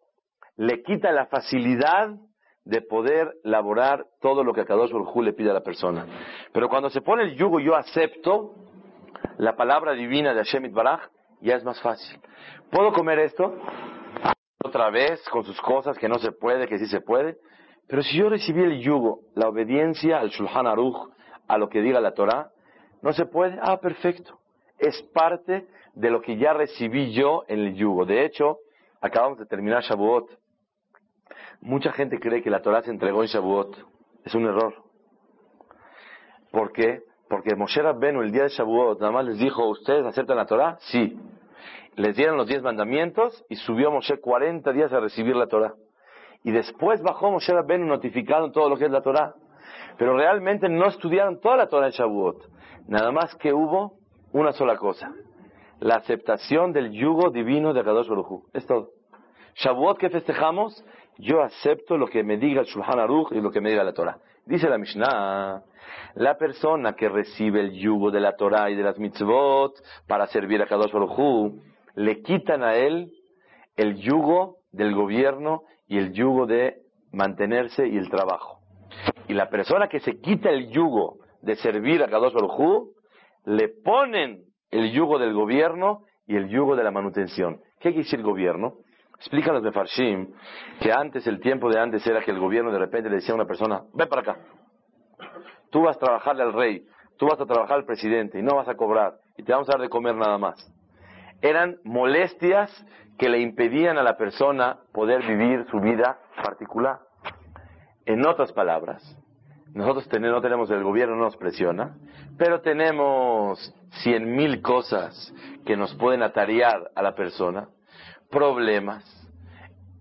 le 0.57 0.83
quita 0.83 1.11
la 1.11 1.25
facilidad 1.25 2.17
de 2.65 2.83
poder 2.83 3.33
laborar 3.45 4.05
todo 4.21 4.45
lo 4.45 4.53
que 4.53 4.61
a 4.61 4.67
Kadosh 4.67 4.93
Baruj 4.93 5.17
le 5.23 5.33
pide 5.33 5.53
a 5.53 5.55
la 5.55 5.63
persona. 5.63 6.05
Pero 6.53 6.69
cuando 6.69 6.91
se 6.91 7.01
pone 7.01 7.23
el 7.23 7.35
yugo, 7.35 7.61
yo 7.61 7.77
acepto 7.77 8.57
la 9.39 9.57
palabra 9.57 9.95
divina 9.95 10.35
de 10.35 10.45
Hashem 10.45 10.71
Baraj, 10.75 11.09
ya 11.41 11.57
es 11.57 11.65
más 11.65 11.81
fácil. 11.81 12.21
¿Puedo 12.71 12.93
comer 12.93 13.19
esto? 13.21 13.57
Otra 14.63 14.91
vez, 14.91 15.23
con 15.31 15.45
sus 15.45 15.61
cosas, 15.61 15.99
que 15.99 16.09
no 16.09 16.19
se 16.19 16.33
puede, 16.33 16.69
que 16.69 16.79
sí 16.79 16.87
se 16.87 17.01
puede. 17.01 17.39
Pero 17.89 18.03
si 18.03 18.19
yo 18.19 18.29
recibí 18.29 18.63
el 18.63 18.81
yugo, 18.81 19.21
la 19.35 19.49
obediencia 19.49 20.21
al 20.21 20.29
Shulchan 20.29 20.67
Aruch, 20.67 21.11
a 21.49 21.59
lo 21.59 21.69
que 21.69 21.81
diga 21.81 22.01
la 22.01 22.15
Torah, 22.15 22.51
no 23.03 23.13
se 23.13 23.27
puede. 23.27 23.59
Ah, 23.61 23.81
perfecto. 23.81 24.39
Es 24.79 25.03
parte 25.15 25.67
de 25.95 26.11
lo 26.11 26.21
que 26.21 26.37
ya 26.37 26.53
recibí 26.53 27.13
yo 27.13 27.43
en 27.49 27.61
el 27.61 27.75
yugo. 27.75 28.05
De 28.05 28.25
hecho, 28.25 28.59
acabamos 29.01 29.39
de 29.39 29.47
terminar 29.47 29.83
Shavuot. 29.83 30.31
Mucha 31.63 31.93
gente 31.93 32.19
cree 32.21 32.43
que 32.43 32.51
la 32.51 32.63
Torah 32.63 32.83
se 32.83 32.91
entregó 32.91 33.23
en 33.23 33.29
Shavuot. 33.29 33.77
Es 34.25 34.35
un 34.35 34.47
error. 34.47 34.75
¿Por 36.51 36.73
qué? 36.73 37.03
Porque 37.29 37.55
Moshe 37.55 37.81
Rabbenu 37.83 38.23
el 38.23 38.33
día 38.33 38.45
de 38.45 38.49
Shavuot 38.51 39.01
nada 39.01 39.13
más 39.13 39.25
les 39.25 39.39
dijo, 39.39 39.69
¿ustedes 39.69 40.05
aceptan 40.05 40.37
la 40.37 40.47
Torah? 40.47 40.77
Sí. 40.81 41.19
Les 41.97 42.17
dieron 42.17 42.37
los 42.37 42.47
diez 42.47 42.63
mandamientos 42.63 43.45
y 43.49 43.57
subió 43.57 43.91
Moshe 43.91 44.21
40 44.21 44.73
días 44.73 44.93
a 44.93 45.01
recibir 45.01 45.37
la 45.37 45.47
Torah. 45.47 45.75
Y 46.45 46.53
después 46.53 47.03
bajó 47.03 47.31
Moshe 47.31 47.53
Rabbenu 47.53 47.87
notificando 47.87 48.51
todo 48.51 48.69
lo 48.69 48.77
que 48.77 48.87
es 48.87 48.91
la 48.91 49.03
Torah. 49.03 49.35
Pero 49.99 50.17
realmente 50.17 50.69
no 50.69 50.87
estudiaron 50.87 51.41
toda 51.41 51.57
la 51.57 51.69
Torah 51.69 51.87
en 51.87 51.93
Shavuot. 51.93 52.37
Nada 52.89 53.13
más 53.13 53.35
que 53.37 53.53
hubo 53.53 53.99
una 54.33 54.53
sola 54.53 54.77
cosa. 54.77 55.13
La 55.81 55.97
aceptación 55.97 56.73
del 56.73 56.93
yugo 56.93 57.31
divino 57.31 57.73
de 57.73 57.83
Kadosh 57.83 58.09
Baruj 58.09 58.45
Es 58.53 58.67
todo. 58.67 58.91
Shavuot 59.57 59.99
que 59.99 60.11
festejamos, 60.11 60.85
yo 61.19 61.43
acepto 61.43 61.99
lo 61.99 62.07
que 62.07 62.23
me 62.23 62.39
diga 62.39 62.61
el 62.61 62.67
Shulchan 62.67 62.99
Aruch 62.99 63.33
y 63.33 63.41
lo 63.41 63.51
que 63.51 63.61
me 63.61 63.71
diga 63.71 63.85
la 63.85 63.93
Torah. 63.93 64.19
Dice 64.47 64.69
la 64.69 64.79
Mishnah, 64.79 65.63
la 66.15 66.37
persona 66.37 66.95
que 66.95 67.09
recibe 67.09 67.61
el 67.61 67.73
yugo 67.73 68.11
de 68.11 68.21
la 68.21 68.37
Torah 68.37 68.71
y 68.71 68.75
de 68.75 68.83
las 68.83 68.99
mitzvot 68.99 69.75
para 70.07 70.27
servir 70.27 70.63
a 70.63 70.67
Kadosh 70.67 70.93
Baruj 70.93 71.53
le 71.95 72.23
quitan 72.23 72.63
a 72.63 72.75
él 72.75 73.13
el 73.77 73.97
yugo 73.97 74.59
del 74.73 74.95
gobierno 74.95 75.63
y 75.87 75.99
el 75.99 76.13
yugo 76.13 76.47
de 76.47 76.83
mantenerse 77.13 77.87
y 77.87 77.97
el 77.97 78.09
trabajo. 78.11 78.61
Y 79.29 79.35
la 79.35 79.51
persona 79.51 79.89
que 79.89 80.01
se 80.01 80.21
quita 80.21 80.51
el 80.51 80.71
yugo 80.71 81.19
de 81.43 81.57
servir 81.57 82.03
a 82.03 82.09
Kadosh 82.09 82.33
Baruj 82.33 82.89
le 83.45 83.69
ponen 83.69 84.45
el 84.71 84.93
yugo 84.93 85.19
del 85.19 85.33
gobierno 85.35 86.05
y 86.27 86.37
el 86.37 86.49
yugo 86.49 86.77
de 86.77 86.85
la 86.85 86.91
manutención. 86.91 87.61
¿Qué 87.81 87.91
quiere 87.91 88.05
decir 88.05 88.23
gobierno? 88.23 88.79
Explican 89.21 89.53
los 89.53 89.63
Mefarshim 89.63 90.33
que 90.81 90.91
antes, 90.91 91.27
el 91.27 91.41
tiempo 91.41 91.69
de 91.69 91.79
antes 91.79 92.07
era 92.07 92.23
que 92.23 92.31
el 92.31 92.39
gobierno 92.39 92.73
de 92.73 92.79
repente 92.79 93.11
le 93.11 93.17
decía 93.17 93.33
a 93.33 93.35
una 93.35 93.45
persona, 93.45 93.83
ven 93.93 94.09
para 94.09 94.23
acá, 94.23 94.37
tú 95.71 95.83
vas 95.83 95.97
a 95.97 96.01
trabajarle 96.01 96.43
al 96.43 96.55
rey, 96.55 96.87
tú 97.19 97.27
vas 97.27 97.39
a 97.39 97.45
trabajar 97.45 97.77
al 97.77 97.85
presidente 97.85 98.39
y 98.39 98.43
no 98.43 98.57
vas 98.57 98.67
a 98.67 98.77
cobrar 98.77 99.19
y 99.37 99.43
te 99.43 99.53
vamos 99.53 99.69
a 99.69 99.73
dar 99.73 99.83
de 99.83 99.91
comer 99.91 100.17
nada 100.17 100.39
más. 100.39 100.57
Eran 101.43 101.77
molestias 101.85 102.71
que 103.19 103.29
le 103.29 103.41
impedían 103.41 103.99
a 103.99 104.03
la 104.03 104.17
persona 104.17 104.79
poder 104.91 105.23
vivir 105.27 105.67
su 105.71 105.81
vida 105.81 106.19
particular. 106.43 107.01
En 108.07 108.27
otras 108.27 108.55
palabras, 108.55 109.03
nosotros 109.75 110.09
no 110.19 110.41
tenemos, 110.41 110.71
el 110.71 110.83
gobierno 110.83 111.17
no 111.17 111.25
nos 111.25 111.37
presiona, 111.37 111.95
pero 112.39 112.63
tenemos 112.63 113.75
cien 114.03 114.35
mil 114.35 114.63
cosas 114.63 115.35
que 115.67 115.77
nos 115.77 115.95
pueden 115.97 116.23
atarear 116.23 116.91
a 116.95 117.03
la 117.03 117.15
persona 117.15 117.69
problemas, 118.31 119.05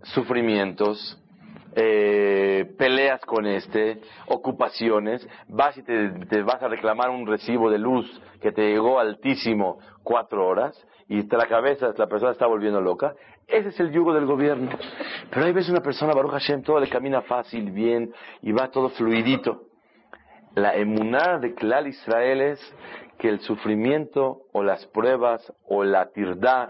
sufrimientos, 0.04 1.18
eh, 1.76 2.74
peleas 2.78 3.22
con 3.26 3.46
este, 3.46 4.02
ocupaciones, 4.28 5.28
vas 5.48 5.78
y 5.78 5.84
te, 5.84 6.42
vas 6.42 6.62
a 6.62 6.68
reclamar 6.68 7.10
un 7.10 7.28
recibo 7.28 7.70
de 7.70 7.78
luz 7.78 8.22
que 8.42 8.52
te 8.52 8.70
llegó 8.70 9.00
altísimo 9.00 9.80
cuatro 10.04 10.48
horas 10.48 10.76
y 11.08 11.24
la 11.28 11.48
cabeza, 11.48 11.94
la 11.98 12.08
persona 12.08 12.32
está 12.32 12.48
volviendo 12.48 12.82
loca. 12.82 13.16
Ese 13.48 13.70
es 13.70 13.80
el 13.80 13.92
yugo 13.92 14.14
del 14.14 14.26
gobierno. 14.26 14.70
Pero 15.32 15.46
hay 15.46 15.52
veces 15.52 15.72
una 15.72 15.82
persona, 15.82 16.14
Baruch 16.14 16.34
Hashem, 16.34 16.62
todo 16.62 16.80
le 16.80 16.88
camina 16.88 17.22
fácil, 17.22 17.72
bien 17.72 18.14
y 18.42 18.52
va 18.52 18.70
todo 18.70 18.90
fluidito. 18.90 19.64
La 20.56 20.76
emuná 20.76 21.40
de 21.40 21.54
Klal 21.56 21.88
Israel 21.88 22.42
es 22.42 22.76
que 23.20 23.28
el 23.28 23.42
sufrimiento 23.42 24.44
o 24.54 24.64
las 24.64 24.86
pruebas 24.88 25.54
o 25.68 25.84
la 25.84 26.10
tirdad, 26.10 26.70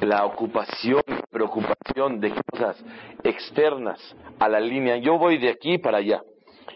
la 0.00 0.24
ocupación, 0.24 1.02
preocupación 1.30 2.18
de 2.18 2.32
cosas 2.50 2.82
externas 3.22 4.00
a 4.38 4.48
la 4.48 4.58
línea, 4.58 4.96
yo 4.96 5.18
voy 5.18 5.36
de 5.36 5.50
aquí 5.50 5.76
para 5.76 5.98
allá. 5.98 6.22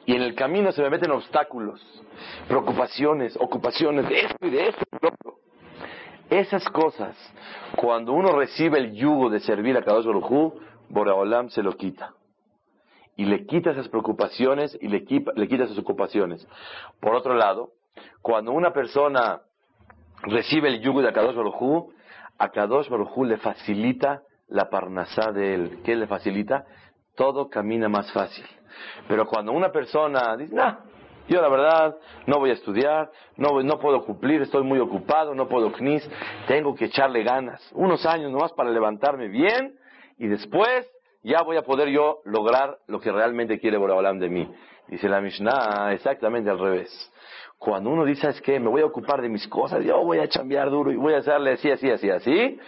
Y 0.04 0.14
en 0.14 0.22
el 0.22 0.34
camino 0.34 0.70
se 0.70 0.82
me 0.82 0.90
meten 0.90 1.10
obstáculos, 1.12 1.80
preocupaciones, 2.46 3.36
ocupaciones 3.40 4.06
de 4.06 4.20
esto 4.20 4.46
y 4.46 4.50
de 4.50 4.68
esto 4.68 4.84
y 4.92 4.96
otro. 5.06 5.38
Esas 6.28 6.68
cosas, 6.68 7.16
cuando 7.74 8.12
uno 8.12 8.32
recibe 8.32 8.78
el 8.78 8.92
yugo 8.92 9.30
de 9.30 9.40
servir 9.40 9.78
a 9.78 9.82
Kadosh 9.82 10.06
Baruj 10.06 10.54
Boraholam 10.90 11.48
se 11.48 11.62
lo 11.62 11.72
quita. 11.72 12.12
Y 13.16 13.24
le 13.24 13.46
quita 13.46 13.70
esas 13.70 13.88
preocupaciones 13.88 14.76
y 14.78 14.88
le 14.88 15.04
quita 15.04 15.64
esas 15.64 15.78
ocupaciones. 15.78 16.46
Por 17.00 17.14
otro 17.14 17.34
lado, 17.34 17.70
cuando 18.22 18.53
una 18.53 18.72
persona 18.72 19.40
recibe 20.22 20.68
el 20.68 20.80
yugo 20.80 21.03
de 21.03 21.09
Akadosh 21.09 21.36
Baruj 21.36 21.90
a 22.38 22.51
Kadosh 22.51 22.88
Baruj 22.88 23.24
le 23.24 23.38
facilita 23.38 24.22
la 24.49 24.68
parnasá 24.68 25.32
de 25.32 25.55
él. 25.55 25.78
¿Qué 25.84 25.97
le 25.97 26.07
facilita? 26.07 26.64
Todo 27.14 27.49
camina 27.49 27.88
más 27.88 28.12
fácil. 28.12 28.44
Pero 29.09 29.26
cuando 29.26 29.53
una 29.53 29.72
persona 29.72 30.36
dice, 30.36 30.55
nah, 30.55 30.76
yo 31.28 31.40
la 31.40 31.49
verdad 31.49 31.97
no 32.26 32.38
voy 32.38 32.51
a 32.51 32.55
estudiar, 32.55 33.11
no, 33.36 33.62
no 33.62 33.78
puedo 33.78 34.05
cumplir, 34.05 34.42
estoy 34.42 34.62
muy 34.62 34.78
ocupado, 34.78 35.34
no 35.34 35.49
puedo 35.49 35.72
knis, 35.72 36.09
tengo 36.47 36.74
que 36.74 36.86
echarle 36.86 37.24
ganas, 37.24 37.61
unos 37.72 38.05
años 38.07 38.30
nomás 38.30 38.53
para 38.53 38.70
levantarme 38.70 39.28
bien 39.28 39.76
y 40.18 40.28
después 40.28 40.86
ya 41.22 41.42
voy 41.42 41.57
a 41.57 41.62
poder 41.62 41.88
yo 41.88 42.20
lograr 42.24 42.78
lo 42.86 43.01
que 43.01 43.11
realmente 43.11 43.59
quiere 43.59 43.78
Boraholam 43.78 44.18
de 44.18 44.28
mí. 44.28 44.55
Dice 44.88 45.09
la 45.09 45.20
Mishnah 45.20 45.92
exactamente 45.92 46.49
al 46.49 46.61
revés. 46.61 47.12
Cuando 47.59 47.90
uno 47.90 48.04
dice, 48.04 48.28
es 48.28 48.40
que 48.40 48.61
me 48.61 48.68
voy 48.68 48.82
a 48.82 48.86
ocupar 48.86 49.22
de 49.22 49.28
mis 49.28 49.46
cosas, 49.48 49.84
yo 49.84 50.04
voy 50.04 50.18
a 50.18 50.28
chambear 50.28 50.70
duro 50.70 50.92
y 50.92 50.96
voy 50.96 51.14
a 51.14 51.18
hacerle 51.18 51.52
así, 51.52 51.70
así, 51.70 51.90
así, 51.90 52.11
así, 52.11 52.59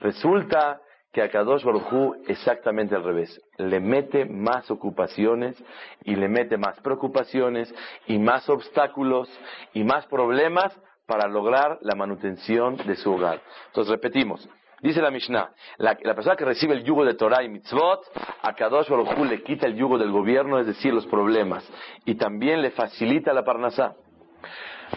resulta 0.00 0.80
que 1.12 1.22
a 1.22 1.30
Kadosh 1.30 1.64
Baruj 1.64 2.16
exactamente 2.26 2.94
al 2.94 3.04
revés. 3.04 3.40
Le 3.56 3.80
mete 3.80 4.26
más 4.26 4.70
ocupaciones 4.70 5.56
y 6.04 6.14
le 6.14 6.28
mete 6.28 6.58
más 6.58 6.78
preocupaciones 6.80 7.74
y 8.06 8.18
más 8.18 8.48
obstáculos 8.48 9.28
y 9.72 9.84
más 9.84 10.06
problemas 10.06 10.78
para 11.06 11.26
lograr 11.26 11.78
la 11.80 11.94
manutención 11.94 12.76
de 12.76 12.94
su 12.96 13.14
hogar. 13.14 13.40
Entonces 13.68 13.90
repetimos. 13.90 14.46
Dice 14.80 15.02
la 15.02 15.10
Mishnah, 15.10 15.50
la, 15.78 15.96
persona 15.96 16.36
que 16.36 16.44
recibe 16.44 16.74
el 16.74 16.84
yugo 16.84 17.04
de 17.04 17.14
Torah 17.14 17.42
y 17.42 17.48
mitzvot, 17.48 18.00
a 18.42 18.54
Kadosh 18.54 18.88
Baruj 18.88 19.18
le 19.26 19.42
quita 19.42 19.66
el 19.66 19.74
yugo 19.74 19.98
del 19.98 20.12
gobierno, 20.12 20.60
es 20.60 20.66
decir, 20.66 20.94
los 20.94 21.06
problemas, 21.06 21.68
y 22.04 22.14
también 22.14 22.62
le 22.62 22.70
facilita 22.70 23.32
la 23.32 23.42
parnasá. 23.42 23.96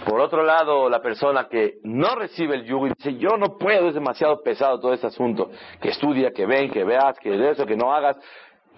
Por 0.06 0.20
otro 0.22 0.44
lado, 0.44 0.90
la 0.90 1.02
persona 1.02 1.48
que 1.50 1.80
no 1.84 2.16
recibe 2.16 2.56
el 2.56 2.64
yugo 2.64 2.88
y 2.88 2.94
dice, 2.98 3.18
yo 3.18 3.38
no 3.38 3.58
puedo, 3.58 3.90
es 3.90 3.94
demasiado 3.94 4.42
pesado 4.42 4.80
todo 4.80 4.94
este 4.94 5.08
asunto, 5.08 5.52
que 5.82 5.90
estudia, 5.90 6.32
que 6.32 6.46
ven, 6.46 6.72
que 6.72 6.84
veas, 6.84 7.20
que 7.20 7.50
eso, 7.50 7.66
que 7.66 7.76
no 7.76 7.94
hagas, 7.94 8.18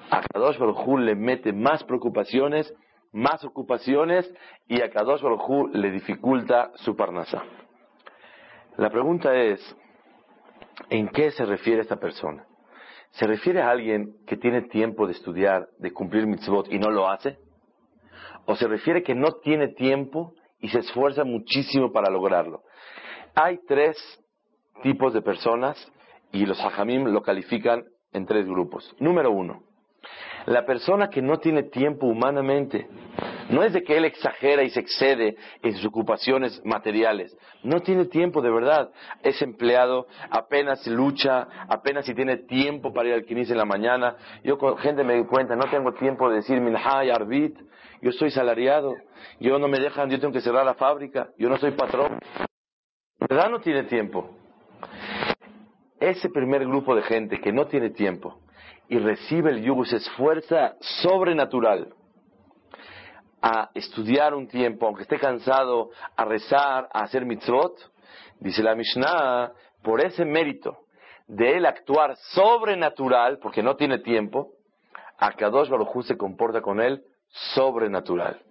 a 0.10 0.22
Kadosh 0.22 0.58
Baruj 0.58 1.00
le 1.00 1.16
mete 1.16 1.54
más 1.54 1.84
preocupaciones, 1.84 2.74
más 3.12 3.44
ocupaciones, 3.46 4.32
y 4.68 4.82
a 4.82 4.90
Kadosh 4.90 5.22
Baruj 5.22 5.70
le 5.74 5.92
dificulta 5.92 6.72
su 6.76 6.96
parnasá. 6.96 7.44
La 8.78 8.90
pregunta 8.90 9.36
es, 9.36 9.60
¿en 10.90 11.08
qué 11.10 11.30
se 11.32 11.46
refiere 11.46 11.82
esta 11.82 11.98
persona? 11.98 12.46
¿Se 13.12 13.28
refiere 13.28 13.62
a 13.62 13.70
alguien 13.70 14.16
que 14.26 14.36
tiene 14.36 14.64
tiempo 14.64 15.06
de 15.06 15.14
estudiar, 15.14 15.68
de 15.78 15.94
cumplir 15.94 16.26
mitzvot 16.26 16.72
y 16.72 16.80
no 16.80 16.90
lo 16.90 17.08
hace? 17.08 17.38
¿O 18.46 18.56
se 18.56 18.68
refiere 18.68 19.04
que 19.04 19.14
no 19.14 19.34
tiene 19.44 19.68
tiempo 19.68 20.34
y 20.64 20.70
se 20.70 20.80
esfuerza 20.80 21.26
muchísimo 21.26 21.92
para 21.92 22.10
lograrlo. 22.10 22.64
Hay 23.36 23.60
tres 23.68 23.98
tipos 24.82 25.14
de 25.14 25.22
personas 25.22 25.78
y 26.32 26.46
los 26.46 26.58
hajamim 26.62 27.04
lo 27.08 27.22
califican 27.22 27.84
en 28.14 28.26
tres 28.26 28.48
grupos. 28.48 28.96
Número 28.98 29.30
uno, 29.30 29.64
la 30.46 30.66
persona 30.66 31.10
que 31.10 31.22
no 31.22 31.38
tiene 31.38 31.64
tiempo 31.64 32.08
humanamente. 32.08 32.88
No 33.50 33.64
es 33.64 33.74
de 33.74 33.84
que 33.84 33.98
él 33.98 34.06
exagera 34.06 34.64
y 34.64 34.70
se 34.70 34.80
excede 34.80 35.36
en 35.62 35.74
sus 35.74 35.86
ocupaciones 35.86 36.62
materiales. 36.66 37.36
No 37.64 37.82
tiene 37.82 38.06
tiempo 38.06 38.42
de 38.42 38.52
verdad. 38.52 38.90
Es 39.22 39.42
empleado, 39.42 40.08
apenas 40.30 40.86
lucha, 40.88 41.48
apenas 41.68 42.06
si 42.06 42.14
tiene 42.14 42.38
tiempo 42.38 42.94
para 42.94 43.10
ir 43.10 43.16
al 43.16 43.26
quinis 43.26 43.50
en 43.52 43.58
la 43.58 43.66
mañana. 43.66 44.16
Yo 44.44 44.58
con 44.58 44.78
gente 44.78 45.04
me 45.04 45.16
doy 45.16 45.26
cuenta, 45.26 45.56
no 45.56 45.70
tengo 45.70 45.94
tiempo 45.94 46.30
de 46.30 46.38
decir 46.38 46.60
minhay 46.60 47.10
arbit. 47.10 47.58
Yo 48.02 48.12
soy 48.12 48.32
salariado. 48.32 48.96
Yo 49.40 49.60
no 49.60 49.68
me 49.68 49.80
dejan, 49.80 50.10
yo 50.10 50.20
tengo 50.20 50.34
que 50.34 50.42
cerrar 50.42 50.66
la 50.66 50.74
fábrica. 50.74 51.30
Yo 51.38 51.50
no 51.50 51.58
soy 51.58 51.72
patrón. 51.72 52.20
¿Verdad? 53.20 53.50
No 53.50 53.60
tiene 53.60 53.84
tiempo. 53.84 54.30
Ese 56.00 56.30
primer 56.30 56.66
grupo 56.66 56.96
de 56.96 57.04
gente 57.04 57.40
que 57.40 57.54
no 57.54 57.68
tiene 57.68 57.92
tiempo 57.92 58.43
y 58.94 59.00
recibe 59.00 59.50
el 59.50 59.64
yugo, 59.64 59.86
se 59.86 59.96
esfuerza 59.96 60.76
sobrenatural 61.02 61.96
a 63.42 63.72
estudiar 63.74 64.36
un 64.36 64.48
tiempo, 64.48 64.86
aunque 64.86 65.02
esté 65.02 65.18
cansado, 65.18 65.90
a 66.16 66.24
rezar, 66.26 66.88
a 66.94 67.02
hacer 67.02 67.26
mitzvot, 67.26 67.74
dice 68.40 68.62
la 68.62 68.76
Mishnah, 68.76 69.52
por 69.82 70.06
ese 70.06 70.26
mérito 70.26 70.78
de 71.26 71.58
él 71.58 71.66
actuar 71.66 72.16
sobrenatural, 72.36 73.40
porque 73.40 73.64
no 73.64 73.76
tiene 73.76 73.98
tiempo, 73.98 74.52
Akadosh 75.18 75.70
Baruj 75.70 76.04
se 76.04 76.16
comporta 76.16 76.62
con 76.62 76.80
él 76.80 77.04
sobrenatural. 77.56 78.44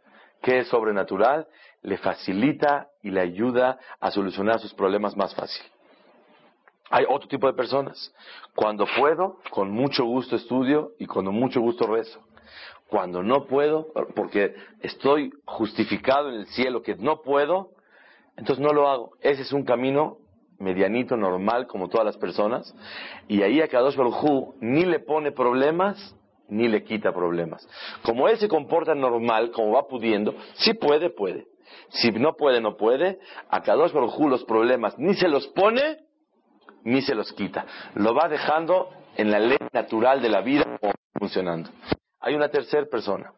¿Qué 0.42 0.58
es 0.58 0.68
sobrenatural? 0.68 1.46
Le 1.82 1.98
facilita 1.98 2.88
y 3.00 3.10
le 3.10 3.20
ayuda 3.20 3.78
a 4.00 4.10
solucionar 4.10 4.58
sus 4.58 4.74
problemas 4.74 5.16
más 5.16 5.36
fácil. 5.36 5.64
Hay 6.92 7.06
otro 7.08 7.26
tipo 7.26 7.46
de 7.46 7.54
personas. 7.54 8.14
Cuando 8.54 8.84
puedo, 8.98 9.38
con 9.50 9.70
mucho 9.70 10.04
gusto 10.04 10.36
estudio 10.36 10.92
y 10.98 11.06
con 11.06 11.24
mucho 11.34 11.58
gusto 11.62 11.86
rezo. 11.86 12.20
Cuando 12.86 13.22
no 13.22 13.46
puedo, 13.46 13.88
porque 14.14 14.54
estoy 14.82 15.32
justificado 15.46 16.28
en 16.28 16.34
el 16.34 16.46
cielo 16.48 16.82
que 16.82 16.94
no 16.96 17.22
puedo, 17.22 17.70
entonces 18.36 18.62
no 18.62 18.74
lo 18.74 18.90
hago. 18.90 19.12
Ese 19.22 19.40
es 19.40 19.54
un 19.54 19.64
camino 19.64 20.18
medianito, 20.58 21.16
normal, 21.16 21.66
como 21.66 21.88
todas 21.88 22.04
las 22.04 22.18
personas. 22.18 22.74
Y 23.26 23.40
ahí 23.40 23.62
a 23.62 23.68
Kadosh 23.68 23.96
Baruj 23.96 24.54
ni 24.60 24.84
le 24.84 25.00
pone 25.00 25.32
problemas, 25.32 26.14
ni 26.48 26.68
le 26.68 26.84
quita 26.84 27.14
problemas. 27.14 27.66
Como 28.02 28.28
él 28.28 28.36
se 28.36 28.48
comporta 28.48 28.94
normal, 28.94 29.50
como 29.50 29.72
va 29.72 29.88
pudiendo, 29.88 30.34
si 30.56 30.74
puede, 30.74 31.08
puede. 31.08 31.46
Si 31.88 32.10
no 32.10 32.34
puede, 32.34 32.60
no 32.60 32.76
puede. 32.76 33.18
A 33.48 33.62
Kadosh 33.62 33.92
Baruj 33.92 34.28
los 34.28 34.44
problemas 34.44 34.98
ni 34.98 35.14
se 35.14 35.28
los 35.28 35.48
pone, 35.48 36.11
ni 36.84 37.02
se 37.02 37.14
los 37.14 37.32
quita. 37.32 37.66
Lo 37.94 38.14
va 38.14 38.28
dejando 38.28 38.90
en 39.16 39.30
la 39.30 39.38
ley 39.38 39.58
natural 39.72 40.20
de 40.20 40.28
la 40.28 40.40
vida 40.40 40.64
funcionando. 41.14 41.70
Hay 42.20 42.34
una 42.34 42.48
tercera 42.48 42.86
persona, 42.86 43.32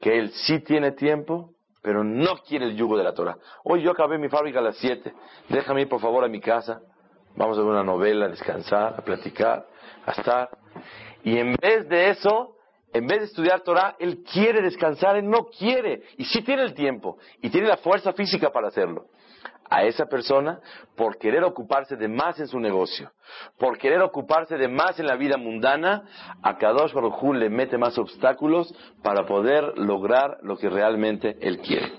que 0.00 0.18
él 0.18 0.32
sí 0.32 0.60
tiene 0.60 0.92
tiempo, 0.92 1.50
pero 1.82 2.04
no 2.04 2.38
quiere 2.46 2.66
el 2.66 2.76
yugo 2.76 2.96
de 2.96 3.04
la 3.04 3.14
Torah. 3.14 3.36
Hoy 3.64 3.82
yo 3.82 3.90
acabé 3.90 4.18
mi 4.18 4.28
fábrica 4.28 4.60
a 4.60 4.62
las 4.62 4.76
7, 4.78 5.12
déjame 5.48 5.82
ir 5.82 5.88
por 5.88 6.00
favor 6.00 6.24
a 6.24 6.28
mi 6.28 6.40
casa, 6.40 6.80
vamos 7.36 7.58
a 7.58 7.60
ver 7.60 7.70
una 7.70 7.84
novela, 7.84 8.26
a 8.26 8.28
descansar, 8.28 8.94
a 8.98 9.02
platicar, 9.02 9.66
a 10.06 10.10
estar. 10.12 10.50
Y 11.22 11.38
en 11.38 11.54
vez 11.54 11.88
de 11.88 12.10
eso, 12.10 12.56
en 12.92 13.06
vez 13.06 13.20
de 13.20 13.24
estudiar 13.26 13.60
Torah, 13.60 13.96
él 13.98 14.22
quiere 14.22 14.62
descansar, 14.62 15.16
él 15.16 15.28
no 15.28 15.46
quiere, 15.46 16.02
y 16.18 16.24
sí 16.24 16.42
tiene 16.42 16.62
el 16.62 16.74
tiempo, 16.74 17.18
y 17.40 17.50
tiene 17.50 17.68
la 17.68 17.76
fuerza 17.78 18.12
física 18.12 18.50
para 18.50 18.68
hacerlo 18.68 19.06
a 19.72 19.84
esa 19.84 20.04
persona 20.04 20.60
por 20.94 21.16
querer 21.16 21.42
ocuparse 21.44 21.96
de 21.96 22.06
más 22.06 22.38
en 22.38 22.46
su 22.46 22.60
negocio, 22.60 23.10
por 23.58 23.78
querer 23.78 24.02
ocuparse 24.02 24.58
de 24.58 24.68
más 24.68 25.00
en 25.00 25.06
la 25.06 25.16
vida 25.16 25.38
mundana, 25.38 26.04
a 26.42 26.58
Kadosh 26.58 26.92
Baruj 26.92 27.34
le 27.34 27.48
mete 27.48 27.78
más 27.78 27.96
obstáculos 27.96 28.74
para 29.02 29.24
poder 29.24 29.78
lograr 29.78 30.36
lo 30.42 30.58
que 30.58 30.68
realmente 30.68 31.38
él 31.40 31.60
quiere. 31.60 31.90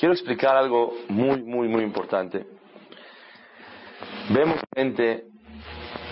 Quiero 0.00 0.12
explicar 0.12 0.56
algo 0.56 0.92
muy, 1.08 1.44
muy, 1.44 1.68
muy 1.68 1.84
importante. 1.84 2.46
Vemos 4.30 4.58
gente 4.74 5.26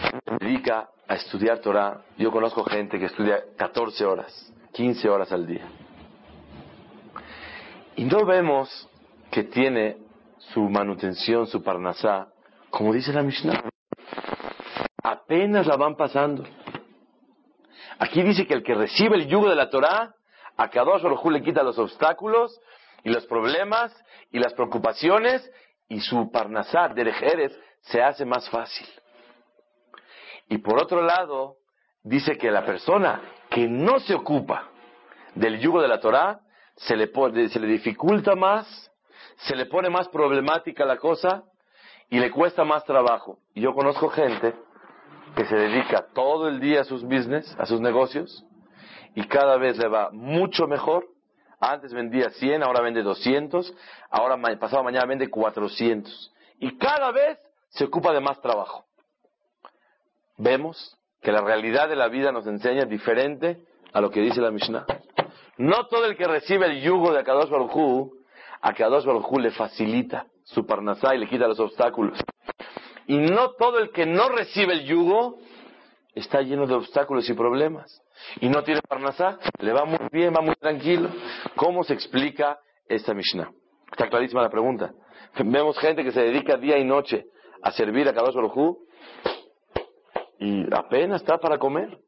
que 0.03 0.19
se 0.25 0.45
dedica 0.45 0.89
a 1.09 1.15
estudiar 1.17 1.59
Torah. 1.59 2.01
Yo 2.17 2.31
conozco 2.31 2.63
gente 2.63 2.97
que 3.01 3.07
estudia 3.07 3.43
14 3.57 4.05
horas, 4.05 4.53
15 4.73 5.09
horas 5.09 5.33
al 5.33 5.49
día. 5.49 5.67
Y 7.97 8.05
no 8.05 8.25
vemos 8.25 8.89
que 9.33 9.43
tiene 9.43 10.10
su 10.53 10.63
manutención, 10.69 11.47
su 11.47 11.63
parnasá, 11.63 12.29
como 12.71 12.93
dice 12.93 13.13
la 13.13 13.23
Mishnah. 13.23 13.63
Apenas 15.03 15.67
la 15.67 15.77
van 15.77 15.97
pasando. 15.97 16.45
Aquí 17.99 18.23
dice 18.23 18.47
que 18.47 18.55
el 18.55 18.63
que 18.63 18.75
recibe 18.75 19.17
el 19.17 19.29
yugo 19.29 19.49
de 19.49 19.57
la 19.57 19.71
Torah, 19.71 20.15
a 20.57 20.69
Kadosh 20.69 21.03
Baruj 21.03 21.31
le 21.31 21.43
quita 21.43 21.63
los 21.63 21.79
obstáculos 21.79 22.61
y 23.05 23.11
los 23.11 23.27
problemas 23.27 23.95
y 24.31 24.39
las 24.39 24.53
preocupaciones 24.55 25.51
y 25.89 26.01
su 26.01 26.31
parnasá, 26.31 26.89
Derejeres, 26.89 27.59
se 27.83 28.03
hace 28.03 28.25
más 28.25 28.49
fácil. 28.51 28.87
Y 30.49 30.59
por 30.59 30.83
otro 30.83 31.03
lado, 31.03 31.57
dice 32.03 32.37
que 32.37 32.51
la 32.51 32.65
persona 32.65 33.21
que 33.51 33.69
no 33.69 34.01
se 34.01 34.15
ocupa 34.15 34.69
del 35.35 35.61
yugo 35.61 35.81
de 35.81 35.89
la 35.89 36.01
Torah, 36.01 36.41
se 36.77 36.97
le, 36.97 37.11
se 37.49 37.61
le 37.61 37.67
dificulta 37.67 38.35
más 38.35 38.90
se 39.43 39.57
le 39.57 39.67
pone 39.67 39.89
más 39.89 40.09
problemática 40.09 40.85
la 40.85 40.99
cosa 40.99 41.45
y 42.09 42.19
le 42.19 42.31
cuesta 42.31 42.65
más 42.65 42.85
trabajo. 42.85 43.39
Y 43.55 43.63
yo 43.63 43.75
conozco 43.75 44.09
gente 44.09 44.55
que 45.37 45.45
se 45.45 45.55
dedica 45.55 46.07
todo 46.13 46.49
el 46.49 46.61
día 46.61 46.83
a 46.83 46.85
sus 46.85 47.03
business, 47.03 47.57
a 47.59 47.67
sus 47.67 47.81
negocios, 47.81 48.45
y 49.15 49.27
cada 49.27 49.57
vez 49.57 49.79
le 49.79 49.89
va 49.89 50.11
mucho 50.13 50.67
mejor. 50.67 51.07
Antes 51.61 51.93
vendía 51.93 52.31
100, 52.31 52.63
ahora 52.63 52.81
vende 52.81 53.03
200, 53.03 53.75
ahora 54.11 54.37
pasado 54.59 54.83
mañana 54.83 55.07
vende 55.07 55.29
400. 55.29 56.33
Y 56.59 56.77
cada 56.79 57.11
vez 57.13 57.39
se 57.69 57.85
ocupa 57.85 58.13
de 58.13 58.21
más 58.21 58.41
trabajo. 58.41 58.85
Vemos 60.37 60.97
que 61.23 61.33
la 61.33 61.43
realidad 61.43 61.89
de 61.89 61.97
la 61.97 62.09
vida 62.09 62.33
nos 62.33 62.47
enseña 62.47 62.85
diferente 62.85 63.63
a 63.93 64.01
lo 64.01 64.11
que 64.11 64.21
dice 64.21 64.41
la 64.41 64.51
Mishnah. 64.51 64.87
No 65.59 65.87
todo 65.89 66.07
el 66.07 66.17
que 66.17 66.27
recibe 66.27 66.67
el 66.67 66.81
yugo 66.81 67.13
de 67.13 67.21
Akadosh 67.21 67.51
Baruj 67.51 68.20
a 68.61 68.73
Kadosh 68.73 69.05
Baruj 69.05 69.39
le 69.39 69.51
facilita 69.51 70.27
su 70.45 70.67
parnasá 70.67 71.15
y 71.15 71.19
le 71.19 71.29
quita 71.29 71.49
los 71.49 71.61
obstáculos. 71.61 72.19
Y 73.07 73.19
no 73.19 73.53
todo 73.53 73.79
el 73.79 73.91
que 73.91 74.07
no 74.07 74.29
recibe 74.29 74.75
el 74.75 74.85
yugo 74.85 75.39
está 76.15 76.43
lleno 76.43 76.67
de 76.67 76.75
obstáculos 76.75 77.29
y 77.29 77.35
problemas. 77.35 78.03
Y 78.41 78.49
no 78.49 78.63
tiene 78.63 78.81
parnasá, 78.83 79.39
le 79.61 79.73
va 79.73 79.85
muy 79.85 80.09
bien, 80.13 80.35
va 80.37 80.43
muy 80.43 80.55
tranquilo. 80.57 81.09
¿Cómo 81.57 81.83
se 81.83 81.95
explica 81.95 82.59
esta 82.87 83.15
Mishnah? 83.15 83.51
Está 83.91 84.09
clarísima 84.09 84.43
la 84.43 84.51
pregunta. 84.51 84.93
Vemos 85.39 85.79
gente 85.79 86.05
que 86.05 86.13
se 86.13 86.21
dedica 86.21 86.57
día 86.57 86.79
y 86.79 86.85
noche 86.85 87.27
a 87.63 87.71
servir 87.73 88.09
a 88.09 88.15
Kadosh 88.15 88.35
Baruj 88.35 88.77
y 90.39 90.67
apenas 90.75 91.23
está 91.23 91.39
para 91.39 91.59
comer. 91.59 91.99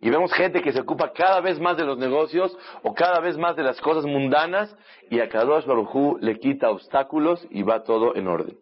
Y 0.00 0.10
vemos 0.10 0.32
gente 0.32 0.62
que 0.62 0.72
se 0.72 0.80
ocupa 0.80 1.12
cada 1.12 1.40
vez 1.40 1.58
más 1.58 1.76
de 1.76 1.84
los 1.84 1.98
negocios 1.98 2.56
o 2.82 2.94
cada 2.94 3.20
vez 3.20 3.36
más 3.38 3.56
de 3.56 3.62
las 3.62 3.80
cosas 3.80 4.04
mundanas 4.04 4.74
y 5.10 5.20
a 5.20 5.28
Kadosh 5.28 5.64
Baruj 5.64 6.18
le 6.20 6.38
quita 6.38 6.70
obstáculos 6.70 7.46
y 7.50 7.62
va 7.62 7.82
todo 7.82 8.14
en 8.14 8.28
orden. 8.28 8.58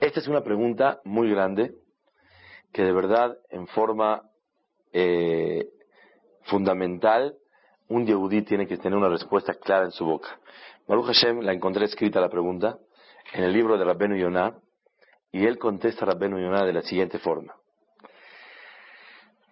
Esta 0.00 0.20
es 0.20 0.28
una 0.28 0.42
pregunta 0.42 1.00
muy 1.04 1.30
grande 1.30 1.74
que 2.72 2.82
de 2.82 2.92
verdad 2.92 3.36
en 3.50 3.66
forma 3.68 4.22
eh, 4.92 5.68
fundamental 6.42 7.36
un 7.88 8.06
yehudí 8.06 8.42
tiene 8.42 8.66
que 8.66 8.76
tener 8.76 8.98
una 8.98 9.08
respuesta 9.08 9.54
clara 9.54 9.84
en 9.84 9.92
su 9.92 10.04
boca. 10.04 10.38
Baruch 10.86 11.06
Hashem 11.06 11.40
la 11.40 11.52
encontré 11.52 11.84
escrita 11.84 12.20
la 12.20 12.28
pregunta 12.28 12.78
en 13.32 13.44
el 13.44 13.52
libro 13.52 13.78
de 13.78 13.84
Rabbenu 13.84 14.16
Yonah 14.16 14.54
y 15.32 15.46
él 15.46 15.58
contesta 15.58 16.04
a 16.04 16.08
Rabbenu 16.08 16.38
Yonah 16.38 16.64
de 16.64 16.72
la 16.72 16.82
siguiente 16.82 17.18
forma. 17.18 17.54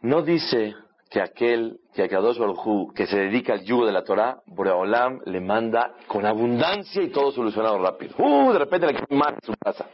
No 0.03 0.23
dice 0.23 0.75
que 1.11 1.21
aquel, 1.21 1.79
que 1.95 2.03
Akadosh 2.03 2.39
Baruj 2.39 2.93
que 2.95 3.07
se 3.07 3.17
dedica 3.17 3.53
al 3.53 3.65
yugo 3.65 3.87
de 3.87 3.93
la 3.93 4.03
Torah, 4.03 4.43
Boreolam 4.47 5.21
le 5.27 5.41
manda 5.41 5.95
con 6.09 6.27
abundancia 6.27 7.03
y 7.03 7.11
todo 7.11 7.31
solucionado 7.31 7.79
rápido. 7.79 8.15
Uh, 8.19 8.53
de 8.53 8.59
repente 8.59 8.87
le 8.87 8.95
quita 8.95 9.15
más 9.15 9.35
su 9.43 9.53
casa. 9.63 9.87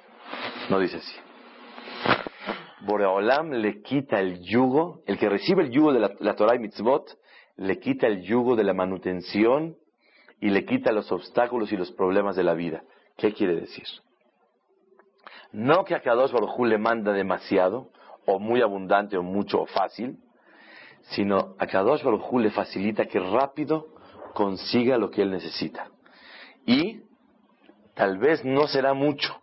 No 0.71 0.79
dice 0.79 0.99
así. 0.99 1.17
Boreolam 2.83 3.51
le 3.51 3.83
quita 3.83 4.21
el 4.21 4.41
yugo, 4.41 5.03
el 5.07 5.19
que 5.19 5.29
recibe 5.29 5.65
el 5.65 5.71
yugo 5.71 5.93
de 5.93 6.01
la, 6.01 6.13
la 6.21 6.35
Torah 6.37 6.55
y 6.55 6.59
mitzvot, 6.59 7.19
le 7.57 7.79
quita 7.79 8.07
el 8.07 8.23
yugo 8.23 8.57
de 8.57 8.65
la 8.65 8.73
manutención 8.73 9.77
y 10.41 10.51
le 10.51 10.65
quita 10.65 10.93
los 10.93 11.11
obstáculos 11.13 11.71
y 11.73 11.77
los 11.77 11.93
problemas 11.93 12.37
de 12.37 12.45
la 12.45 12.55
vida. 12.55 12.83
¿Qué 13.17 13.35
quiere 13.35 13.57
decir? 13.57 13.85
No 15.53 15.85
que 15.85 15.95
a 15.95 16.01
Kadosh 16.01 16.33
Baruj 16.33 16.61
le 16.67 16.79
manda 16.79 17.13
demasiado, 17.13 17.91
o 18.31 18.39
muy 18.39 18.61
abundante 18.61 19.17
o 19.17 19.23
mucho 19.23 19.63
o 19.63 19.67
fácil, 19.67 20.19
sino 21.13 21.55
a 21.59 21.67
Kadosh 21.67 22.03
Baruj 22.03 22.41
le 22.41 22.51
facilita 22.51 23.07
que 23.07 23.19
rápido 23.19 23.87
consiga 24.35 24.99
lo 24.99 25.11
que 25.11 25.23
él 25.23 25.31
necesita. 25.31 25.89
Y 26.67 27.01
tal 27.95 28.19
vez 28.19 28.45
no 28.45 28.67
será 28.67 28.93
mucho, 28.93 29.35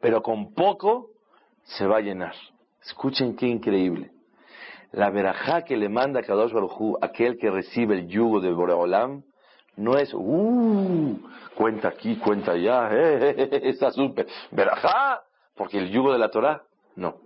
pero 0.00 0.22
con 0.22 0.54
poco 0.54 1.10
se 1.64 1.86
va 1.86 1.96
a 1.96 2.00
llenar. 2.00 2.34
Escuchen 2.84 3.34
qué 3.34 3.48
increíble. 3.48 4.12
La 4.92 5.10
verajá 5.10 5.62
que 5.62 5.76
le 5.76 5.88
manda 5.88 6.20
a 6.20 6.22
Kadosh 6.22 6.52
Baruj 6.52 6.98
aquel 7.00 7.36
que 7.36 7.50
recibe 7.50 7.96
el 7.96 8.06
yugo 8.06 8.40
de 8.40 8.52
Boreolam, 8.52 9.24
no 9.76 9.96
es, 9.96 10.14
uh, 10.14 11.18
cuenta 11.56 11.88
aquí, 11.88 12.14
cuenta 12.14 12.52
allá, 12.52 12.90
eh, 12.92 13.18
eh, 13.30 13.48
eh, 13.50 13.60
está 13.64 13.90
súper. 13.90 14.28
Verajá, 14.52 15.24
porque 15.56 15.78
el 15.78 15.90
yugo 15.90 16.12
de 16.12 16.18
la 16.20 16.30
Torah, 16.30 16.62
no 16.94 17.23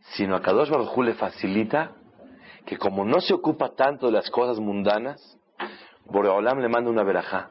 sino 0.00 0.36
a 0.36 0.42
Kadosh 0.42 0.70
Baruj 0.70 0.98
le 1.04 1.14
facilita 1.14 1.92
que 2.66 2.76
como 2.76 3.04
no 3.04 3.20
se 3.20 3.34
ocupa 3.34 3.74
tanto 3.74 4.06
de 4.06 4.12
las 4.12 4.30
cosas 4.30 4.58
mundanas, 4.58 5.38
Boreolam 6.06 6.58
le 6.60 6.68
manda 6.68 6.90
una 6.90 7.02
verajá, 7.02 7.50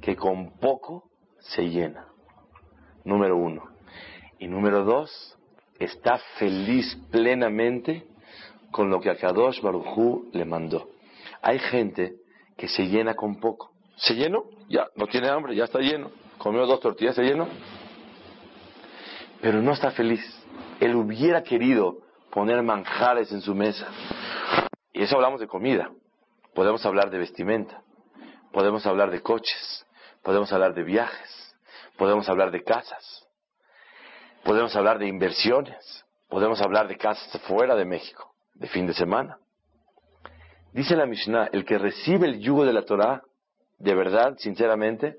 que 0.00 0.16
con 0.16 0.58
poco 0.58 1.04
se 1.38 1.68
llena. 1.68 2.06
Número 3.04 3.36
uno. 3.36 3.64
Y 4.38 4.48
número 4.48 4.84
dos, 4.84 5.36
está 5.78 6.18
feliz 6.38 6.96
plenamente 7.10 8.06
con 8.70 8.90
lo 8.90 9.00
que 9.00 9.10
a 9.10 9.16
Kadosh 9.16 9.60
Baruj 9.60 10.32
le 10.32 10.44
mandó. 10.44 10.88
Hay 11.42 11.58
gente 11.58 12.16
que 12.56 12.68
se 12.68 12.86
llena 12.86 13.14
con 13.14 13.36
poco. 13.36 13.72
¿Se 13.96 14.14
llenó? 14.14 14.44
Ya, 14.68 14.86
no 14.96 15.06
tiene 15.06 15.28
hambre, 15.28 15.54
ya 15.54 15.64
está 15.64 15.78
lleno. 15.78 16.10
Comió 16.38 16.66
dos 16.66 16.80
tortillas, 16.80 17.16
se 17.16 17.22
llenó. 17.22 17.48
Pero 19.40 19.62
no 19.62 19.72
está 19.72 19.90
feliz 19.90 20.20
él 20.80 20.96
hubiera 20.96 21.42
querido 21.42 21.98
poner 22.30 22.62
manjares 22.62 23.30
en 23.32 23.40
su 23.40 23.54
mesa. 23.54 23.86
Y 24.92 25.02
eso 25.02 25.16
hablamos 25.16 25.40
de 25.40 25.46
comida. 25.46 25.90
Podemos 26.54 26.84
hablar 26.84 27.10
de 27.10 27.18
vestimenta. 27.18 27.82
Podemos 28.52 28.84
hablar 28.86 29.10
de 29.10 29.20
coches. 29.20 29.86
Podemos 30.22 30.52
hablar 30.52 30.74
de 30.74 30.82
viajes. 30.82 31.56
Podemos 31.96 32.28
hablar 32.28 32.50
de 32.50 32.64
casas. 32.64 33.26
Podemos 34.44 34.74
hablar 34.74 34.98
de 34.98 35.06
inversiones. 35.06 36.04
Podemos 36.28 36.60
hablar 36.62 36.88
de 36.88 36.96
casas 36.96 37.40
fuera 37.42 37.74
de 37.74 37.84
México, 37.84 38.32
de 38.54 38.68
fin 38.68 38.86
de 38.86 38.94
semana. 38.94 39.38
Dice 40.72 40.94
la 40.94 41.06
Mishnah, 41.06 41.50
el 41.52 41.64
que 41.64 41.78
recibe 41.78 42.28
el 42.28 42.38
yugo 42.38 42.64
de 42.64 42.72
la 42.72 42.82
Torah, 42.82 43.22
de 43.78 43.94
verdad, 43.94 44.36
sinceramente, 44.38 45.16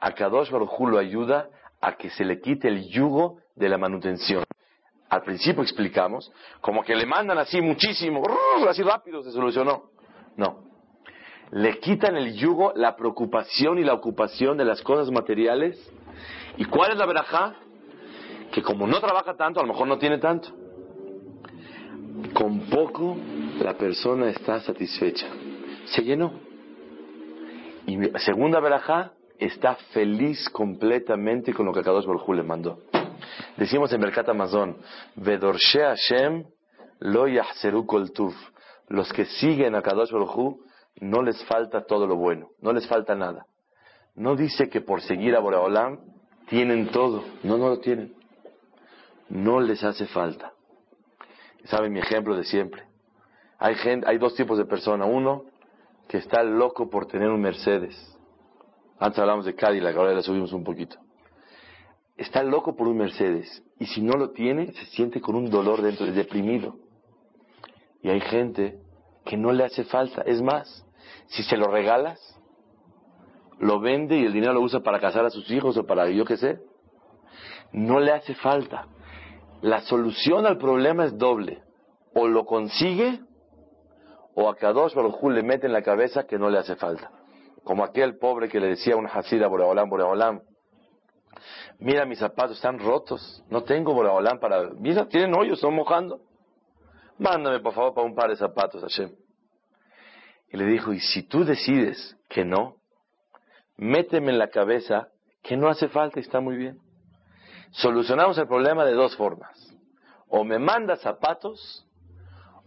a 0.00 0.12
Kadosh 0.12 0.50
Baruj 0.50 0.80
lo 0.88 0.98
ayuda 0.98 1.50
a 1.80 1.96
que 1.96 2.08
se 2.10 2.24
le 2.24 2.40
quite 2.40 2.68
el 2.68 2.88
yugo 2.88 3.40
de 3.54 3.68
la 3.68 3.76
manutención. 3.76 4.47
Al 5.08 5.22
principio 5.22 5.62
explicamos, 5.62 6.30
como 6.60 6.82
que 6.82 6.94
le 6.94 7.06
mandan 7.06 7.38
así 7.38 7.60
muchísimo, 7.62 8.22
así 8.68 8.82
rápido 8.82 9.22
se 9.22 9.32
solucionó. 9.32 9.84
No. 10.36 10.68
Le 11.50 11.78
quitan 11.78 12.16
el 12.16 12.34
yugo, 12.34 12.72
la 12.76 12.94
preocupación 12.94 13.78
y 13.78 13.84
la 13.84 13.94
ocupación 13.94 14.58
de 14.58 14.66
las 14.66 14.82
cosas 14.82 15.10
materiales. 15.10 15.78
¿Y 16.58 16.66
cuál 16.66 16.92
es 16.92 16.98
la 16.98 17.06
verajá? 17.06 17.54
Que 18.52 18.62
como 18.62 18.86
no 18.86 19.00
trabaja 19.00 19.34
tanto, 19.34 19.60
a 19.60 19.62
lo 19.62 19.68
mejor 19.72 19.88
no 19.88 19.98
tiene 19.98 20.18
tanto. 20.18 20.50
Con 22.34 22.60
poco 22.68 23.16
la 23.60 23.74
persona 23.78 24.28
está 24.28 24.60
satisfecha. 24.60 25.26
Se 25.86 26.02
llenó. 26.02 26.32
Y 27.86 27.96
segunda 28.18 28.60
verajá, 28.60 29.12
está 29.38 29.76
feliz 29.92 30.50
completamente 30.50 31.54
con 31.54 31.64
lo 31.64 31.72
que 31.72 31.82
Kadosh 31.82 32.04
Baruj 32.04 32.28
le 32.34 32.42
mandó. 32.42 32.80
Decimos 33.56 33.92
en 33.92 34.00
Mercat 34.00 34.28
Amazon, 34.28 34.76
Vedorshe 35.16 35.80
Hashem 35.80 36.44
lo 37.00 37.26
yahseru. 37.28 37.86
Los 38.88 39.12
que 39.12 39.26
siguen 39.26 39.74
a 39.74 39.82
Kadosh 39.82 40.10
Baruj 40.10 40.56
no 41.00 41.22
les 41.22 41.42
falta 41.44 41.84
todo 41.84 42.06
lo 42.06 42.16
bueno, 42.16 42.48
no 42.60 42.72
les 42.72 42.86
falta 42.86 43.14
nada. 43.14 43.46
No 44.14 44.34
dice 44.34 44.68
que 44.68 44.80
por 44.80 45.00
seguir 45.02 45.36
a 45.36 45.40
Boreolam 45.40 46.00
tienen 46.48 46.88
todo, 46.88 47.24
no, 47.42 47.58
no 47.58 47.68
lo 47.68 47.78
tienen. 47.78 48.14
No 49.28 49.60
les 49.60 49.84
hace 49.84 50.06
falta. 50.06 50.52
¿Saben 51.64 51.92
mi 51.92 52.00
ejemplo 52.00 52.34
de 52.34 52.44
siempre? 52.44 52.82
Hay, 53.58 53.74
gente, 53.74 54.08
hay 54.08 54.18
dos 54.18 54.34
tipos 54.34 54.56
de 54.56 54.64
personas. 54.64 55.08
Uno 55.10 55.44
que 56.08 56.16
está 56.16 56.42
loco 56.42 56.88
por 56.88 57.06
tener 57.06 57.28
un 57.28 57.40
Mercedes. 57.40 57.94
Antes 58.98 59.18
hablamos 59.18 59.44
de 59.44 59.54
Cadillac, 59.54 59.94
ahora 59.96 60.14
le 60.14 60.22
subimos 60.22 60.52
un 60.52 60.64
poquito. 60.64 60.96
Está 62.18 62.42
loco 62.42 62.74
por 62.74 62.88
un 62.88 62.98
Mercedes 62.98 63.62
y 63.78 63.86
si 63.86 64.02
no 64.02 64.14
lo 64.14 64.30
tiene 64.30 64.72
se 64.72 64.86
siente 64.86 65.20
con 65.20 65.36
un 65.36 65.48
dolor 65.48 65.80
dentro, 65.82 66.04
deprimido. 66.06 66.76
Y 68.02 68.10
hay 68.10 68.20
gente 68.20 68.80
que 69.24 69.36
no 69.36 69.52
le 69.52 69.64
hace 69.64 69.84
falta. 69.84 70.22
Es 70.22 70.42
más, 70.42 70.84
si 71.28 71.44
se 71.44 71.56
lo 71.56 71.68
regalas, 71.68 72.18
lo 73.60 73.78
vende 73.78 74.18
y 74.18 74.24
el 74.24 74.32
dinero 74.32 74.52
lo 74.52 74.60
usa 74.60 74.80
para 74.80 74.98
casar 74.98 75.24
a 75.24 75.30
sus 75.30 75.48
hijos 75.50 75.76
o 75.76 75.86
para 75.86 76.10
yo 76.10 76.24
qué 76.24 76.36
sé. 76.36 76.58
No 77.72 78.00
le 78.00 78.10
hace 78.10 78.34
falta. 78.34 78.88
La 79.62 79.82
solución 79.82 80.44
al 80.44 80.58
problema 80.58 81.04
es 81.04 81.16
doble. 81.16 81.62
O 82.14 82.26
lo 82.26 82.46
consigue 82.46 83.20
o 84.34 84.48
a 84.48 84.56
Kadosh 84.56 84.94
Baruj 84.94 85.22
le 85.30 85.42
mete 85.42 85.66
en 85.66 85.72
la 85.72 85.82
cabeza 85.82 86.26
que 86.26 86.38
no 86.38 86.50
le 86.50 86.58
hace 86.58 86.74
falta. 86.74 87.12
Como 87.62 87.84
aquel 87.84 88.18
pobre 88.18 88.48
que 88.48 88.58
le 88.58 88.68
decía 88.68 88.94
a 88.94 88.96
un 88.96 89.06
Hasida 89.06 89.46
Boreolam, 89.46 89.88
Boreolam, 89.88 90.40
mira 91.78 92.04
mis 92.04 92.18
zapatos 92.18 92.56
están 92.56 92.78
rotos, 92.78 93.42
no 93.50 93.62
tengo 93.64 93.94
Boreolam 93.94 94.38
para... 94.38 94.70
Mira, 94.70 95.08
tienen 95.08 95.34
hoyos, 95.34 95.58
están 95.58 95.74
mojando. 95.74 96.20
Mándame 97.18 97.60
por 97.60 97.74
favor 97.74 97.94
para 97.94 98.06
un 98.06 98.14
par 98.14 98.30
de 98.30 98.36
zapatos, 98.36 98.80
Hashem. 98.82 99.10
Y 100.50 100.56
le 100.56 100.64
dijo, 100.66 100.92
y 100.92 101.00
si 101.00 101.22
tú 101.24 101.44
decides 101.44 102.16
que 102.28 102.44
no, 102.44 102.76
méteme 103.76 104.32
en 104.32 104.38
la 104.38 104.48
cabeza 104.48 105.08
que 105.42 105.56
no 105.56 105.68
hace 105.68 105.88
falta 105.88 106.18
y 106.18 106.22
está 106.22 106.40
muy 106.40 106.56
bien. 106.56 106.78
Solucionamos 107.70 108.38
el 108.38 108.46
problema 108.46 108.84
de 108.84 108.92
dos 108.92 109.16
formas. 109.16 109.56
O 110.28 110.44
me 110.44 110.58
mandas 110.58 111.00
zapatos 111.00 111.86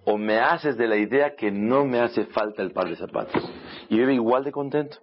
o 0.04 0.18
me 0.18 0.40
haces 0.40 0.78
de 0.78 0.88
la 0.88 0.98
idea 0.98 1.36
que 1.36 1.52
no 1.52 1.86
me 1.86 2.00
hace 2.00 2.26
falta 2.26 2.62
el 2.62 2.72
par 2.72 2.90
de 2.90 2.96
zapatos. 2.96 3.44
Y 3.90 3.98
vive 3.98 4.14
igual 4.14 4.44
de 4.44 4.52
contento. 4.52 4.98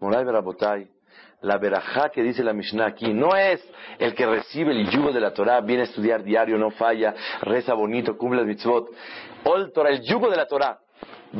Moray 0.00 0.24
Berabotay, 0.24 0.88
la 1.46 1.58
verajá 1.58 2.10
que 2.10 2.22
dice 2.22 2.42
la 2.42 2.52
Mishnah 2.52 2.86
aquí, 2.86 3.12
no 3.12 3.36
es 3.36 3.64
el 3.98 4.14
que 4.14 4.26
recibe 4.26 4.72
el 4.72 4.90
yugo 4.90 5.12
de 5.12 5.20
la 5.20 5.32
Torah, 5.32 5.60
viene 5.60 5.82
a 5.82 5.84
estudiar 5.84 6.24
diario, 6.24 6.58
no 6.58 6.72
falla, 6.72 7.14
reza 7.40 7.72
bonito, 7.72 8.18
cumple 8.18 8.40
el 8.40 8.48
mitzvot. 8.48 8.90
Torah, 9.72 9.90
el 9.90 10.02
yugo 10.02 10.28
de 10.28 10.36
la 10.36 10.46
Torah, 10.46 10.80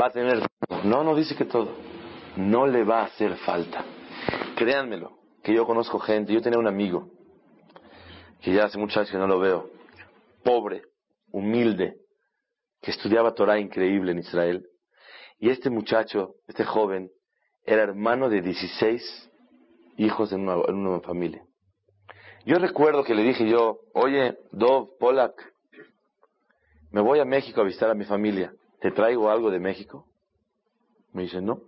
va 0.00 0.06
a 0.06 0.10
tener... 0.10 0.46
No, 0.84 1.02
no 1.02 1.16
dice 1.16 1.34
que 1.34 1.44
todo. 1.44 1.74
No 2.36 2.68
le 2.68 2.84
va 2.84 3.00
a 3.00 3.04
hacer 3.06 3.34
falta. 3.38 3.84
Créanmelo, 4.54 5.18
que 5.42 5.52
yo 5.52 5.66
conozco 5.66 5.98
gente, 5.98 6.32
yo 6.32 6.40
tenía 6.40 6.58
un 6.58 6.68
amigo, 6.68 7.10
que 8.40 8.52
ya 8.52 8.66
hace 8.66 8.78
muchos 8.78 8.98
años 8.98 9.10
que 9.10 9.18
no 9.18 9.26
lo 9.26 9.40
veo, 9.40 9.70
pobre, 10.44 10.82
humilde, 11.32 11.96
que 12.80 12.92
estudiaba 12.92 13.34
Torah 13.34 13.58
increíble 13.58 14.12
en 14.12 14.18
Israel. 14.20 14.66
Y 15.38 15.50
este 15.50 15.68
muchacho, 15.68 16.34
este 16.46 16.64
joven, 16.64 17.10
era 17.64 17.82
hermano 17.82 18.28
de 18.28 18.40
16 18.40 19.32
hijos 19.96 20.32
en 20.32 20.48
una, 20.48 21.00
familia. 21.00 21.42
Yo 22.44 22.58
recuerdo 22.58 23.04
que 23.04 23.14
le 23.14 23.22
dije 23.22 23.48
yo, 23.48 23.80
oye, 23.94 24.38
Dov, 24.52 24.96
Polak, 24.98 25.34
me 26.90 27.00
voy 27.00 27.18
a 27.18 27.24
México 27.24 27.60
a 27.60 27.64
visitar 27.64 27.90
a 27.90 27.94
mi 27.94 28.04
familia. 28.04 28.52
¿Te 28.80 28.90
traigo 28.90 29.30
algo 29.30 29.50
de 29.50 29.58
México? 29.58 30.06
Me 31.12 31.22
dice, 31.22 31.40
no. 31.40 31.60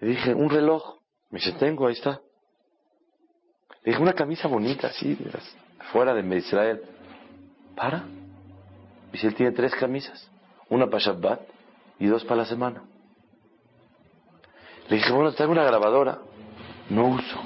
Le 0.00 0.08
dije, 0.08 0.34
un 0.34 0.50
reloj. 0.50 0.98
Me 1.30 1.38
dice, 1.38 1.52
tengo, 1.52 1.86
ahí 1.86 1.94
está. 1.94 2.20
Le 3.82 3.92
dije, 3.92 4.02
una 4.02 4.12
camisa 4.12 4.48
bonita, 4.48 4.88
así, 4.88 5.16
fuera 5.92 6.14
de 6.14 6.36
Israel. 6.36 6.82
¿Para? 7.74 8.04
Y 9.12 9.18
si 9.18 9.26
él 9.26 9.34
tiene 9.34 9.52
tres 9.52 9.74
camisas, 9.74 10.30
una 10.68 10.86
para 10.86 11.04
Shabbat 11.04 11.40
y 11.98 12.06
dos 12.06 12.24
para 12.24 12.42
la 12.42 12.46
semana. 12.46 12.82
Le 14.88 14.96
dije, 14.96 15.12
bueno, 15.12 15.32
traigo 15.32 15.52
una 15.52 15.64
grabadora. 15.64 16.18
No 16.90 17.08
uso. 17.08 17.38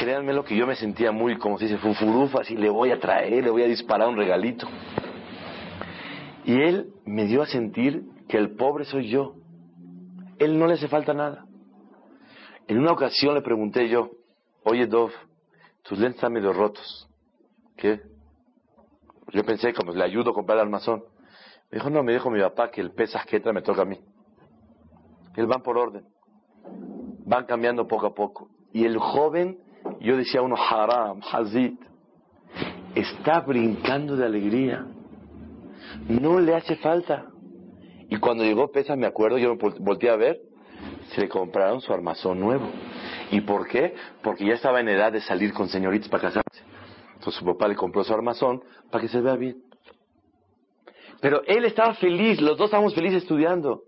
Créanme 0.00 0.32
lo 0.32 0.44
que 0.44 0.56
yo 0.56 0.66
me 0.66 0.76
sentía 0.76 1.12
muy, 1.12 1.38
como 1.38 1.58
se 1.58 1.64
dice, 1.64 1.78
funfurufa, 1.78 2.40
así 2.40 2.56
le 2.56 2.68
voy 2.68 2.90
a 2.90 3.00
traer, 3.00 3.44
le 3.44 3.50
voy 3.50 3.62
a 3.62 3.66
disparar 3.66 4.08
un 4.08 4.16
regalito. 4.16 4.66
Y 6.44 6.60
él 6.60 6.92
me 7.04 7.24
dio 7.24 7.42
a 7.42 7.46
sentir 7.46 8.04
que 8.28 8.36
el 8.36 8.54
pobre 8.54 8.84
soy 8.84 9.08
yo. 9.08 9.34
Él 10.38 10.58
no 10.58 10.66
le 10.66 10.74
hace 10.74 10.88
falta 10.88 11.14
nada. 11.14 11.46
En 12.66 12.78
una 12.78 12.92
ocasión 12.92 13.34
le 13.34 13.42
pregunté 13.42 13.88
yo, 13.88 14.10
oye 14.64 14.86
Dov, 14.86 15.10
tus 15.82 15.98
lentes 15.98 16.16
están 16.16 16.32
medio 16.32 16.52
rotos. 16.52 17.08
¿Qué? 17.76 18.00
Yo 19.32 19.42
pensé, 19.44 19.72
como 19.72 19.92
le 19.92 20.04
ayudo 20.04 20.30
a 20.30 20.34
comprar 20.34 20.58
el 20.58 20.62
armazón. 20.64 21.02
Me 21.70 21.78
dijo, 21.78 21.90
no, 21.90 22.02
me 22.02 22.12
dijo 22.12 22.30
mi 22.30 22.40
papá 22.40 22.70
que 22.70 22.80
el 22.80 22.92
pesas 22.92 23.26
que 23.26 23.36
entra 23.36 23.52
me 23.52 23.62
toca 23.62 23.82
a 23.82 23.84
mí. 23.84 23.98
Él 25.36 25.46
van 25.46 25.62
por 25.62 25.76
orden. 25.76 26.04
Van 27.26 27.46
cambiando 27.46 27.86
poco 27.86 28.06
a 28.06 28.14
poco. 28.14 28.48
Y 28.72 28.84
el 28.84 28.98
joven, 28.98 29.58
yo 30.00 30.16
decía 30.16 30.42
uno, 30.42 30.56
haram, 30.56 31.20
hazit, 31.32 31.80
está 32.94 33.40
brincando 33.40 34.16
de 34.16 34.26
alegría. 34.26 34.86
No 36.08 36.40
le 36.40 36.54
hace 36.54 36.76
falta. 36.76 37.26
Y 38.08 38.16
cuando 38.18 38.44
llegó 38.44 38.70
Pesa, 38.70 38.96
me 38.96 39.06
acuerdo, 39.06 39.38
yo 39.38 39.56
volteé 39.80 40.10
a 40.10 40.16
ver, 40.16 40.40
se 41.14 41.20
le 41.20 41.28
compraron 41.28 41.80
su 41.80 41.92
armazón 41.92 42.40
nuevo. 42.40 42.66
¿Y 43.30 43.40
por 43.40 43.66
qué? 43.68 43.94
Porque 44.22 44.44
ya 44.46 44.54
estaba 44.54 44.80
en 44.80 44.88
edad 44.88 45.12
de 45.12 45.20
salir 45.20 45.52
con 45.52 45.68
señoritas 45.68 46.08
para 46.08 46.24
casarse. 46.24 46.62
Entonces 47.14 47.34
su 47.34 47.44
papá 47.44 47.68
le 47.68 47.76
compró 47.76 48.04
su 48.04 48.12
armazón 48.12 48.62
para 48.90 49.02
que 49.02 49.08
se 49.08 49.20
vea 49.20 49.36
bien. 49.36 49.62
Pero 51.20 51.42
él 51.46 51.64
estaba 51.64 51.94
feliz, 51.94 52.40
los 52.40 52.58
dos 52.58 52.66
estábamos 52.66 52.94
felices 52.94 53.22
estudiando. 53.22 53.84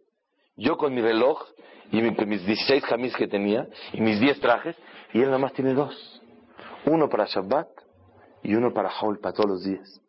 Yo 0.56 0.78
con 0.78 0.94
mi 0.94 1.02
reloj 1.02 1.42
y 1.92 2.00
mis 2.02 2.46
16 2.46 2.84
camisas 2.84 3.18
que 3.18 3.28
tenía 3.28 3.66
y 3.92 4.00
mis 4.00 4.20
10 4.20 4.40
trajes, 4.40 4.76
y 5.12 5.18
él 5.18 5.26
nada 5.26 5.38
más 5.38 5.52
tiene 5.52 5.74
dos. 5.74 6.22
Uno 6.86 7.08
para 7.08 7.26
Shabbat 7.26 7.68
y 8.42 8.54
uno 8.54 8.72
para 8.72 8.90
Haul, 8.90 9.18
para 9.18 9.34
todos 9.34 9.50
los 9.50 9.64
días. 9.64 10.00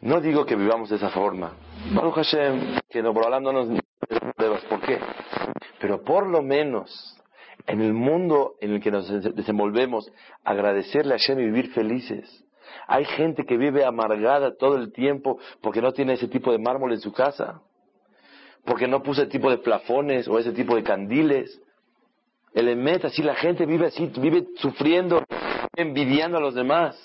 No 0.00 0.20
digo 0.20 0.44
que 0.44 0.56
vivamos 0.56 0.90
de 0.90 0.96
esa 0.96 1.10
forma. 1.10 1.52
Baruch 1.94 2.14
Hashem, 2.14 2.78
que 2.90 3.02
no, 3.02 3.12
no 3.12 3.52
nos 3.52 3.68
¿Por 4.68 4.80
qué? 4.80 4.98
Pero 5.80 6.02
por 6.02 6.26
lo 6.28 6.42
menos 6.42 7.16
en 7.66 7.80
el 7.80 7.94
mundo 7.94 8.56
en 8.60 8.72
el 8.72 8.80
que 8.80 8.90
nos 8.90 9.08
desenvolvemos, 9.34 10.10
agradecerle 10.44 11.14
a 11.14 11.18
Hashem 11.18 11.38
y 11.40 11.44
vivir 11.44 11.72
felices. 11.72 12.44
Hay 12.86 13.04
gente 13.04 13.44
que 13.44 13.56
vive 13.56 13.84
amargada 13.84 14.56
todo 14.56 14.76
el 14.76 14.92
tiempo 14.92 15.38
porque 15.62 15.80
no 15.80 15.92
tiene 15.92 16.14
ese 16.14 16.28
tipo 16.28 16.52
de 16.52 16.58
mármol 16.58 16.92
en 16.92 17.00
su 17.00 17.12
casa, 17.12 17.62
porque 18.64 18.88
no 18.88 19.02
puso 19.02 19.22
ese 19.22 19.30
tipo 19.30 19.50
de 19.50 19.58
plafones 19.58 20.26
o 20.28 20.38
ese 20.38 20.52
tipo 20.52 20.74
de 20.74 20.82
candiles. 20.82 21.60
El 22.54 22.68
Emet, 22.68 23.04
así 23.04 23.22
la 23.22 23.34
gente 23.34 23.66
vive 23.66 23.86
así, 23.86 24.10
vive 24.18 24.46
sufriendo, 24.56 25.24
envidiando 25.76 26.38
a 26.38 26.40
los 26.40 26.54
demás. 26.54 26.96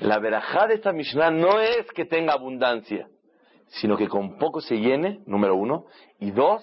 La 0.00 0.18
verajá 0.18 0.66
de 0.66 0.74
esta 0.74 0.92
Mishnah 0.92 1.30
no 1.30 1.60
es 1.60 1.86
que 1.94 2.04
tenga 2.04 2.34
abundancia, 2.34 3.08
sino 3.68 3.96
que 3.96 4.08
con 4.08 4.38
poco 4.38 4.60
se 4.60 4.76
llene, 4.76 5.20
número 5.26 5.56
uno, 5.56 5.86
y 6.20 6.30
dos, 6.30 6.62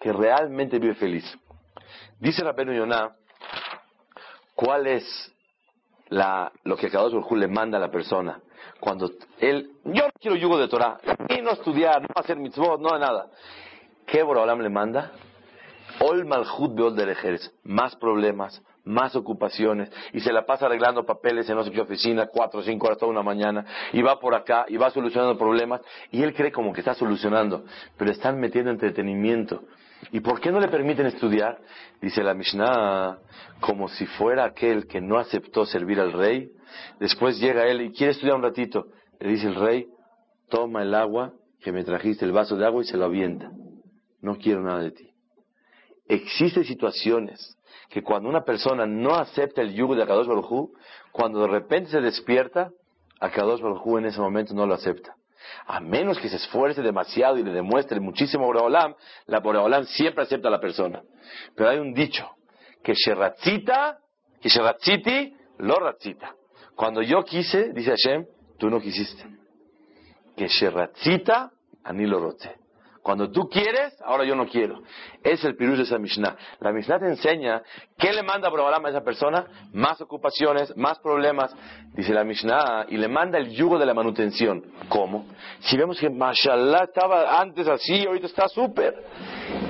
que 0.00 0.12
realmente 0.12 0.78
vive 0.78 0.94
feliz. 0.94 1.24
Dice 2.20 2.42
Rabenu 2.42 2.72
Yonah, 2.72 3.10
¿cuál 4.54 4.86
es 4.86 5.32
la, 6.08 6.52
lo 6.64 6.76
que 6.76 6.90
cada 6.90 7.06
uno 7.08 7.26
le 7.36 7.48
manda 7.48 7.78
a 7.78 7.80
la 7.80 7.90
persona? 7.90 8.40
Cuando 8.86 9.10
él, 9.40 9.72
yo 9.82 10.04
no 10.04 10.10
quiero 10.20 10.36
yugo 10.36 10.58
de 10.58 10.68
Torah, 10.68 10.98
y 11.28 11.42
no 11.42 11.50
estudiar, 11.50 12.02
no 12.02 12.06
hacer 12.14 12.36
mitzvot, 12.36 12.80
no 12.80 12.96
nada. 12.96 13.26
¿Qué 14.06 14.22
Borobalam 14.22 14.60
le 14.60 14.68
manda? 14.68 15.10
Ol 15.98 16.24
malchut 16.24 16.72
beol 16.72 16.94
derejeres, 16.94 17.52
más 17.64 17.96
problemas, 17.96 18.62
más 18.84 19.16
ocupaciones, 19.16 19.90
y 20.12 20.20
se 20.20 20.32
la 20.32 20.46
pasa 20.46 20.66
arreglando 20.66 21.04
papeles 21.04 21.50
en 21.50 21.56
no 21.56 21.64
sé 21.64 21.72
qué 21.72 21.80
oficina, 21.80 22.28
cuatro 22.28 22.60
o 22.60 22.62
cinco 22.62 22.86
horas 22.86 22.98
toda 22.98 23.10
una 23.10 23.24
mañana, 23.24 23.66
y 23.92 24.02
va 24.02 24.20
por 24.20 24.36
acá, 24.36 24.66
y 24.68 24.76
va 24.76 24.88
solucionando 24.90 25.36
problemas, 25.36 25.80
y 26.12 26.22
él 26.22 26.32
cree 26.32 26.52
como 26.52 26.72
que 26.72 26.80
está 26.80 26.94
solucionando, 26.94 27.64
pero 27.96 28.12
están 28.12 28.38
metiendo 28.38 28.70
entretenimiento. 28.70 29.64
¿Y 30.12 30.20
por 30.20 30.40
qué 30.40 30.52
no 30.52 30.60
le 30.60 30.68
permiten 30.68 31.06
estudiar? 31.06 31.58
Dice 32.00 32.22
la 32.22 32.34
Mishnah, 32.34 33.18
como 33.60 33.88
si 33.88 34.06
fuera 34.06 34.44
aquel 34.44 34.86
que 34.86 35.00
no 35.00 35.18
aceptó 35.18 35.66
servir 35.66 36.00
al 36.00 36.12
rey, 36.12 36.50
después 37.00 37.38
llega 37.40 37.66
él 37.66 37.80
y 37.80 37.92
quiere 37.92 38.12
estudiar 38.12 38.36
un 38.36 38.42
ratito, 38.42 38.86
le 39.18 39.30
dice 39.30 39.48
el 39.48 39.54
rey, 39.54 39.86
toma 40.48 40.82
el 40.82 40.94
agua 40.94 41.32
que 41.60 41.72
me 41.72 41.82
trajiste, 41.82 42.24
el 42.24 42.32
vaso 42.32 42.56
de 42.56 42.66
agua, 42.66 42.82
y 42.82 42.86
se 42.86 42.96
lo 42.96 43.06
avienta. 43.06 43.50
No 44.20 44.36
quiero 44.36 44.62
nada 44.62 44.80
de 44.80 44.92
ti. 44.92 45.10
Existen 46.08 46.64
situaciones 46.64 47.56
que 47.88 48.02
cuando 48.02 48.28
una 48.28 48.44
persona 48.44 48.86
no 48.86 49.14
acepta 49.14 49.62
el 49.62 49.74
yugo 49.74 49.94
de 49.96 50.02
Akadosh 50.02 50.26
Baruj 50.26 50.70
cuando 51.10 51.40
de 51.40 51.48
repente 51.48 51.90
se 51.90 52.00
despierta, 52.00 52.70
Akadosh 53.20 53.60
Baruj 53.60 53.98
en 53.98 54.06
ese 54.06 54.20
momento 54.20 54.54
no 54.54 54.66
lo 54.66 54.74
acepta. 54.74 55.15
A 55.66 55.80
menos 55.80 56.18
que 56.18 56.28
se 56.28 56.36
esfuerce 56.36 56.82
demasiado 56.82 57.38
y 57.38 57.42
le 57.42 57.52
demuestre 57.52 58.00
muchísimo 58.00 58.46
Boreolam, 58.46 58.94
la 59.26 59.40
Boreolam 59.40 59.84
siempre 59.84 60.24
acepta 60.24 60.48
a 60.48 60.50
la 60.50 60.60
persona. 60.60 61.02
Pero 61.54 61.70
hay 61.70 61.78
un 61.78 61.92
dicho, 61.92 62.28
que 62.82 62.94
Sheratzita, 62.94 63.98
que 64.40 64.48
Sheratziti, 64.48 65.36
lo 65.58 65.76
Ratzita. 65.76 66.34
Cuando 66.74 67.02
yo 67.02 67.24
quise, 67.24 67.72
dice 67.72 67.90
Hashem, 67.90 68.26
tú 68.58 68.68
no 68.68 68.80
quisiste. 68.80 69.24
Que 70.36 70.48
Sheratzita, 70.48 71.50
ani 71.84 72.06
lo 72.06 72.20
rote. 72.20 72.65
Cuando 73.06 73.30
tú 73.30 73.48
quieres, 73.48 73.96
ahora 74.04 74.24
yo 74.24 74.34
no 74.34 74.48
quiero. 74.48 74.82
Es 75.22 75.44
el 75.44 75.54
pirus 75.54 75.78
de 75.78 75.84
esa 75.84 75.96
Mishnah. 75.96 76.36
La 76.58 76.72
Mishnah 76.72 76.98
te 76.98 77.06
enseña 77.06 77.62
qué 77.96 78.12
le 78.12 78.24
manda 78.24 78.48
Borobalam 78.48 78.84
a 78.84 78.88
esa 78.88 79.04
persona, 79.04 79.46
más 79.72 80.00
ocupaciones, 80.00 80.76
más 80.76 80.98
problemas. 80.98 81.54
Dice 81.94 82.12
la 82.12 82.24
Mishnah, 82.24 82.86
y 82.88 82.96
le 82.96 83.06
manda 83.06 83.38
el 83.38 83.50
yugo 83.50 83.78
de 83.78 83.86
la 83.86 83.94
manutención. 83.94 84.60
¿Cómo? 84.88 85.24
Si 85.60 85.76
vemos 85.76 86.00
que 86.00 86.10
Mashallah 86.10 86.82
estaba 86.82 87.40
antes 87.40 87.68
así, 87.68 88.04
ahorita 88.04 88.26
está 88.26 88.48
súper. 88.48 89.00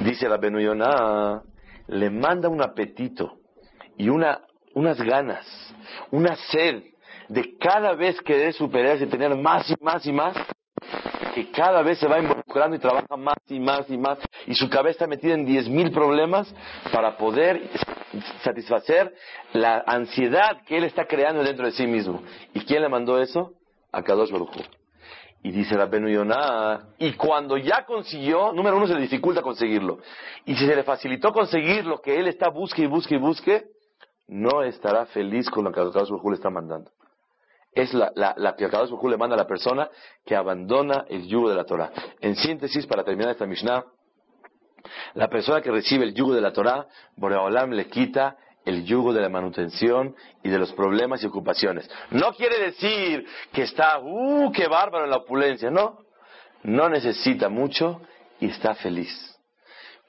Dice 0.03 0.31
la 0.31 0.39
Benuyona, 0.39 1.43
le 1.89 2.09
manda 2.09 2.49
un 2.49 2.63
apetito 2.63 3.35
y 3.99 4.09
una, 4.09 4.41
unas 4.73 4.99
ganas, 5.03 5.47
una 6.11 6.37
sed 6.37 6.85
de 7.29 7.59
cada 7.59 7.93
vez 7.97 8.19
querer 8.23 8.55
superarse 8.55 9.05
y 9.05 9.09
tener 9.09 9.37
más 9.37 9.71
y 9.71 9.75
más 9.85 10.07
y 10.07 10.13
más 10.13 10.35
que 11.37 11.51
cada 11.51 11.83
vez 11.83 11.99
se 11.99 12.09
va 12.09 12.19
involucrando 12.19 12.77
y 12.77 12.79
trabaja 12.79 13.15
más 13.15 13.37
y 13.49 13.61
más 13.61 13.91
y 13.91 13.99
más 13.99 14.19
y 14.47 14.55
su 14.55 14.71
cabeza 14.71 14.93
está 14.93 15.07
metida 15.07 15.35
en 15.35 15.45
diez 15.45 15.69
mil 15.69 15.91
problemas 15.93 16.49
para 16.91 17.19
poder 17.19 17.61
satisfacer 18.43 19.13
la 19.53 19.85
ansiedad 19.87 20.63
que 20.67 20.79
él 20.79 20.85
está 20.85 21.05
creando 21.05 21.43
dentro 21.43 21.67
de 21.67 21.73
sí 21.73 21.87
mismo. 21.87 22.23
¿Y 22.55 22.61
quién 22.61 22.81
le 22.81 22.89
mandó 22.89 23.21
eso? 23.21 23.53
A 23.93 24.03
Kadosh 24.03 24.31
Baruj 24.31 24.49
y 25.43 25.51
dice 25.51 25.77
la 25.77 25.89
Yonah, 25.91 26.87
y 26.99 27.13
cuando 27.13 27.59
ya 27.59 27.85
consiguió, 27.85 28.53
número 28.55 28.79
uno 28.79 28.87
se 28.87 28.95
le 28.95 29.03
dificulta 29.03 29.43
conseguirlo. 29.43 29.99
Y 30.47 30.57
si 30.57 30.67
se 30.67 30.75
le 30.75 30.83
facilitó 30.85 31.33
conseguir 31.33 31.85
lo 31.85 32.01
que 32.01 32.19
él 32.19 32.29
está 32.29 32.49
busque 32.49 32.83
y 32.83 32.87
busque 32.87 33.17
y 33.17 33.19
busque, 33.19 33.67
no 34.27 34.63
estará 34.63 35.05
feliz 35.05 35.51
con 35.51 35.65
lo 35.65 35.71
que 35.71 35.77
Kadosh 35.77 36.09
Baruj 36.09 36.31
le 36.31 36.37
está 36.37 36.49
mandando 36.49 36.91
es 37.77 37.93
la, 37.93 38.11
la, 38.15 38.57
que 38.57 38.65
Akadosh 38.65 38.91
le 39.03 39.17
manda 39.19 39.35
a 39.35 39.39
la 39.39 39.47
persona 39.47 39.89
que 40.25 40.35
abandona 40.35 41.05
el 41.09 41.29
yugo 41.29 41.51
de 41.51 41.55
la 41.55 41.65
Torah. 41.65 41.93
En 42.21 42.35
síntesis, 42.35 42.87
para 42.87 43.05
terminar 43.05 43.33
esta 43.33 43.47
Mishnah, 43.47 43.85
la 45.15 45.29
persona 45.29 45.61
que 45.61 45.71
recibe 45.71 46.05
el 46.05 46.15
yugo 46.15 46.35
de 46.35 46.41
la 46.41 46.53
Torah, 46.53 46.87
Boreolam 47.17 47.73
le 47.73 47.87
quita 47.87 48.37
el 48.65 48.85
yugo 48.85 49.13
de 49.13 49.21
la 49.21 49.29
manutención 49.29 50.17
y 50.43 50.49
de 50.49 50.59
los 50.59 50.73
problemas 50.73 51.23
y 51.23 51.27
ocupaciones. 51.27 51.89
No 52.11 52.33
quiere 52.33 52.59
decir 52.59 53.27
que 53.53 53.63
está, 53.63 53.99
uh, 54.01 54.51
qué 54.53 54.67
bárbaro 54.69 55.05
en 55.05 55.11
la 55.11 55.19
opulencia, 55.19 55.71
no. 55.71 56.01
No 56.63 56.89
necesita 56.89 57.51
mucho 57.51 58.01
y 58.41 58.47
está 58.47 58.75
feliz. 58.75 59.36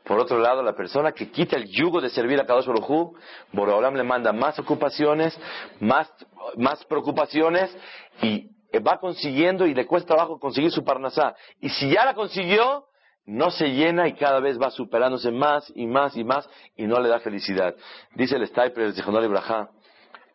Por 0.07 0.19
otro 0.19 0.39
lado, 0.39 0.63
la 0.63 0.73
persona 0.73 1.11
que 1.11 1.29
quita 1.29 1.57
el 1.57 1.67
yugo 1.67 1.99
de 1.99 2.09
servir 2.09 2.39
a 2.39 2.45
Kadosh 2.45 2.65
Baruj 2.65 3.13
Borolam 3.51 3.93
le 3.93 4.03
manda 4.03 4.31
más 4.31 4.57
ocupaciones, 4.57 5.37
más, 5.81 6.09
más 6.55 6.83
preocupaciones 6.85 7.75
y 8.21 8.49
va 8.79 8.99
consiguiendo 8.99 9.67
y 9.67 9.73
le 9.73 9.85
cuesta 9.85 10.15
trabajo 10.15 10.39
conseguir 10.39 10.71
su 10.71 10.85
parnasá. 10.85 11.35
Y 11.59 11.67
si 11.69 11.89
ya 11.89 12.05
la 12.05 12.13
consiguió, 12.13 12.85
no 13.25 13.51
se 13.51 13.67
llena 13.67 14.07
y 14.07 14.13
cada 14.13 14.39
vez 14.39 14.57
va 14.57 14.71
superándose 14.71 15.29
más 15.29 15.69
y 15.75 15.85
más 15.85 16.15
y 16.15 16.23
más 16.23 16.49
y 16.77 16.87
no 16.87 17.01
le 17.01 17.09
da 17.09 17.19
felicidad. 17.19 17.75
Dice 18.15 18.37
el 18.37 18.47
Staiper 18.47 18.93
de 18.93 19.01
Jonal 19.01 19.25
Ibrahá 19.25 19.69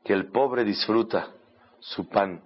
que 0.05 0.13
el 0.13 0.31
pobre 0.31 0.65
disfruta 0.65 1.29
su 1.81 2.07
pan 2.11 2.43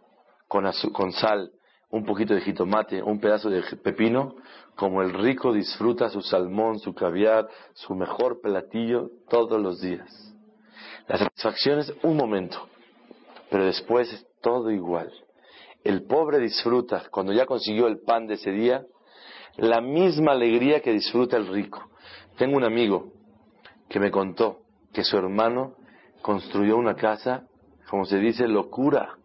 con 0.46 1.12
sal, 1.12 1.50
un 1.90 2.04
poquito 2.04 2.34
de 2.34 2.40
jitomate, 2.40 3.02
un 3.02 3.20
pedazo 3.20 3.48
de 3.48 3.62
pepino, 3.82 4.34
como 4.74 5.02
el 5.02 5.12
rico 5.12 5.52
disfruta 5.52 6.08
su 6.08 6.20
salmón, 6.20 6.78
su 6.78 6.94
caviar, 6.94 7.48
su 7.74 7.94
mejor 7.94 8.40
platillo 8.40 9.10
todos 9.28 9.60
los 9.60 9.80
días. 9.80 10.34
La 11.08 11.18
satisfacción 11.18 11.78
es 11.78 11.92
un 12.02 12.16
momento, 12.16 12.68
pero 13.50 13.64
después 13.64 14.12
es 14.12 14.26
todo 14.42 14.70
igual. 14.70 15.12
El 15.84 16.02
pobre 16.02 16.40
disfruta, 16.40 17.04
cuando 17.10 17.32
ya 17.32 17.46
consiguió 17.46 17.86
el 17.86 18.00
pan 18.00 18.26
de 18.26 18.34
ese 18.34 18.50
día, 18.50 18.84
la 19.56 19.80
misma 19.80 20.32
alegría 20.32 20.80
que 20.80 20.92
disfruta 20.92 21.36
el 21.36 21.46
rico. 21.46 21.88
Tengo 22.36 22.56
un 22.56 22.64
amigo 22.64 23.12
que 23.88 24.00
me 24.00 24.10
contó 24.10 24.58
que 24.92 25.04
su 25.04 25.16
hermano 25.16 25.74
construyó 26.22 26.76
una 26.76 26.96
casa, 26.96 27.46
como 27.88 28.04
se 28.04 28.18
dice, 28.18 28.48
locura. 28.48 29.16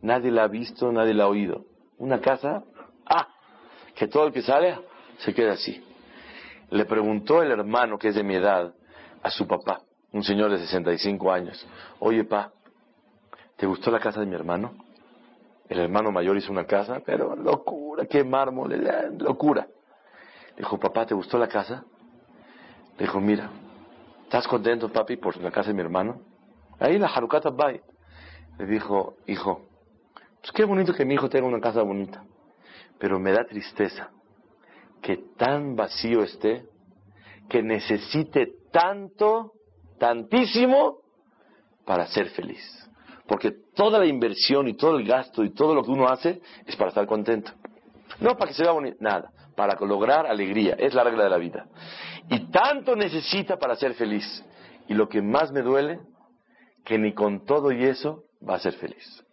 Nadie 0.00 0.30
la 0.30 0.44
ha 0.44 0.48
visto, 0.48 0.90
nadie 0.90 1.12
la 1.12 1.24
ha 1.24 1.28
oído. 1.28 1.66
Una 1.98 2.20
casa, 2.20 2.62
ah, 3.06 3.28
que 3.94 4.06
todo 4.08 4.26
el 4.26 4.32
que 4.32 4.42
sale 4.42 4.78
se 5.18 5.34
queda 5.34 5.52
así. 5.52 5.84
Le 6.70 6.84
preguntó 6.84 7.42
el 7.42 7.50
hermano, 7.50 7.98
que 7.98 8.08
es 8.08 8.14
de 8.14 8.22
mi 8.22 8.34
edad, 8.34 8.72
a 9.22 9.30
su 9.30 9.46
papá, 9.46 9.82
un 10.12 10.22
señor 10.22 10.50
de 10.50 10.58
65 10.58 11.32
años, 11.32 11.66
oye, 11.98 12.24
pa, 12.24 12.52
¿te 13.56 13.66
gustó 13.66 13.90
la 13.90 13.98
casa 13.98 14.20
de 14.20 14.26
mi 14.26 14.34
hermano? 14.34 14.74
El 15.68 15.80
hermano 15.80 16.10
mayor 16.10 16.36
hizo 16.36 16.52
una 16.52 16.64
casa, 16.64 17.00
pero 17.04 17.36
locura, 17.36 18.06
qué 18.06 18.24
mármol, 18.24 18.72
eh, 18.72 19.10
locura. 19.18 19.66
Le 20.50 20.56
dijo, 20.56 20.78
papá, 20.78 21.04
¿te 21.04 21.14
gustó 21.14 21.38
la 21.38 21.48
casa? 21.48 21.84
Le 22.96 23.04
dijo, 23.04 23.20
mira, 23.20 23.50
¿estás 24.24 24.48
contento, 24.48 24.88
papi, 24.88 25.16
por 25.16 25.36
la 25.38 25.50
casa 25.50 25.68
de 25.68 25.74
mi 25.74 25.80
hermano? 25.80 26.20
Ahí 26.78 26.98
la 26.98 27.08
Harukata 27.08 27.50
Bay. 27.50 27.80
Le 28.58 28.66
dijo, 28.66 29.16
hijo, 29.26 29.67
pues 30.48 30.56
qué 30.56 30.64
bonito 30.64 30.94
que 30.94 31.04
mi 31.04 31.12
hijo 31.12 31.28
tenga 31.28 31.46
una 31.46 31.60
casa 31.60 31.82
bonita, 31.82 32.24
pero 32.98 33.18
me 33.18 33.32
da 33.32 33.44
tristeza 33.44 34.08
que 35.02 35.18
tan 35.36 35.76
vacío 35.76 36.22
esté, 36.22 36.64
que 37.50 37.62
necesite 37.62 38.54
tanto, 38.72 39.52
tantísimo, 39.98 41.00
para 41.84 42.06
ser 42.06 42.30
feliz. 42.30 42.62
Porque 43.26 43.52
toda 43.74 43.98
la 43.98 44.06
inversión 44.06 44.68
y 44.68 44.74
todo 44.74 44.96
el 44.96 45.06
gasto 45.06 45.44
y 45.44 45.52
todo 45.52 45.74
lo 45.74 45.82
que 45.82 45.90
uno 45.90 46.08
hace 46.08 46.40
es 46.64 46.76
para 46.76 46.88
estar 46.88 47.06
contento. 47.06 47.52
No 48.18 48.34
para 48.38 48.48
que 48.48 48.54
se 48.54 48.62
vea 48.62 48.72
bonito, 48.72 48.96
nada, 49.00 49.30
para 49.54 49.78
lograr 49.84 50.26
alegría, 50.26 50.76
es 50.78 50.94
la 50.94 51.04
regla 51.04 51.24
de 51.24 51.30
la 51.30 51.36
vida. 51.36 51.66
Y 52.30 52.50
tanto 52.50 52.96
necesita 52.96 53.58
para 53.58 53.76
ser 53.76 53.92
feliz. 53.92 54.42
Y 54.88 54.94
lo 54.94 55.10
que 55.10 55.20
más 55.20 55.52
me 55.52 55.60
duele, 55.60 56.00
que 56.86 56.98
ni 56.98 57.12
con 57.12 57.44
todo 57.44 57.70
y 57.70 57.84
eso 57.84 58.24
va 58.48 58.54
a 58.54 58.60
ser 58.60 58.72
feliz. 58.72 59.27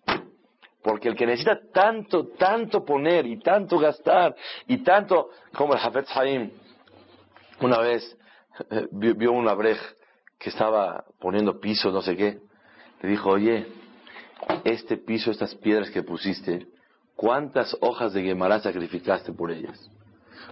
Porque 0.86 1.10
el 1.10 1.16
que 1.16 1.26
necesita 1.26 1.60
tanto, 1.74 2.28
tanto 2.38 2.86
poner 2.86 3.26
y 3.26 3.40
tanto 3.40 3.80
gastar 3.80 4.36
y 4.68 4.84
tanto, 4.84 5.32
como 5.52 5.74
el 5.74 5.80
Hafez 5.80 6.06
Haim, 6.16 6.52
una 7.60 7.80
vez 7.80 8.16
eh, 8.70 8.88
vio, 8.92 9.32
una 9.32 9.56
brej 9.56 9.80
que 10.38 10.52
estaba 10.52 11.04
poniendo 11.20 11.60
piso, 11.60 11.90
no 11.90 12.04
sé 12.04 12.16
qué, 12.16 12.38
le 13.02 13.10
dijo, 13.10 13.32
oye, 13.32 13.66
este 14.64 14.98
piso, 14.98 15.32
estas 15.32 15.56
piedras 15.56 15.90
que 15.90 16.04
pusiste, 16.04 16.68
¿cuántas 17.16 17.76
hojas 17.82 18.14
de 18.14 18.22
Gemara 18.22 18.60
sacrificaste 18.60 19.34
por 19.34 19.50
ellas? 19.50 19.90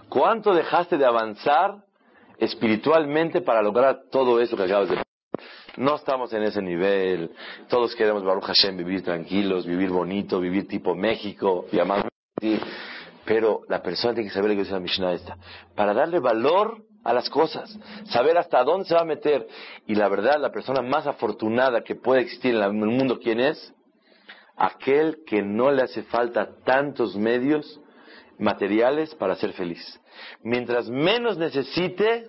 ¿Cuánto 0.08 0.52
dejaste 0.52 0.98
de 0.98 1.06
avanzar 1.06 1.84
espiritualmente 2.38 3.40
para 3.40 3.62
lograr 3.62 4.06
todo 4.10 4.40
eso 4.40 4.56
que 4.56 4.64
acabas 4.64 4.88
de 4.88 4.96
No 5.76 5.96
estamos 5.96 6.32
en 6.32 6.44
ese 6.44 6.62
nivel. 6.62 7.30
Todos 7.68 7.94
queremos, 7.94 8.22
Baruch 8.22 8.44
Hashem, 8.44 8.76
vivir 8.76 9.02
tranquilos, 9.02 9.66
vivir 9.66 9.90
bonito, 9.90 10.40
vivir 10.40 10.68
tipo 10.68 10.94
México, 10.94 11.66
y 11.72 11.78
amar 11.78 12.08
pero 13.24 13.62
la 13.68 13.82
persona 13.82 14.14
tiene 14.14 14.28
que 14.28 14.34
saber 14.34 14.50
lo 14.50 14.56
que 14.56 14.62
dice 14.62 14.72
la 14.72 14.80
Mishnah 14.80 15.12
esta. 15.12 15.36
Para 15.74 15.94
darle 15.94 16.18
valor 16.18 16.82
a 17.02 17.12
las 17.12 17.28
cosas, 17.30 17.78
saber 18.06 18.36
hasta 18.38 18.62
dónde 18.64 18.86
se 18.86 18.94
va 18.94 19.00
a 19.00 19.06
meter. 19.06 19.46
Y 19.86 19.94
la 19.94 20.08
verdad, 20.08 20.38
la 20.38 20.52
persona 20.52 20.82
más 20.82 21.06
afortunada 21.06 21.82
que 21.82 21.94
puede 21.94 22.22
existir 22.22 22.54
en 22.54 22.62
el 22.62 22.72
mundo, 22.72 23.18
¿quién 23.18 23.40
es? 23.40 23.72
Aquel 24.56 25.22
que 25.26 25.42
no 25.42 25.70
le 25.70 25.82
hace 25.82 26.02
falta 26.04 26.50
tantos 26.64 27.16
medios 27.16 27.80
materiales 28.38 29.14
para 29.14 29.36
ser 29.36 29.52
feliz. 29.52 30.00
Mientras 30.42 30.88
menos 30.88 31.38
necesite, 31.38 32.28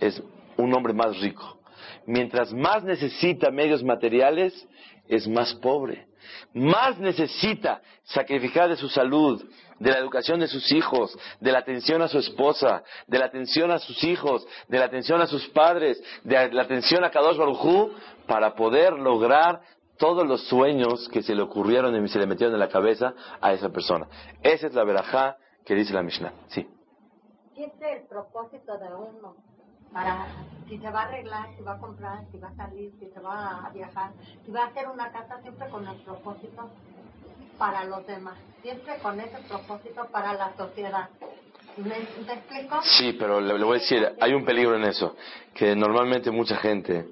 es 0.00 0.22
un 0.56 0.74
hombre 0.74 0.92
más 0.92 1.18
rico. 1.20 1.58
Mientras 2.06 2.52
más 2.52 2.82
necesita 2.84 3.50
medios 3.50 3.82
materiales, 3.82 4.66
es 5.08 5.28
más 5.28 5.54
pobre. 5.54 6.06
Más 6.54 6.98
necesita 6.98 7.82
sacrificar 8.04 8.68
de 8.68 8.76
su 8.76 8.88
salud, 8.88 9.42
de 9.78 9.90
la 9.90 9.98
educación 9.98 10.40
de 10.40 10.46
sus 10.46 10.70
hijos, 10.72 11.16
de 11.40 11.52
la 11.52 11.58
atención 11.58 12.02
a 12.02 12.08
su 12.08 12.18
esposa, 12.18 12.82
de 13.06 13.18
la 13.18 13.26
atención 13.26 13.70
a 13.70 13.78
sus 13.78 14.02
hijos, 14.04 14.46
de 14.68 14.78
la 14.78 14.84
atención 14.86 15.20
a 15.20 15.26
sus 15.26 15.48
padres, 15.48 16.02
de 16.22 16.52
la 16.52 16.62
atención 16.62 17.04
a 17.04 17.10
Kadosh 17.10 17.36
Baruj 17.36 17.90
para 18.26 18.54
poder 18.54 18.92
lograr 18.92 19.60
todos 19.98 20.26
los 20.26 20.46
sueños 20.48 21.08
que 21.08 21.22
se 21.22 21.34
le 21.34 21.42
ocurrieron 21.42 21.94
y 22.04 22.08
se 22.08 22.18
le 22.18 22.26
metieron 22.26 22.54
en 22.54 22.60
la 22.60 22.68
cabeza 22.68 23.14
a 23.40 23.52
esa 23.52 23.70
persona. 23.70 24.06
Esa 24.42 24.66
es 24.68 24.74
la 24.74 24.84
verajá 24.84 25.36
que 25.64 25.74
dice 25.74 25.92
la 25.92 26.02
Mishnah. 26.02 26.32
Sí. 26.48 26.66
¿Qué 27.54 27.64
es 27.64 27.72
el 27.80 28.08
propósito 28.08 28.78
de 28.78 28.94
uno? 28.94 29.36
Para 29.92 30.26
si 30.68 30.78
se 30.78 30.90
va 30.90 31.02
a 31.02 31.04
arreglar, 31.04 31.48
si 31.56 31.62
va 31.62 31.72
a 31.72 31.78
comprar, 31.78 32.24
si 32.30 32.38
va 32.38 32.48
a 32.48 32.54
salir, 32.56 32.92
si 32.98 33.06
se 33.06 33.20
va 33.20 33.66
a 33.66 33.70
viajar, 33.70 34.10
si 34.44 34.50
va 34.50 34.62
a 34.62 34.66
hacer 34.68 34.88
una 34.88 35.12
casa 35.12 35.40
siempre 35.42 35.68
con 35.68 35.86
el 35.86 35.96
propósito 35.96 36.70
para 37.58 37.84
los 37.84 38.06
demás, 38.06 38.38
siempre 38.62 38.98
con 38.98 39.20
ese 39.20 39.38
propósito 39.48 40.08
para 40.10 40.32
la 40.34 40.56
sociedad. 40.56 41.10
¿Me, 41.76 41.96
explico? 41.98 42.80
Sí, 42.82 43.14
pero 43.18 43.40
le, 43.40 43.62
voy 43.62 43.76
a 43.76 43.80
decir, 43.80 44.16
hay 44.20 44.34
un 44.34 44.44
peligro 44.44 44.76
en 44.76 44.84
eso, 44.84 45.14
que 45.54 45.74
normalmente 45.76 46.30
mucha 46.30 46.56
gente, 46.56 47.08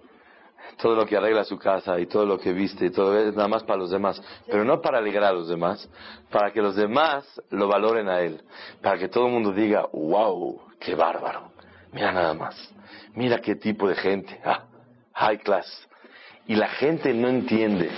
todo 0.81 0.95
lo 0.95 1.07
que 1.07 1.17
arregla 1.17 1.45
su 1.45 1.59
casa 1.59 1.99
y 1.99 2.07
todo 2.07 2.27
lo 2.27 2.39
que 2.39 2.53
viste 2.53 2.87
y 2.87 2.91
todo 2.91 3.19
es 3.19 3.35
nada 3.35 3.49
más 3.49 3.63
para 3.65 3.79
los 3.79 3.91
demás, 3.91 4.23
pero 4.47 4.65
no 4.65 4.81
para 4.81 4.99
alegrar 4.99 5.25
a 5.25 5.33
los 5.33 5.49
demás, 5.49 5.89
para 6.31 6.53
que 6.53 6.61
los 6.61 6.77
demás 6.77 7.25
lo 7.51 7.69
valoren 7.69 8.09
a 8.09 8.21
él, 8.21 8.43
para 8.83 8.99
que 8.99 9.09
todo 9.09 9.27
el 9.27 9.33
mundo 9.33 9.53
diga, 9.53 9.87
wow, 9.93 10.61
qué 10.79 10.95
bárbaro, 10.95 11.50
mira 11.93 12.13
nada 12.13 12.35
más, 12.35 12.57
mira 13.15 13.41
qué 13.41 13.57
tipo 13.57 13.89
de 13.89 13.97
gente, 13.97 14.41
ah, 14.45 14.65
high 15.15 15.39
class. 15.39 15.67
Y 16.47 16.55
la 16.57 16.69
gente 16.69 17.13
no 17.15 17.29
entiende 17.29 17.91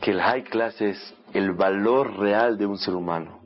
que 0.00 0.10
el 0.10 0.20
high 0.20 0.44
class 0.44 0.80
es 0.80 1.14
el 1.32 1.52
valor 1.52 2.18
real 2.18 2.58
de 2.58 2.66
un 2.66 2.76
ser 2.76 2.94
humano, 2.94 3.40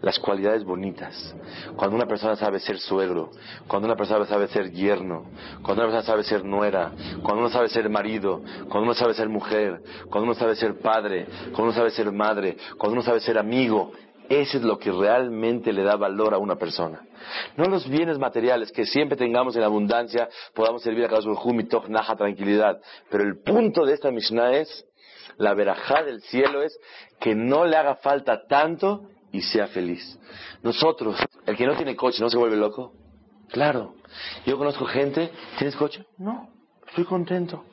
las 0.00 0.18
cualidades 0.18 0.64
bonitas. 0.64 1.34
Cuando 1.76 1.96
una 1.96 2.06
persona 2.06 2.36
sabe 2.36 2.60
ser 2.60 2.78
suegro, 2.78 3.30
cuando 3.66 3.86
una 3.86 3.96
persona 3.96 4.26
sabe 4.26 4.48
ser 4.48 4.70
yerno, 4.70 5.24
cuando 5.62 5.84
una 5.84 5.92
persona 5.92 6.02
sabe 6.02 6.22
ser 6.24 6.44
nuera, 6.44 6.92
cuando 7.22 7.40
uno 7.40 7.48
sabe 7.48 7.68
ser 7.68 7.88
marido, 7.88 8.42
cuando 8.68 8.82
uno 8.82 8.94
sabe 8.94 9.14
ser 9.14 9.28
mujer, 9.28 9.82
cuando 10.10 10.24
uno 10.24 10.34
sabe 10.34 10.54
ser 10.56 10.78
padre, 10.80 11.26
cuando 11.44 11.64
uno 11.64 11.72
sabe 11.72 11.90
ser 11.90 12.12
madre, 12.12 12.56
cuando 12.76 12.94
uno 12.94 13.02
sabe 13.02 13.20
ser 13.20 13.38
amigo, 13.38 13.92
eso 14.28 14.58
es 14.58 14.64
lo 14.64 14.78
que 14.78 14.90
realmente 14.90 15.72
le 15.72 15.82
da 15.82 15.96
valor 15.96 16.34
a 16.34 16.38
una 16.38 16.56
persona. 16.56 17.02
No 17.56 17.64
los 17.64 17.88
bienes 17.88 18.18
materiales, 18.18 18.72
que 18.72 18.86
siempre 18.86 19.16
tengamos 19.16 19.56
en 19.56 19.62
abundancia, 19.62 20.28
podamos 20.54 20.82
servir 20.82 21.04
a 21.04 21.08
cada 21.08 21.22
uno, 21.22 21.62
naja, 21.88 22.16
tranquilidad. 22.16 22.80
Pero 23.10 23.24
el 23.24 23.42
punto 23.42 23.84
de 23.84 23.94
esta 23.94 24.10
Mishnah 24.10 24.56
es 24.56 24.86
la 25.38 25.54
verajá 25.54 26.02
del 26.02 26.20
cielo 26.22 26.62
es 26.62 26.78
que 27.20 27.34
no 27.34 27.64
le 27.64 27.76
haga 27.76 27.96
falta 27.96 28.46
tanto 28.46 29.08
y 29.32 29.40
sea 29.42 29.66
feliz. 29.68 30.18
Nosotros, 30.62 31.16
el 31.46 31.56
que 31.56 31.66
no 31.66 31.74
tiene 31.76 31.96
coche, 31.96 32.20
¿no 32.20 32.30
se 32.30 32.38
vuelve 32.38 32.56
loco? 32.56 32.92
Claro. 33.48 33.94
Yo 34.46 34.58
conozco 34.58 34.84
gente, 34.84 35.30
¿tienes 35.58 35.76
coche? 35.76 36.04
No, 36.18 36.48
estoy 36.86 37.04
contento. 37.04 37.64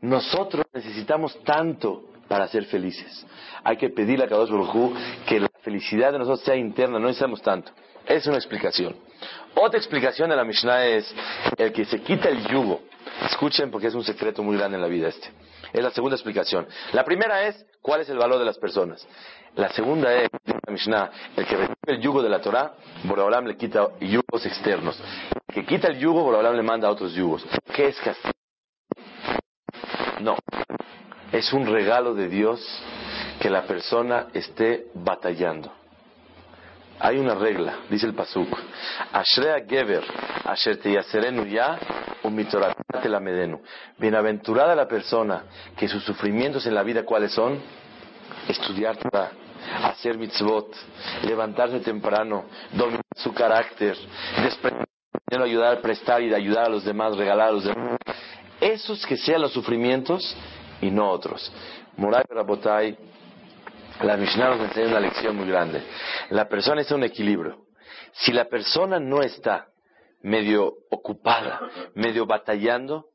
Nosotros 0.00 0.64
necesitamos 0.72 1.42
tanto 1.44 2.04
para 2.28 2.46
ser 2.48 2.66
felices. 2.66 3.26
Hay 3.64 3.76
que 3.76 3.88
pedirle 3.88 4.26
a 4.26 4.28
Kadosh 4.28 4.50
Baruj 4.50 4.92
que 5.26 5.47
felicidad 5.68 6.12
de 6.12 6.18
nosotros 6.18 6.40
sea 6.40 6.56
interna, 6.56 6.98
no 6.98 7.06
necesitamos 7.06 7.42
tanto. 7.42 7.70
Es 8.06 8.26
una 8.26 8.36
explicación. 8.36 8.96
Otra 9.54 9.78
explicación 9.78 10.30
de 10.30 10.36
la 10.36 10.44
Mishnah 10.44 10.86
es 10.86 11.14
el 11.58 11.72
que 11.72 11.84
se 11.84 12.00
quita 12.00 12.30
el 12.30 12.46
yugo. 12.46 12.80
Escuchen 13.30 13.70
porque 13.70 13.88
es 13.88 13.94
un 13.94 14.02
secreto 14.02 14.42
muy 14.42 14.56
grande 14.56 14.76
en 14.76 14.82
la 14.82 14.88
vida 14.88 15.08
este. 15.08 15.28
Es 15.70 15.82
la 15.82 15.90
segunda 15.90 16.16
explicación. 16.16 16.66
La 16.92 17.04
primera 17.04 17.46
es 17.46 17.66
cuál 17.82 18.00
es 18.00 18.08
el 18.08 18.16
valor 18.16 18.38
de 18.38 18.46
las 18.46 18.56
personas. 18.56 19.06
La 19.56 19.68
segunda 19.70 20.14
es, 20.14 20.30
la 20.46 20.72
Mishnah, 20.72 21.10
el 21.36 21.44
que 21.44 21.56
recibe 21.56 21.76
el 21.88 22.00
yugo 22.00 22.22
de 22.22 22.30
la 22.30 22.40
Torah, 22.40 22.72
Boraholam 23.04 23.44
le 23.44 23.56
quita 23.56 23.88
yugos 24.00 24.46
externos. 24.46 24.98
El 25.48 25.54
que 25.54 25.66
quita 25.66 25.88
el 25.88 25.98
yugo, 25.98 26.22
Boraholam 26.22 26.56
le 26.56 26.62
manda 26.62 26.88
a 26.88 26.92
otros 26.92 27.12
yugos. 27.12 27.44
¿Qué 27.74 27.88
es 27.88 28.00
castigo? 28.00 28.32
No. 30.20 30.36
Es 31.30 31.52
un 31.52 31.66
regalo 31.66 32.14
de 32.14 32.28
Dios 32.28 32.58
que 33.40 33.50
la 33.50 33.62
persona 33.62 34.26
esté 34.34 34.86
batallando. 34.94 35.72
Hay 37.00 37.16
una 37.16 37.34
regla, 37.34 37.76
dice 37.88 38.06
el 38.06 38.14
Pasuk. 38.14 38.48
Bienaventurada 43.98 44.74
la 44.74 44.88
persona 44.88 45.44
que 45.76 45.86
sus 45.86 46.02
sufrimientos 46.02 46.66
en 46.66 46.74
la 46.74 46.82
vida, 46.82 47.04
¿cuáles 47.04 47.32
son? 47.32 47.60
Estudiar 48.48 48.96
Torah, 48.96 49.30
hacer 49.84 50.18
mitzvot, 50.18 50.74
levantarse 51.22 51.78
temprano, 51.80 52.46
dominar 52.72 53.02
su 53.14 53.32
carácter, 53.32 53.96
desprender, 54.42 54.88
ayudar, 55.40 55.80
prestar 55.80 56.20
y 56.22 56.34
ayudar 56.34 56.66
a 56.66 56.70
los 56.70 56.84
demás, 56.84 57.16
regalar 57.16 57.48
a 57.48 57.52
los 57.52 57.64
demás. 57.64 57.98
Esos 58.60 59.06
que 59.06 59.16
sean 59.16 59.42
los 59.42 59.52
sufrimientos 59.52 60.36
y 60.80 60.90
no 60.90 61.10
otros. 61.10 61.52
La 64.02 64.16
Mishnah 64.16 64.50
nos 64.50 64.60
enseña 64.60 64.88
una 64.88 65.00
lección 65.00 65.36
muy 65.36 65.48
grande. 65.48 65.82
La 66.30 66.48
persona 66.48 66.80
es 66.80 66.90
un 66.90 67.02
equilibrio. 67.02 67.66
Si 68.12 68.32
la 68.32 68.46
persona 68.46 68.98
no 68.98 69.22
está 69.22 69.68
medio 70.22 70.72
ocupada, 70.90 71.60
medio 71.94 72.26
batallando, 72.26 73.06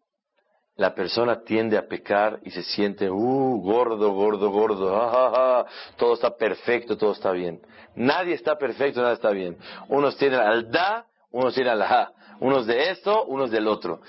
la 0.75 0.95
persona 0.95 1.43
tiende 1.43 1.77
a 1.77 1.87
pecar 1.87 2.39
y 2.43 2.51
se 2.51 2.63
siente, 2.63 3.09
uh, 3.09 3.61
gordo, 3.61 4.11
gordo, 4.13 4.49
gordo, 4.49 4.95
ah, 4.95 5.65
todo 5.97 6.15
está 6.15 6.35
perfecto, 6.35 6.97
todo 6.97 7.11
está 7.11 7.31
bien. 7.31 7.61
Nadie 7.95 8.33
está 8.33 8.57
perfecto, 8.57 9.01
nada 9.01 9.13
está 9.13 9.29
bien. 9.29 9.57
Unos 9.87 10.17
tienen 10.17 10.39
al 10.39 10.71
da, 10.71 11.05
unos 11.31 11.53
tienen 11.53 11.73
al 11.73 11.81
ha, 11.83 12.11
unos 12.39 12.65
de 12.65 12.89
esto, 12.89 13.25
unos 13.25 13.51
del 13.51 13.67
otro. 13.67 14.01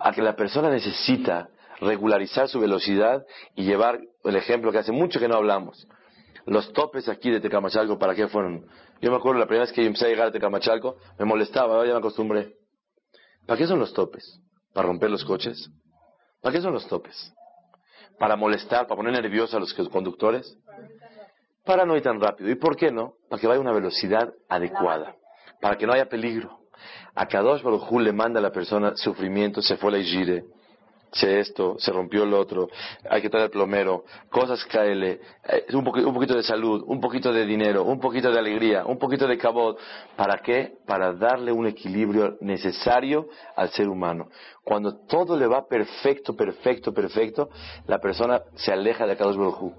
A 0.00 0.12
que 0.12 0.22
la 0.22 0.36
persona 0.36 0.68
necesita 0.68 1.48
regularizar 1.80 2.48
su 2.48 2.60
velocidad 2.60 3.24
y 3.56 3.64
llevar 3.64 4.00
el 4.24 4.36
ejemplo 4.36 4.70
que 4.70 4.78
hace 4.78 4.92
mucho 4.92 5.18
que 5.18 5.28
no 5.28 5.36
hablamos. 5.36 5.86
Los 6.46 6.72
topes 6.72 7.08
aquí 7.08 7.30
de 7.30 7.40
Tecamachalco, 7.40 7.98
¿para 7.98 8.14
qué 8.14 8.28
fueron? 8.28 8.66
Yo 9.00 9.10
me 9.10 9.16
acuerdo 9.16 9.38
la 9.40 9.46
primera 9.46 9.64
vez 9.64 9.72
que 9.72 9.84
empecé 9.84 10.06
a 10.06 10.08
llegar 10.08 10.28
a 10.28 10.32
Tecamachalco, 10.32 10.96
me 11.18 11.24
molestaba, 11.24 11.84
ya 11.86 11.92
me 11.92 11.98
acostumbré. 11.98 12.56
¿Para 13.46 13.58
qué 13.58 13.66
son 13.66 13.78
los 13.78 13.92
topes? 13.92 14.40
¿Para 14.72 14.88
romper 14.88 15.10
los 15.10 15.24
coches? 15.24 15.70
¿Para 16.40 16.54
qué 16.54 16.60
son 16.60 16.72
los 16.72 16.86
topes? 16.88 17.32
¿Para 18.18 18.36
molestar, 18.36 18.86
para 18.86 18.96
poner 18.96 19.12
nerviosos 19.12 19.54
a 19.54 19.60
los 19.60 19.72
conductores? 19.88 20.56
Para 21.64 21.84
no 21.84 21.96
ir 21.96 22.02
tan 22.02 22.20
rápido. 22.20 22.50
¿Y 22.50 22.56
por 22.56 22.76
qué 22.76 22.90
no? 22.90 23.14
Para 23.28 23.40
que 23.40 23.46
vaya 23.46 23.58
a 23.58 23.62
una 23.62 23.72
velocidad 23.72 24.32
adecuada. 24.48 25.14
Para 25.60 25.76
que 25.76 25.86
no 25.86 25.92
haya 25.92 26.08
peligro. 26.08 26.58
A 27.14 27.26
Kadosh 27.26 27.62
Baruj 27.62 28.00
le 28.00 28.12
manda 28.12 28.40
a 28.40 28.42
la 28.42 28.50
persona 28.50 28.96
sufrimiento, 28.96 29.62
se 29.62 29.76
fue 29.76 29.92
la 29.92 29.98
gire 29.98 30.44
se 31.12 31.40
esto, 31.40 31.76
se 31.78 31.92
rompió 31.92 32.24
el 32.24 32.34
otro, 32.34 32.68
hay 33.08 33.20
que 33.20 33.28
traer 33.28 33.46
el 33.46 33.50
plomero, 33.50 34.04
cosas 34.30 34.64
caele, 34.64 35.20
eh, 35.48 35.66
un, 35.72 35.86
un, 35.86 36.14
poquito 36.14 36.34
de 36.34 36.42
salud, 36.42 36.82
un 36.86 37.00
poquito 37.00 37.32
de 37.32 37.44
dinero, 37.44 37.84
un 37.84 38.00
poquito 38.00 38.30
de 38.30 38.38
alegría, 38.38 38.84
un 38.86 38.98
poquito 38.98 39.26
de 39.26 39.36
cabot. 39.36 39.78
¿Para 40.16 40.38
qué? 40.38 40.72
Para 40.86 41.12
darle 41.12 41.52
un 41.52 41.66
equilibrio 41.66 42.38
necesario 42.40 43.28
al 43.56 43.70
ser 43.70 43.88
humano. 43.88 44.28
Cuando 44.64 45.04
todo 45.06 45.36
le 45.36 45.46
va 45.46 45.66
perfecto, 45.66 46.34
perfecto, 46.34 46.92
perfecto, 46.94 47.50
la 47.86 47.98
persona 47.98 48.40
se 48.54 48.72
aleja 48.72 49.06
de 49.06 49.16
Kadosh 49.16 49.36
Baruj 49.36 49.74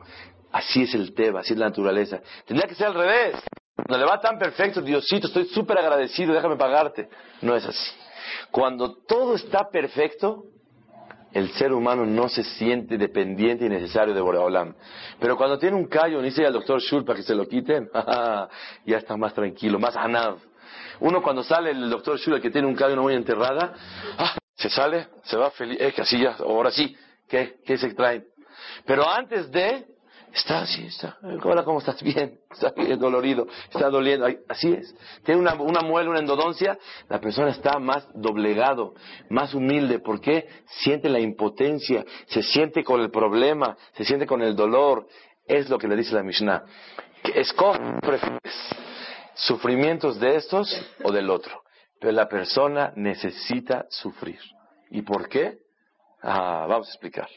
Así 0.51 0.83
es 0.83 0.93
el 0.93 1.15
Teba, 1.15 1.39
así 1.39 1.53
es 1.53 1.59
la 1.59 1.65
naturaleza. 1.65 2.21
Tendría 2.45 2.69
que 2.69 2.75
ser 2.75 2.87
al 2.87 2.93
revés. 2.93 3.35
Cuando 3.75 3.97
le 3.97 4.05
va 4.05 4.21
tan 4.21 4.37
perfecto, 4.37 4.81
Diosito, 4.81 5.25
estoy 5.27 5.45
súper 5.45 5.79
agradecido, 5.79 6.31
déjame 6.31 6.57
pagarte. 6.57 7.09
No 7.41 7.55
es 7.55 7.65
así. 7.65 7.91
Cuando 8.51 8.97
todo 9.07 9.33
está 9.35 9.69
perfecto, 9.71 10.43
el 11.33 11.51
ser 11.53 11.73
humano 11.73 12.05
no 12.05 12.29
se 12.29 12.43
siente 12.43 12.97
dependiente 12.97 13.65
y 13.65 13.69
necesario 13.69 14.13
de 14.13 14.21
Boreolam. 14.21 14.75
Pero 15.19 15.35
cuando 15.35 15.57
tiene 15.57 15.75
un 15.75 15.87
callo, 15.87 16.21
dice 16.21 16.45
al 16.45 16.53
doctor 16.53 16.81
Schul 16.81 17.03
para 17.03 17.17
que 17.17 17.23
se 17.23 17.35
lo 17.35 17.47
quiten, 17.47 17.89
ya 18.85 18.97
está 18.97 19.17
más 19.17 19.33
tranquilo, 19.33 19.79
más 19.79 19.95
anav. 19.95 20.37
Uno 20.99 21.21
cuando 21.21 21.43
sale 21.43 21.71
el 21.71 21.89
doctor 21.89 22.19
Schul, 22.19 22.39
que 22.39 22.51
tiene 22.51 22.67
un 22.67 22.75
callo, 22.75 22.93
una 22.93 23.01
muy 23.01 23.15
enterrada, 23.15 23.73
ah, 24.17 24.35
Se 24.55 24.69
sale, 24.69 25.07
se 25.23 25.35
va 25.35 25.49
feliz, 25.51 25.77
eh, 25.81 25.91
que 25.91 26.01
así 26.01 26.21
ya, 26.21 26.35
ahora 26.39 26.71
sí, 26.71 26.95
¿qué, 27.27 27.55
qué 27.65 27.77
se 27.77 27.93
traen? 27.93 28.23
Pero 28.85 29.09
antes 29.09 29.51
de, 29.51 29.85
está 30.33 30.61
así, 30.61 30.85
está, 30.85 31.17
hola, 31.43 31.63
¿cómo 31.63 31.79
estás? 31.79 32.01
Bien, 32.03 32.39
está 32.51 32.71
bien 32.75 32.99
dolorido, 32.99 33.47
está 33.71 33.89
doliendo, 33.89 34.27
así 34.49 34.73
es. 34.73 34.95
Tiene 35.23 35.41
una, 35.41 35.81
muela, 35.81 36.09
una 36.09 36.19
endodoncia, 36.19 36.77
la 37.09 37.19
persona 37.19 37.51
está 37.51 37.79
más 37.79 38.07
doblegado, 38.13 38.93
más 39.29 39.53
humilde, 39.53 39.99
¿por 39.99 40.19
qué? 40.19 40.47
Siente 40.65 41.09
la 41.09 41.19
impotencia, 41.19 42.03
se 42.27 42.41
siente 42.41 42.83
con 42.83 43.01
el 43.01 43.11
problema, 43.11 43.77
se 43.93 44.03
siente 44.03 44.25
con 44.25 44.41
el 44.41 44.55
dolor, 44.55 45.07
es 45.45 45.69
lo 45.69 45.77
que 45.77 45.87
le 45.87 45.95
dice 45.95 46.15
la 46.15 46.23
Mishnah. 46.23 46.63
Escoge, 47.35 47.79
prefieres 48.01 48.39
sufrimientos 49.35 50.19
de 50.19 50.35
estos 50.35 50.69
o 51.03 51.11
del 51.11 51.29
otro. 51.29 51.63
Pero 51.99 52.11
la 52.11 52.27
persona 52.27 52.91
necesita 52.95 53.85
sufrir. 53.89 54.39
¿Y 54.89 55.03
por 55.03 55.29
qué? 55.29 55.57
Ah, 56.21 56.65
vamos 56.67 56.87
a 56.87 56.91
explicar. 56.91 57.29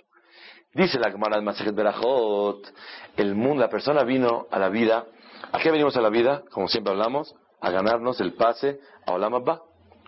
Dice 0.76 0.98
la 0.98 1.10
Gemara 1.10 1.40
Masejet 1.40 1.74
Berajot, 1.74 2.70
el 3.16 3.34
mundo, 3.34 3.62
la 3.62 3.70
persona 3.70 4.04
vino 4.04 4.46
a 4.50 4.58
la 4.58 4.68
vida. 4.68 5.06
¿A 5.50 5.58
qué 5.58 5.70
venimos 5.70 5.96
a 5.96 6.02
la 6.02 6.10
vida? 6.10 6.42
Como 6.50 6.68
siempre 6.68 6.92
hablamos, 6.92 7.34
a 7.62 7.70
ganarnos 7.70 8.20
el 8.20 8.34
pase 8.34 8.78
a 9.06 9.12
Olam 9.14 9.36
Abba. 9.36 9.62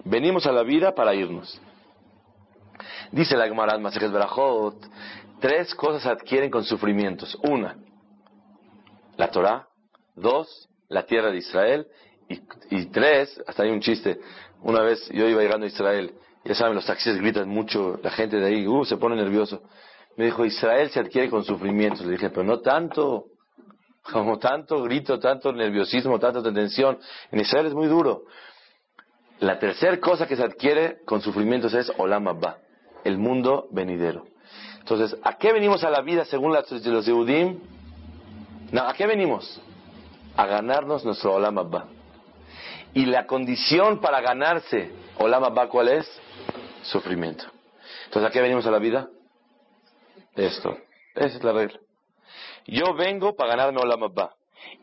Venimos 0.04 0.46
a 0.46 0.52
la 0.52 0.62
vida 0.64 0.94
para 0.94 1.14
irnos. 1.14 1.58
Dice 3.12 3.34
la 3.34 3.46
Gemara 3.48 3.78
Masejet 3.78 4.12
Berajot, 4.12 4.76
tres 5.40 5.74
cosas 5.74 6.04
adquieren 6.04 6.50
con 6.50 6.64
sufrimientos. 6.64 7.38
Una, 7.44 7.78
la 9.16 9.30
Torah. 9.30 9.66
Dos, 10.16 10.68
la 10.88 11.06
tierra 11.06 11.30
de 11.30 11.38
Israel. 11.38 11.86
Y, 12.28 12.42
y 12.76 12.86
tres, 12.90 13.42
hasta 13.46 13.62
hay 13.62 13.70
un 13.70 13.80
chiste. 13.80 14.20
Una 14.62 14.82
vez 14.82 15.08
yo 15.08 15.26
iba 15.26 15.40
llegando 15.40 15.64
a 15.64 15.68
Israel, 15.68 16.12
ya 16.44 16.54
saben, 16.54 16.74
los 16.74 16.84
taxis 16.84 17.16
gritan 17.16 17.48
mucho, 17.48 17.98
la 18.02 18.10
gente 18.10 18.36
de 18.36 18.46
ahí, 18.46 18.66
uh, 18.66 18.84
se 18.84 18.98
pone 18.98 19.16
nervioso. 19.16 19.62
Me 20.18 20.24
dijo, 20.24 20.44
Israel 20.44 20.90
se 20.90 20.98
adquiere 20.98 21.30
con 21.30 21.44
sufrimientos. 21.44 22.04
Le 22.04 22.12
dije, 22.12 22.30
pero 22.30 22.42
no 22.42 22.58
tanto, 22.58 23.26
como 24.02 24.36
tanto 24.36 24.82
grito, 24.82 25.20
tanto 25.20 25.52
nerviosismo, 25.52 26.18
tanta 26.18 26.42
tensión. 26.42 26.98
En 27.30 27.38
Israel 27.38 27.66
es 27.66 27.72
muy 27.72 27.86
duro. 27.86 28.24
La 29.38 29.60
tercera 29.60 29.96
cosa 30.00 30.26
que 30.26 30.34
se 30.34 30.42
adquiere 30.42 30.98
con 31.04 31.20
sufrimientos 31.20 31.72
es 31.72 31.92
Olam 31.98 32.26
Abba, 32.26 32.58
el 33.04 33.16
mundo 33.16 33.68
venidero. 33.70 34.26
Entonces, 34.80 35.16
¿a 35.22 35.38
qué 35.38 35.52
venimos 35.52 35.84
a 35.84 35.90
la 35.90 36.02
vida 36.02 36.24
según 36.24 36.52
los 36.52 37.06
Yehudim? 37.06 37.60
No, 38.72 38.88
¿a 38.88 38.94
qué 38.94 39.06
venimos? 39.06 39.60
A 40.36 40.46
ganarnos 40.46 41.04
nuestro 41.04 41.34
Olam 41.34 41.58
Abba. 41.58 41.86
Y 42.92 43.06
la 43.06 43.24
condición 43.24 44.00
para 44.00 44.20
ganarse 44.20 44.90
Olam 45.18 45.44
Abba, 45.44 45.68
¿cuál 45.68 45.90
es? 45.90 46.10
Sufrimiento. 46.82 47.44
Entonces, 48.06 48.28
¿a 48.28 48.32
qué 48.32 48.40
venimos 48.40 48.66
a 48.66 48.72
la 48.72 48.80
vida? 48.80 49.08
Esto. 50.39 50.76
Esa 51.14 51.36
es 51.36 51.45
la 51.45 51.53
regla. 51.53 51.80
Yo 52.66 52.95
vengo 52.95 53.34
para 53.34 53.51
ganarme 53.51 53.80
Olam 53.80 54.05
Abba. 54.05 54.34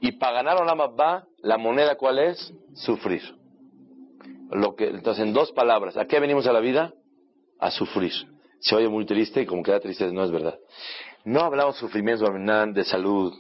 Y 0.02 0.14
para 0.14 0.34
ganar 0.34 0.62
Olam 0.62 0.82
Abba, 0.82 1.26
la 1.40 1.58
moneda 1.58 1.96
¿cuál 1.96 2.20
es? 2.20 2.54
Sufrir. 2.74 3.24
Lo 4.52 4.76
que, 4.76 4.88
entonces, 4.88 5.26
en 5.26 5.34
dos 5.34 5.52
palabras, 5.54 5.98
¿a 5.98 6.06
qué 6.06 6.20
venimos 6.20 6.46
a 6.48 6.54
la 6.54 6.60
vida? 6.60 6.94
A 7.60 7.72
sufrir. 7.72 8.12
Se 8.60 8.76
oye 8.76 8.90
muy 8.90 9.06
triste 9.06 9.42
y 9.42 9.46
como 9.46 9.64
queda 9.64 9.80
triste, 9.80 10.12
no 10.12 10.24
es 10.24 10.32
verdad. 10.32 10.58
No 11.24 11.42
hablamos 11.42 11.78
sufrimientos 11.78 12.30
de 12.74 12.84
salud, 12.84 13.34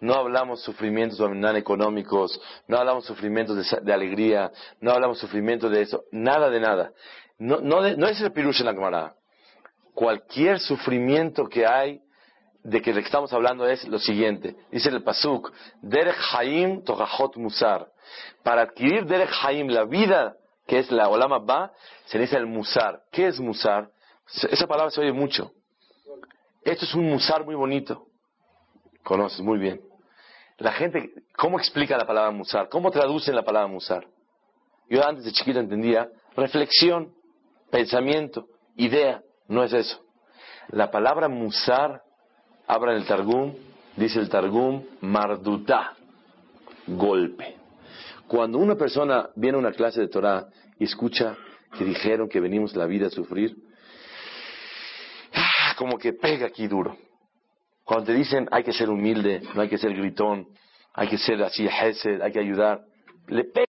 no 0.00 0.14
hablamos 0.14 0.62
sufrimientos 0.62 1.18
económicos, 1.56 2.38
no 2.68 2.76
hablamos 2.76 3.06
sufrimientos 3.06 3.56
de, 3.56 3.80
de, 3.80 3.92
alegría, 3.92 4.52
no 4.80 4.92
hablamos 4.92 5.18
sufrimientos 5.18 5.70
de 5.70 5.82
eso, 5.82 6.04
nada 6.10 6.50
de 6.50 6.60
nada. 6.60 6.92
No, 7.38 7.82
de, 7.82 7.96
no 7.96 8.06
es 8.06 8.20
el 8.20 8.32
pirush 8.32 8.60
en 8.60 8.66
la 8.66 8.74
camarada. 8.74 9.14
Cualquier 9.94 10.58
sufrimiento 10.60 11.46
que 11.46 11.66
hay, 11.66 12.00
de 12.64 12.80
que 12.80 12.90
estamos 12.90 13.32
hablando 13.32 13.66
es 13.66 13.86
lo 13.88 13.98
siguiente. 13.98 14.54
Dice 14.70 14.88
el 14.88 15.02
Pasuk, 15.02 15.52
Derech 15.82 16.16
Haim 16.32 16.82
Togahot 16.84 17.36
Musar. 17.36 17.88
Para 18.42 18.62
adquirir 18.62 19.04
Derech 19.04 19.32
Haim, 19.42 19.68
la 19.68 19.84
vida 19.84 20.36
que 20.66 20.78
es 20.78 20.90
la 20.92 21.08
Olam 21.08 21.32
Abba, 21.32 21.72
se 22.06 22.18
dice 22.18 22.36
el 22.36 22.46
Musar. 22.46 23.00
¿Qué 23.10 23.26
es 23.26 23.40
Musar? 23.40 23.90
Esa 24.50 24.66
palabra 24.66 24.90
se 24.90 25.00
oye 25.00 25.12
mucho. 25.12 25.52
Esto 26.64 26.84
es 26.84 26.94
un 26.94 27.08
musar 27.08 27.44
muy 27.44 27.54
bonito. 27.54 28.06
Conoces 29.02 29.40
muy 29.40 29.58
bien. 29.58 29.80
La 30.58 30.72
gente, 30.72 31.10
¿cómo 31.36 31.58
explica 31.58 31.96
la 31.96 32.06
palabra 32.06 32.30
musar? 32.30 32.68
¿Cómo 32.68 32.90
traducen 32.90 33.34
la 33.34 33.42
palabra 33.42 33.66
musar? 33.66 34.06
Yo 34.88 35.04
antes 35.04 35.24
de 35.24 35.32
chiquito 35.32 35.58
entendía 35.58 36.08
reflexión, 36.36 37.12
pensamiento, 37.70 38.46
idea. 38.76 39.22
No 39.48 39.64
es 39.64 39.72
eso. 39.72 40.00
La 40.68 40.90
palabra 40.90 41.28
musar, 41.28 42.02
en 42.68 42.88
el 42.88 43.06
Targum, 43.06 43.54
dice 43.96 44.18
el 44.18 44.28
Targum, 44.28 44.84
mardutá, 45.00 45.94
golpe. 46.86 47.56
Cuando 48.26 48.58
una 48.58 48.76
persona 48.76 49.28
viene 49.36 49.56
a 49.56 49.60
una 49.60 49.72
clase 49.72 50.00
de 50.00 50.08
Torah 50.08 50.46
y 50.78 50.84
escucha 50.84 51.36
que 51.76 51.84
dijeron 51.84 52.28
que 52.28 52.40
venimos 52.40 52.74
la 52.74 52.86
vida 52.86 53.08
a 53.08 53.10
sufrir, 53.10 53.56
como 55.76 55.98
que 55.98 56.12
pega 56.12 56.46
aquí 56.46 56.66
duro. 56.66 56.96
Cuando 57.84 58.06
te 58.06 58.14
dicen 58.14 58.48
hay 58.50 58.62
que 58.62 58.72
ser 58.72 58.88
humilde, 58.88 59.42
no 59.54 59.62
hay 59.62 59.68
que 59.68 59.78
ser 59.78 59.94
gritón, 59.94 60.48
hay 60.94 61.08
que 61.08 61.18
ser 61.18 61.42
así, 61.42 61.66
hay 61.68 62.32
que 62.32 62.38
ayudar, 62.38 62.84
le 63.28 63.44
pega. 63.44 63.60